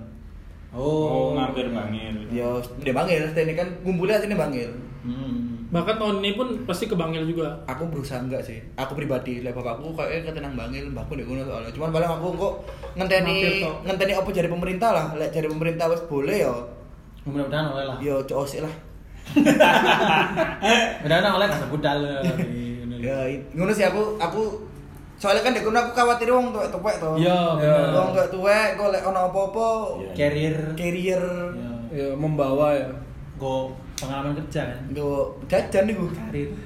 Oh, 0.74 1.34
mampir 1.34 1.66
bangil. 1.70 2.30
Ya 2.30 2.46
dia 2.82 2.94
Bangil, 2.94 3.26
ini 3.26 3.54
kan 3.54 3.68
ngumpulnya 3.82 4.22
sini 4.22 4.34
Bangil. 4.34 4.70
Hmm. 5.02 5.59
Bahkan 5.71 6.03
tahun 6.03 6.18
ini 6.18 6.35
pun 6.35 6.49
pasti 6.66 6.91
ke 6.91 6.99
Bangil 6.99 7.23
juga. 7.31 7.55
Aku 7.71 7.87
berusaha 7.87 8.18
enggak 8.18 8.43
sih. 8.43 8.59
Aku 8.75 8.99
pribadi, 8.99 9.39
lah 9.47 9.55
bapakku 9.55 9.95
kayaknya 9.95 10.35
ketenang 10.35 10.59
Bangil, 10.59 10.91
mbahku 10.91 11.14
di 11.14 11.23
kono 11.23 11.47
soalnya. 11.47 11.71
Cuman 11.71 11.95
paling 11.95 12.11
aku 12.11 12.27
kok 12.35 12.55
ngenteni 12.99 13.62
ngenteni 13.87 14.12
apa 14.18 14.29
dari 14.35 14.51
pemerintah 14.51 14.91
lah. 14.91 15.07
Lek 15.14 15.31
dari 15.31 15.47
pemerintah 15.47 15.87
wis 15.87 16.03
boleh 16.11 16.43
ya. 16.43 16.51
Mudah-mudahan 17.23 17.66
oleh 17.71 17.85
lah. 17.87 17.97
Ya 18.03 18.18
cok 18.18 18.47
sih 18.51 18.61
lah. 18.66 18.75
Mudah-mudahan 21.07 21.35
oleh 21.39 21.47
kasih 21.47 21.68
budal. 21.71 21.99
Ya 22.99 23.16
ngono 23.55 23.71
sih 23.71 23.87
aku 23.87 24.18
aku 24.18 24.43
soalnya 25.23 25.47
kan 25.47 25.55
di 25.55 25.62
kono 25.62 25.79
aku 25.79 25.95
khawatir 25.95 26.35
wong 26.35 26.51
tuwek-tuwek 26.51 26.97
to. 26.99 27.14
Iya, 27.14 27.39
bener. 27.62 27.95
Wong 27.95 28.09
gak 28.18 28.29
tuwek 28.35 28.75
kok 28.75 28.91
lek 28.91 29.07
ono 29.07 29.31
apa-apa. 29.31 29.68
Carrier. 30.18 30.75
carrier 30.75 31.23
Ya. 31.55 31.71
Ya 31.95 32.09
membawa 32.18 32.75
ya. 32.75 32.91
Go 33.39 33.71
pengalaman 34.01 34.32
kerja 34.34 34.61
kan. 34.66 34.80
Go 34.90 35.09
jajan 35.46 35.84
niku. 35.86 36.09
Karir. 36.11 36.48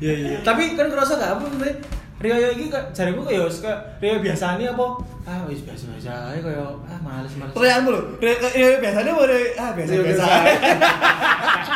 Iya 0.00 0.12
iya. 0.16 0.36
Tapi 0.40 0.72
kan 0.72 0.88
kerasa 0.88 1.12
gak 1.14 1.36
apa 1.36 1.44
maksudnya 1.44 1.76
Rio 2.16 2.36
ini 2.36 2.68
kok 2.68 2.88
jariku 2.90 3.20
kayak 3.22 3.44
wis 3.44 3.60
kayak 3.60 3.80
Rio 3.96 4.16
biasa 4.18 4.56
nih 4.56 4.68
apa? 4.68 4.86
Ah 5.22 5.40
wis 5.44 5.60
biasa 5.60 5.88
biasa 5.90 6.08
aja 6.30 6.38
kayak 6.38 6.60
ah 6.82 7.00
males 7.00 7.32
males. 7.34 7.52
Pertanyaanmu 7.52 7.88
lho, 7.90 8.00
re- 8.16 8.40
re- 8.40 8.76
biasanya 8.78 9.12
boleh 9.14 9.40
ah 9.56 9.72
biasa 9.72 9.90
biasa. 9.94 10.04
biasa. 10.04 10.24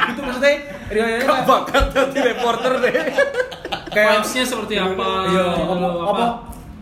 itu 0.07 0.21
maksudnya 0.21 0.53
Rio 0.89 1.05
ini 1.07 1.21
Gak 1.23 1.41
bakat 1.45 1.85
jadi 1.91 2.19
reporter 2.27 2.73
deh. 2.79 2.93
kayak 3.89 4.09
Vibes-nya 4.21 4.45
seperti 4.45 4.75
apa? 4.77 5.09
Iya, 5.27 5.45
apa 5.55 5.75
apa? 6.09 6.25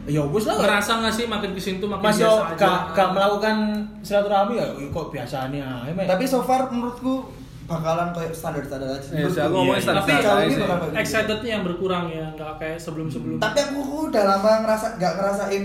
Ya 0.02 0.22
bos 0.26 0.44
lah. 0.50 0.58
Ngerasa 0.58 0.98
nggak 0.98 1.14
sih 1.14 1.24
makin 1.30 1.50
ke 1.54 1.60
sini 1.62 1.76
tuh 1.78 1.86
makin 1.86 2.04
Mas 2.10 2.18
yo 2.18 2.26
biasa 2.26 2.44
aja? 2.52 2.58
gak 2.58 2.78
gak 2.98 3.08
melakukan 3.14 3.56
silaturahmi 4.02 4.54
ya 4.58 4.66
kok 4.90 5.06
biasa 5.14 5.36
nih 5.54 5.60
ah. 5.62 5.86
Tapi 5.86 6.06
Tapi 6.10 6.24
so 6.26 6.42
far 6.42 6.66
menurutku 6.70 7.30
bakalan 7.70 8.10
kayak 8.10 8.34
standar-standar 8.34 8.98
aja. 8.98 9.10
Iya 9.14 9.26
sih, 9.30 9.40
aku 9.40 9.56
Iya, 9.62 9.78
standar 9.78 10.02
tapi 10.02 10.12
kalau 10.18 10.42
ini 10.42 10.54
bakal 10.58 10.86
gitu. 10.90 10.98
Excitednya 10.98 11.50
yang 11.54 11.62
berkurang 11.64 12.04
ya, 12.10 12.26
nggak 12.34 12.52
kayak 12.58 12.78
sebelum-sebelum. 12.82 13.38
Tapi 13.38 13.58
aku 13.62 13.78
udah 14.10 14.24
lama 14.26 14.50
ngerasa 14.66 14.86
gak 14.98 15.12
ngerasain 15.16 15.64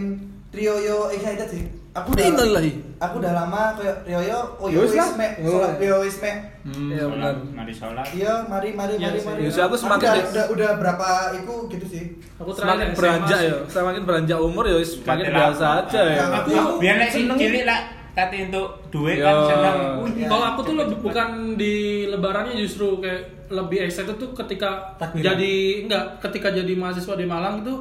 trio 0.53 0.75
yo 0.79 1.09
excited 1.09 1.49
sih. 1.49 1.63
Aku 1.97 2.07
udah 2.13 2.25
Innalillahi. 2.29 2.71
Aku 2.97 3.15
udah 3.21 3.33
lama 3.33 3.61
kayak 3.77 3.97
yo 4.05 4.37
oh 4.61 4.67
Ya 4.69 4.77
yo 4.77 4.81
wis 4.85 4.93
me, 5.17 5.27
sholat 5.41 5.73
yo 5.81 5.95
wis 6.05 6.17
me. 6.21 6.31
Hmm. 6.65 6.89
Iya 6.93 7.03
benar. 7.09 7.33
Mari 7.53 7.73
sholat. 7.73 8.05
Iya, 8.13 8.33
mari 8.45 8.69
mari 8.77 8.93
Iya 9.01 9.09
mari 9.09 9.19
mari. 9.25 9.41
Sih, 9.49 9.61
aku 9.65 9.75
semakin 9.77 10.07
udah, 10.07 10.25
udah, 10.29 10.45
udah 10.53 10.69
berapa 10.77 11.07
itu 11.37 11.53
gitu 11.73 11.85
sih. 11.89 12.03
Aku 12.37 12.49
Semakin 12.53 12.93
beranjak 12.93 13.39
sih. 13.41 13.49
ya, 13.49 13.55
semakin 13.65 14.01
beranjak 14.05 14.39
umur 14.41 14.63
ya 14.69 14.77
semakin 14.85 15.25
biasa 15.33 15.65
aja 15.85 16.01
ya. 16.05 16.23
Aku 16.41 16.49
Biar 16.77 16.95
nek 17.01 17.09
cilik 17.09 17.65
lah 17.65 17.79
kate 18.17 18.49
untuk 18.49 18.69
duit 18.89 19.21
Yo. 19.21 19.25
kan 19.29 19.35
seneng. 19.45 19.77
Iya. 20.17 20.27
Kalau 20.29 20.45
aku 20.53 20.59
tuh 20.65 20.73
lebih 20.73 20.97
bukan 21.05 21.29
di 21.53 21.73
lebarannya 22.09 22.57
justru 22.57 22.97
kayak 22.97 23.49
lebih 23.53 23.85
excited 23.85 24.17
tuh 24.17 24.33
ketika 24.33 24.97
jadi 25.13 25.53
enggak 25.85 26.17
ketika 26.25 26.49
jadi 26.49 26.73
mahasiswa 26.73 27.13
di 27.13 27.25
Malang 27.29 27.61
itu 27.61 27.73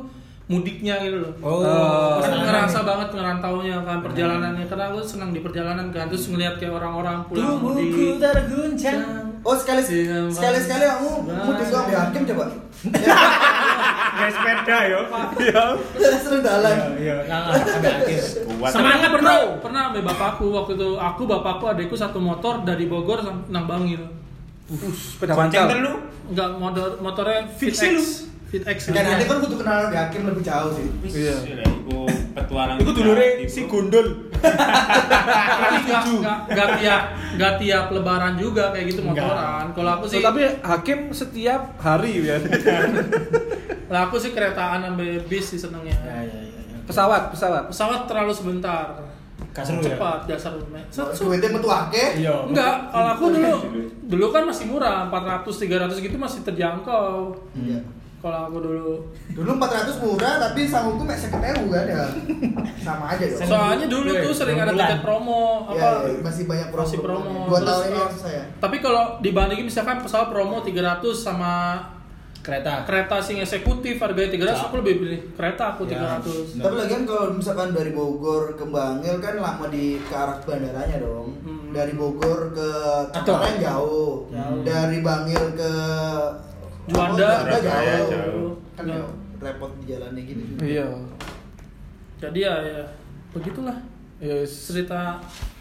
mudiknya 0.46 0.94
gitu 1.00 1.18
loh. 1.20 1.32
Oh, 1.40 1.58
Oh. 1.58 2.16
Pas 2.16 2.28
perjalanan 2.28 2.46
ngerasa 2.46 2.78
banget 2.80 3.08
ngerantaunya 3.10 3.76
kan 3.82 3.98
perjalanannya 4.00 4.64
karena 4.64 4.84
aku 4.88 4.98
senang 5.02 5.30
di 5.30 5.42
perjalanan 5.42 5.90
kan 5.90 6.06
terus 6.06 6.30
ngeliat 6.30 6.54
kayak 6.56 6.70
orang-orang 6.72 7.18
pulang 7.26 7.58
Tubuhku 7.58 7.82
mudik. 7.82 8.22
terguncang. 8.22 9.00
Oh 9.42 9.54
sekali 9.54 9.82
Iya, 9.82 10.26
sekali 10.28 10.58
sekali 10.60 10.84
kamu 10.84 11.10
mudik 11.26 11.66
ambil 11.68 11.98
hakim 12.00 12.22
coba. 12.24 12.44
Guys 14.16 14.32
sepeda 14.32 14.78
yo. 14.86 15.00
Udah 15.92 16.16
seru 16.16 16.38
dalan. 16.40 16.76
Iya, 16.96 17.16
nah, 17.26 17.52
sampai 17.58 17.92
akhir. 17.92 18.22
Kuat. 18.48 18.70
Semangat 18.72 19.10
pernah 19.12 19.34
pernah 19.58 19.82
sama 19.90 20.00
bapakku 20.00 20.46
waktu 20.52 20.72
itu 20.72 20.88
aku 20.96 21.22
bapakku 21.26 21.64
adikku 21.66 21.92
satu 21.92 22.16
motor 22.16 22.62
dari 22.62 22.86
Bogor 22.86 23.20
nang 23.50 23.66
Bangil. 23.66 24.00
Sepeda 24.94 25.34
Gonceng 25.34 25.52
pancal. 25.58 25.66
telu. 25.68 25.92
Enggak 26.26 26.48
motor 26.54 26.86
motornya 26.98 27.44
Fit 27.50 27.70
Fiksi 27.70 27.86
lu. 27.92 28.02
X. 28.46 28.50
Fit 28.50 28.62
X. 28.62 28.78
Kan 28.94 29.02
nanti 29.02 29.24
kan 29.26 29.42
kudu 29.42 29.58
kenal 29.58 29.90
ambil 29.90 29.98
hakim 29.98 30.22
lebih 30.22 30.42
jauh 30.46 30.70
sih. 30.70 30.86
Iya. 31.10 31.36
Iya, 31.42 31.64
Iku 31.66 32.06
petualang. 32.34 32.78
Iku 32.78 32.90
dulure 32.94 33.42
si 33.50 33.66
Gundul. 33.66 34.30
Tapi 34.38 35.74
nggak 35.82 36.02
nggak 36.22 36.38
nggak 36.54 36.68
tiap 36.78 37.02
nggak 37.34 37.52
tiap 37.58 37.84
lebaran 37.90 38.34
juga 38.38 38.70
kayak 38.70 38.86
gitu 38.94 39.00
Enggak. 39.02 39.26
motoran. 39.26 39.64
Kalau 39.74 39.90
aku 39.98 40.04
sih, 40.06 40.20
tapi 40.22 40.40
hakim 40.62 41.10
setiap 41.10 41.74
hari 41.82 42.22
ya. 42.22 42.38
lah 43.86 44.10
aku 44.10 44.18
sih 44.18 44.30
keretaan 44.30 44.82
sampai 44.82 45.22
bis 45.26 45.46
sih 45.46 45.58
senengnya. 45.58 45.94
Ya 46.06 46.22
ya 46.22 46.38
ya. 46.42 46.58
ya. 46.62 46.78
pesawat, 46.86 47.34
pesawat. 47.34 47.62
Pesawat 47.70 48.00
terlalu 48.06 48.32
sebentar. 48.34 48.94
Gak 49.56 49.64
seru 49.64 49.80
ya? 49.80 49.96
Cepat 49.96 50.20
dasar 50.28 50.52
Set, 50.92 51.16
set. 51.16 51.24
Duitnya 51.24 51.48
metu 51.48 51.68
akeh. 51.68 52.20
Iya. 52.20 52.44
Enggak, 52.44 52.92
kalau 52.92 53.08
aku 53.16 53.24
dulu 53.32 53.52
dulu 54.06 54.26
kan 54.28 54.44
masih 54.44 54.68
murah, 54.68 55.08
400 55.08 55.48
300 55.48 55.96
gitu 56.04 56.16
masih 56.20 56.44
terjangkau. 56.44 57.32
Iya. 57.56 57.80
Kalau 58.26 58.40
aku 58.44 58.58
dulu. 58.58 58.90
Dulu 59.30 59.50
400 59.54 60.02
murah 60.02 60.34
tapi 60.40 60.66
sanggupku 60.66 61.02
mek 61.02 61.14
50.000 61.14 61.38
kan 61.70 61.84
ya. 61.86 62.04
Sama 62.82 63.04
aja 63.08 63.22
dong. 63.24 63.46
Soalnya 63.46 63.86
dulu 63.86 64.10
tuh 64.10 64.34
sering 64.34 64.58
ada 64.58 64.74
tiket 64.74 64.98
promo 65.00 65.70
Ya, 65.70 66.02
apa 66.02 66.10
ya, 66.10 66.18
masih 66.20 66.44
banyak 66.44 66.68
promo. 66.68 66.82
masih 66.82 66.98
promo. 66.98 67.38
Dua 67.46 67.60
tahun 67.62 67.84
ini 67.86 68.00
uh, 68.00 68.10
saya. 68.10 68.42
Tapi 68.58 68.76
kalau 68.80 69.22
dibandingin 69.22 69.64
misalkan 69.64 70.02
pesawat 70.02 70.26
promo 70.26 70.58
300 70.58 70.74
sama 71.14 71.54
Kereta. 72.38 72.86
kereta 72.86 73.18
sing 73.18 73.38
eksekutif 73.38 73.98
harganya 73.98 74.30
300 74.30 74.66
aku 74.66 74.78
lebih 74.78 74.94
pilih 75.00 75.20
kereta 75.34 75.74
aku 75.74 75.82
Ya. 75.84 76.14
300. 76.22 76.54
Tapi 76.56 76.74
lagi 76.76 76.92
kan 76.92 77.02
kalau 77.04 77.24
misalkan 77.32 77.68
dari 77.70 77.90
Bogor 77.90 78.54
ke 78.54 78.62
Bangil 78.64 79.18
kan 79.18 79.34
lama 79.36 79.66
di 79.66 79.98
ke 80.00 80.14
arah 80.14 80.38
bandaranya 80.40 80.98
dong. 80.98 81.34
Hmm. 81.42 81.70
Dari 81.70 81.94
Bogor 81.94 82.50
ke 82.50 82.68
Cengkareng 83.12 83.58
jauh. 83.58 84.30
Jauh. 84.30 84.62
Dari 84.62 84.98
Bangil 84.98 85.42
ke 85.54 85.72
Juanda. 86.86 87.28
Oh, 87.42 87.58
jauh. 87.58 88.06
jauh. 88.08 88.50
Kan 88.74 88.84
Ya. 88.84 88.94
jauh. 88.96 89.12
repot 89.36 89.68
di 89.76 89.84
jalannya 89.86 90.22
gitu. 90.22 90.42
Iya. 90.58 90.86
Jadi 92.16 92.40
ya, 92.40 92.54
ya 92.58 92.80
begitulah 93.30 93.76
Ya 94.16 94.32
cerita 94.42 95.20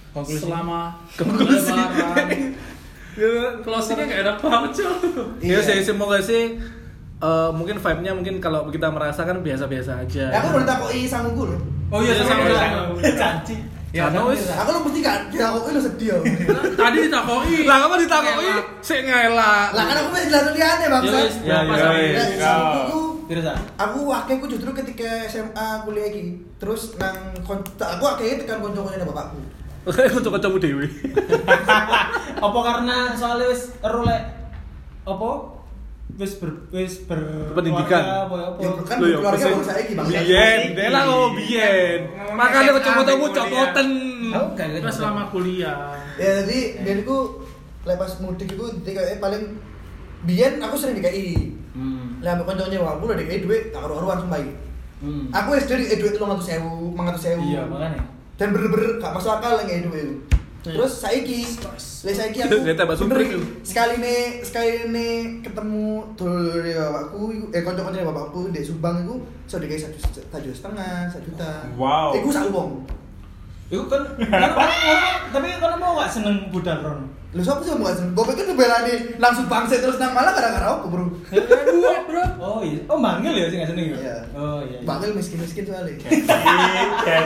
Konklusi. 0.09 0.47
selama 0.47 0.95
Konklusi. 1.13 1.75
lebaran. 1.75 2.27
Closingnya 3.63 4.05
gak 4.05 4.21
enak 4.23 4.37
banget 4.39 4.71
cuy. 4.73 4.87
Ya 5.43 5.59
Iya. 5.59 5.59
sih 5.61 5.83
semoga 5.83 6.19
sih 6.19 6.55
eh, 7.17 7.49
mungkin 7.51 7.75
vibe-nya 7.75 8.11
mungkin 8.11 8.39
kalau 8.39 8.67
kita 8.67 8.87
merasakan 8.87 9.39
biasa-biasa 9.39 10.03
aja. 10.03 10.25
Ya, 10.29 10.39
aku 10.39 10.55
udah 10.55 10.67
takoki 10.67 11.03
sanggungku 11.03 11.47
lho. 11.47 11.57
Oh 11.87 11.99
iya 11.99 12.11
Iya, 12.11 12.23
sama 12.23 13.74
Ya, 13.95 14.11
kan, 14.11 14.27
wis. 14.27 14.43
Aku 14.51 14.69
lo 14.75 14.79
mesti 14.83 14.99
gak 14.99 15.31
ditakoki 15.31 15.69
lo 15.71 15.79
sedih 15.79 16.09
aku. 16.19 16.25
Tadi 16.83 16.97
ditakoki. 17.07 17.57
Lah 17.63 17.77
kamu 17.79 17.95
ditakoki 18.03 18.47
sik 18.83 19.07
ngelak. 19.07 19.67
Lah 19.71 19.83
kan 19.87 19.95
aku 20.03 20.09
wis 20.11 20.27
jelas 20.27 20.51
liane 20.51 20.85
bangsa. 20.91 21.07
Ya 21.07 21.19
wis, 21.23 21.35
Ya, 21.47 21.57
ya, 21.63 21.87
ya. 22.03 22.23
Sanggungku 22.35 23.01
Terus 23.25 23.45
aku 23.73 23.99
wakil 24.05 24.37
aku 24.37 24.45
justru 24.51 24.69
ketika 24.75 25.25
SMA 25.25 25.81
kuliah 25.81 26.13
iki 26.13 26.37
terus 26.61 26.93
nang 27.01 27.33
kon- 27.41 27.63
aku 27.73 28.03
akhirnya 28.05 28.43
tekan 28.43 28.61
kanca-kancane 28.61 29.07
bapakku. 29.07 29.39
Kocok-kocokmu 29.87 30.59
dewe. 30.59 30.85
Apa 32.45 32.59
karena 32.61 33.15
soalnya 33.15 33.47
wis 33.47 33.71
ero 33.79 34.03
lek 34.03 34.21
apa? 35.05 35.54
Wis 36.15 36.37
ber 36.37 36.49
wis 36.69 37.01
ber 37.09 37.19
Pendidikan. 37.51 38.03
ya 38.61 38.69
kan 38.87 38.97
ya, 39.01 39.17
keluarga 39.19 39.45
baru 39.51 39.65
saiki 39.65 39.93
bang. 39.97 40.05
Biyen, 40.05 40.61
dia 40.77 40.87
lah 40.93 41.01
ngomong 41.09 41.33
biyen. 41.33 41.99
Makanya 42.37 42.71
kocok-kocokmu 42.77 43.27
copoten. 43.33 43.87
Tahu 44.31 44.45
gak 44.55 44.67
Kita 44.79 44.91
selama 44.93 45.23
kuliah. 45.33 45.97
Ya 46.15 46.45
jadi 46.45 46.59
biar 46.85 46.97
aku 47.03 47.17
lepas 47.83 48.11
mudik 48.23 48.47
itu 48.53 48.63
kayak 48.85 49.19
paling 49.19 49.59
biyen 50.23 50.61
aku 50.61 50.75
sering 50.79 51.01
dikai. 51.01 51.51
Hmm. 51.75 52.23
Lah 52.23 52.39
ambek 52.39 52.47
kancane 52.47 52.77
aku 52.79 53.03
udah 53.11 53.17
dikai 53.19 53.43
duit 53.43 53.75
tak 53.75 53.83
karo-karuan 53.83 54.23
sumpah 54.23 54.39
iki. 54.39 54.53
Hmm. 55.03 55.25
Aku 55.35 55.47
wis 55.57 55.67
dari 55.67 55.91
eh, 55.91 55.99
duit 55.99 56.15
300.000, 56.15 56.95
500.000. 56.95 57.43
Iya, 57.43 57.61
makanya. 57.67 57.99
Dan 58.39 58.47
bener-bener 58.55 59.03
gak 59.03 59.11
masuk 59.11 59.35
akal 59.35 59.59
duit 59.67 59.91
itu. 59.91 60.15
Terus 60.65 60.93
saiki, 60.97 61.45
le 62.01 62.11
saiki 62.17 62.41
aku 62.41 62.65
bener, 62.65 63.37
sekali 63.61 64.01
nih 64.01 64.41
sekali 64.41 64.89
nih 64.89 65.13
ketemu 65.45 66.01
dulur 66.17 66.65
bapakku, 66.65 67.21
eh 67.53 67.61
konco-konco 67.61 68.01
bapakku 68.01 68.39
di 68.49 68.65
Subang 68.65 69.05
itu, 69.05 69.21
so 69.45 69.61
dikai 69.61 69.77
satu 69.77 70.01
satu 70.01 70.49
setengah, 70.49 71.05
satu 71.13 71.21
juta. 71.29 71.69
Wow. 71.77 72.17
Iku 72.17 72.33
sak 72.33 72.49
wong. 72.49 72.81
Iku 73.69 73.85
kan 73.85 74.01
kan 74.17 74.51
tapi 75.29 75.47
kan 75.61 75.77
mau 75.77 76.01
gak 76.01 76.09
seneng 76.09 76.49
budal 76.49 76.81
Ron. 76.81 77.13
Lu 77.35 77.43
siapa 77.43 77.59
sih 77.67 77.75
mau 77.75 77.91
Gue 77.91 78.23
pikir 78.31 78.47
tuh 78.47 78.55
bela 78.55 78.87
nih 78.87 79.19
langsung 79.19 79.51
bangsa 79.51 79.75
terus 79.75 79.99
nang 79.99 80.15
malah 80.15 80.31
gara-gara 80.31 80.79
apa 80.79 80.87
bro? 80.87 81.03
Duit, 81.27 82.01
Bro. 82.07 82.23
Oh 82.39 82.59
iya. 82.63 82.79
Oh 82.87 82.95
manggil 82.95 83.35
ya 83.35 83.51
sih 83.51 83.59
gak 83.59 83.75
seneng 83.75 83.91
ya? 83.91 83.97
Iya. 83.99 84.17
Oh 84.31 84.63
iya. 84.63 84.79
iya. 84.79 84.87
Bangil 84.87 85.11
miskin-miskin 85.11 85.67
soalnya. 85.67 85.99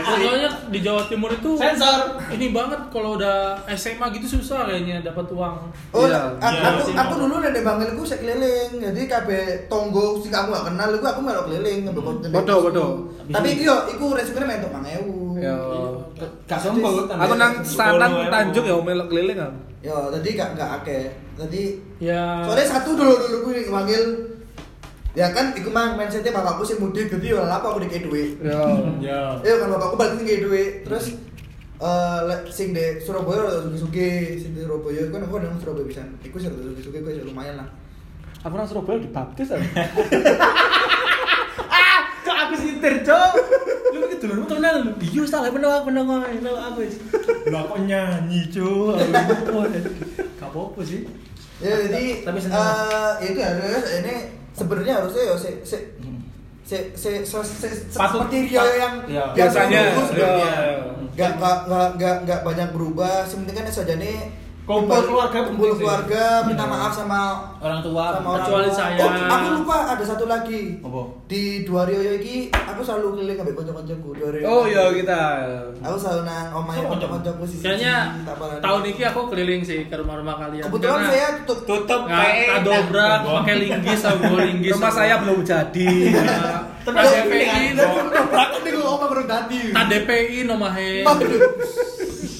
Soalnya 0.01 0.49
di 0.73 0.79
Jawa 0.81 1.05
Timur 1.05 1.29
itu 1.29 1.53
Sensor. 1.61 2.17
ini 2.33 2.49
banget 2.49 2.81
kalau 2.89 3.21
udah 3.21 3.61
SMA 3.77 4.09
gitu 4.17 4.41
susah 4.41 4.65
kayaknya 4.65 5.05
dapat 5.05 5.29
uang. 5.29 5.55
Oh, 5.93 6.09
Iya. 6.09 6.41
aku, 6.41 6.57
Iya, 6.57 6.69
aku, 6.73 6.81
aku 6.97 7.13
dulu 7.21 7.35
nenek 7.45 7.61
bangilku 7.61 8.01
saya 8.01 8.25
keliling, 8.25 8.81
jadi 8.81 9.01
kabeh 9.05 9.43
tonggo 9.69 10.17
sing 10.25 10.33
aku 10.33 10.57
gak 10.57 10.73
kenal, 10.73 10.89
iku 10.89 11.05
aku 11.05 11.21
melok 11.21 11.45
keliling 11.45 11.85
ngambil 11.85 12.03
konten. 12.09 12.29
Bodoh, 12.33 12.57
bodoh. 12.65 12.91
Tapi 13.29 13.61
iyo, 13.61 13.75
iku 13.93 14.17
resikonya 14.17 14.57
mentok 14.57 14.73
mangewu. 14.73 15.37
Ya. 15.37 15.53
Gak 16.49 16.59
sombong 16.59 17.05
Aku 17.05 17.33
nang 17.37 17.61
Sanang 17.61 18.25
Tanjung 18.33 18.65
ya 18.65 18.73
melok 18.81 19.13
keliling 19.13 19.37
aku. 19.37 19.68
Yo, 19.79 19.95
tadi 20.09 20.29
gak 20.33 20.53
gak 20.53 20.83
akeh. 20.83 21.07
Tadi 21.33 21.63
Ya. 21.99 22.43
soalnya 22.43 22.63
satu 22.65 22.95
dulu 22.95 23.11
dulu 23.17 23.37
gue 23.51 23.67
manggil 23.67 24.03
ya 25.11 25.27
kan 25.31 25.51
iku 25.51 25.67
mang 25.67 25.95
mindsetnya 25.95 26.31
bapakku 26.31 26.63
sih 26.63 26.79
mudik 26.79 27.11
jadi 27.11 27.35
ya 27.35 27.43
apa 27.43 27.65
aku 27.65 27.83
dikei 27.83 27.99
duit 27.99 28.39
Ya. 28.39 28.55
Ya. 28.99 29.21
ya 29.41 29.53
kan 29.57 29.67
bapakku 29.67 29.95
balik 29.95 30.15
dikei 30.15 30.39
duit 30.39 30.87
terus 30.87 31.19
eh 31.75 32.19
lek 32.23 32.47
sing 32.47 32.71
di 32.71 32.99
Surabaya 32.99 33.43
rada 33.43 33.59
sugi-sugi 33.63 34.11
sing 34.37 34.51
di 34.51 34.63
Surabaya 34.63 35.11
kan 35.11 35.23
aku 35.23 35.39
nang 35.39 35.55
Surabaya 35.57 35.83
bisa 35.83 36.03
iku 36.21 36.35
sih 36.35 36.47
rada 36.47 36.63
sugi-sugi 36.65 36.99
gue 36.99 37.23
lumayan 37.25 37.55
lah 37.55 37.67
Aku 38.39 38.55
nang 38.55 38.63
Surabaya 38.63 38.95
dibaptis. 38.97 39.51
Ah, 41.69 41.99
cok 42.23 42.37
aku 42.39 42.55
sintir, 42.55 43.03
cok. 43.03 43.31
Dulurmu 44.19 44.45
temenan 44.45 44.73
lu. 44.79 44.91
Iya, 44.99 45.23
salah 45.23 45.49
menang 45.49 45.73
aku 45.73 45.89
ae, 46.19 46.35
menang 46.35 46.57
aku. 46.61 46.79
Lah 47.47 47.61
kok 47.65 47.79
nyanyi, 47.81 48.39
cok. 48.47 48.95
Gak 50.35 50.47
apa-apa 50.47 50.81
sih. 50.81 51.01
ya 51.59 51.75
jadi 51.75 52.23
Tapi 52.23 52.39
eh 52.39 53.27
itu 53.27 53.39
harus 53.39 53.83
ini 53.93 54.15
sebenarnya 54.53 54.93
harusnya 54.95 55.23
ya 55.27 55.35
se 55.35 55.49
se 55.61 55.77
se 56.63 56.77
se 56.95 57.11
se 57.19 57.41
se 57.43 57.67
Patut- 57.91 58.23
seperti 58.23 58.47
Rio 58.47 58.59
pat- 58.59 58.77
yang. 58.77 58.95
Biasanya, 59.35 59.81
sebenarnya. 59.97 60.51
nggak 61.11 61.31
nggak 61.35 61.57
nggak 61.95 62.15
nggak 62.23 62.39
banyak 62.43 62.69
berubah 62.71 63.27
sementing 63.27 63.55
kan 63.55 63.67
saja 63.67 63.95
nih 63.95 64.31
Kumpul 64.69 65.01
keluarga 65.01 65.49
kumpul 65.49 65.73
keluarga 65.73 66.45
minta 66.45 66.61
maaf 66.61 66.93
sama 66.93 67.41
Orang 67.57 67.81
tua. 67.81 68.13
sama 68.13 68.27
orang 68.29 68.45
Kecuali 68.45 68.69
tua. 68.69 68.77
saya. 68.77 69.01
oh 69.01 69.11
aku 69.25 69.47
lupa 69.57 69.77
ada 69.89 70.03
satu 70.05 70.29
lagi 70.29 70.77
Apa? 70.77 71.01
di 71.25 71.65
dua 71.65 71.89
Rio 71.89 72.13
ini 72.13 72.53
aku 72.53 72.85
selalu 72.85 73.17
keliling 73.17 73.41
ambil 73.41 73.55
konco-koncoku 73.57 74.09
dua 74.13 74.29
Rio 74.29 74.45
Oh 74.45 74.69
iya 74.69 74.93
kita. 74.93 75.21
aku 75.81 75.97
selalu 75.97 76.21
nang 76.21 76.47
omahe 76.53 76.77
Siapa 76.77 76.91
konco-koncoku 76.93 77.43
sih 77.43 77.57
Kayaknya 77.59 77.95
tahun 78.61 78.81
ini 78.85 79.03
aku 79.03 79.21
keliling 79.25 79.61
sih 79.65 79.79
ke 79.89 79.95
rumah-rumah 79.97 80.35
kalian. 80.37 80.63
kebetulan 80.69 80.99
saya 81.03 81.27
tutup 81.49 81.65
Tutup 81.65 82.01
kayak 82.05 82.61
dobrak 82.61 83.19
pakai 83.25 83.55
linggis 83.57 84.01
aku 84.05 84.21
bawa 84.21 84.39
linggis. 84.45 84.71
Rumah 84.77 84.91
saya 84.93 85.15
belum 85.17 85.39
jadi. 85.41 85.89
tapi 86.79 86.95
KDPI 86.95 87.73
dan 87.73 87.89
dobrakan 88.05 88.59
nih 88.61 88.71
gua 88.71 88.85
omah 88.95 89.07
baru 89.09 89.23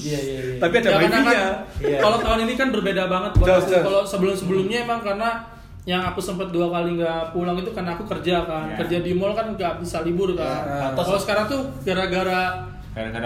Iya, 0.02 0.18
iya, 0.18 0.38
iya. 0.42 0.54
Tapi 0.58 0.74
ada 0.74 0.82
Ya, 0.82 0.92
karena 0.94 1.06
wifi 1.06 1.20
kan, 1.20 1.24
ya. 1.30 1.46
Iya. 1.80 1.98
Kalau 1.98 2.16
tahun 2.18 2.38
ini 2.42 2.54
kan 2.54 2.68
berbeda 2.70 3.02
banget 3.06 3.32
buat 3.34 3.48
aku. 3.54 3.70
Kalau 3.78 4.00
sebelum-sebelumnya 4.02 4.78
emang 4.82 5.00
karena 5.00 5.28
yang 5.82 6.02
aku 6.04 6.20
sempat 6.20 6.48
dua 6.48 6.68
kali 6.68 6.96
nggak 6.96 7.32
pulang 7.32 7.56
itu 7.56 7.70
karena 7.70 7.94
aku 7.94 8.04
kerja 8.06 8.44
kan. 8.44 8.66
Iya. 8.66 8.76
Kerja 8.78 8.96
di 9.00 9.12
mall 9.12 9.32
kan 9.32 9.52
nggak 9.52 9.72
bisa 9.78 10.00
libur 10.00 10.32
kan. 10.32 10.60
Iya. 10.62 10.86
Kalau 10.94 11.18
sekarang 11.18 11.44
tuh 11.46 11.60
gara-gara 11.82 12.66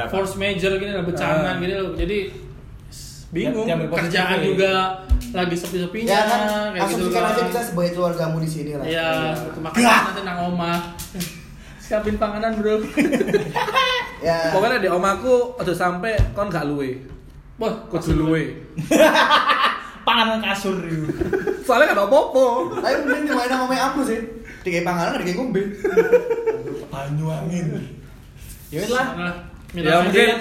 force 0.07 0.35
major 0.35 0.75
gini 0.75 0.93
lah 0.93 1.03
bencana 1.03 1.49
Ah. 1.49 1.55
gini 1.57 1.75
loh. 1.75 1.95
Jadi 1.95 2.19
bingung 3.31 3.67
positif 3.67 3.91
kerjaan 3.91 4.39
ya. 4.39 4.45
juga 4.47 4.73
lagi 5.35 5.57
sepi-sepinya 5.59 6.07
ya 6.07 6.23
kan 6.23 6.41
kayak 6.71 6.87
gitu 6.87 6.95
asumsikan 7.03 7.19
kan. 7.19 7.33
aja 7.33 7.43
kita 7.51 7.61
sebagai 7.65 7.91
keluargamu 7.93 8.37
di 8.39 8.47
sini 8.47 8.71
lah 8.73 8.85
Iya, 8.87 9.09
makanya 9.59 9.91
nanti 10.07 10.21
nang 10.23 10.39
omah. 10.47 10.79
Siapin 11.85 12.17
panganan, 12.17 12.57
Bro. 12.57 12.81
ya 14.27 14.57
Pokoknya 14.57 14.81
di 14.81 14.89
omaku 14.89 15.53
aja 15.61 15.75
sampai 15.77 16.17
kon 16.33 16.49
gak 16.49 16.65
luwe. 16.65 16.97
Wah, 17.61 17.77
Kudu 17.93 18.17
luwe. 18.17 18.57
Panganan 20.09 20.41
kasur 20.41 20.81
itu. 20.85 21.09
Soalnya 21.61 21.93
gak 21.93 22.09
apa-apa. 22.09 22.45
tapi 22.81 22.97
mending 23.05 23.33
main 23.33 23.49
sama 23.49 23.73
aku 23.73 24.01
sih 24.05 24.21
dikai 24.65 24.81
panganan 24.81 25.21
dikai 25.21 25.37
ngombe 25.37 25.61
Banyu 26.89 27.27
angin. 27.29 27.67
Ya 28.69 28.81
wis 28.81 28.93
lah. 28.93 29.07
Nah, 29.17 29.35
Ya, 29.75 30.01
mungkin-. 30.01 30.41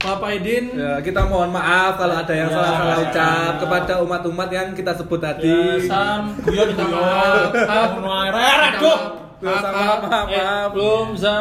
Bapak 0.00 0.32
Aidin. 0.32 0.72
Ya, 0.72 0.96
kita 1.04 1.28
mohon 1.28 1.52
maaf 1.52 2.00
kalau 2.00 2.16
ada 2.16 2.32
yang 2.32 2.48
Ya, 2.48 2.56
salah-salah 2.56 2.96
ya, 2.96 3.04
ucap 3.04 3.52
ya. 3.52 3.58
kepada 3.60 3.94
umat-umat 4.00 4.48
yang 4.48 4.68
kita 4.72 4.96
sebut 4.96 5.20
tadi. 5.20 5.44
Ya, 5.44 5.76
Sam, 5.84 6.40
Guyon, 6.40 6.72
guyon. 6.72 6.88
maaf. 6.88 7.90
Maaf. 8.00 9.19
Maaf, 9.40 9.64
maaf, 9.64 10.00
maaf, 10.04 10.26
Eh, 10.28 10.64
belum, 10.70 11.16
Za. 11.16 11.38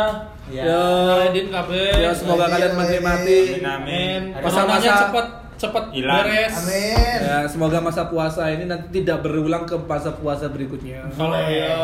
Ya. 0.49 0.63
Ya. 0.65 0.83
Aidin 1.27 1.51
kabeh. 1.51 1.93
Ya, 1.93 2.09
semoga 2.15 2.47
kalian 2.47 2.73
menikmati. 2.73 3.59
Amin. 3.59 4.21
Masa-masa- 4.33 5.11
cepet 5.59 5.83
Hilang. 5.91 6.23
beres. 6.23 6.55
amin 6.55 7.19
Ya, 7.19 7.37
semoga 7.43 7.83
masa 7.83 8.07
puasa 8.07 8.47
ini 8.47 8.63
nanti 8.63 9.03
tidak 9.03 9.27
berulang 9.27 9.67
ke 9.67 9.75
masa 9.75 10.15
puasa 10.15 10.47
berikutnya. 10.47 11.03
Ya. 11.51 11.75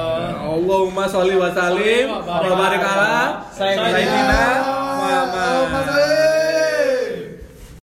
Allahumma 0.42 1.04
sholli 1.06 1.36
wa 1.36 1.52
sallim 1.52 2.08
wa 2.08 2.40
barik 2.56 2.80
ala 2.80 3.44
Sayyidina. 3.52 4.44
Muhammad. 4.96 6.35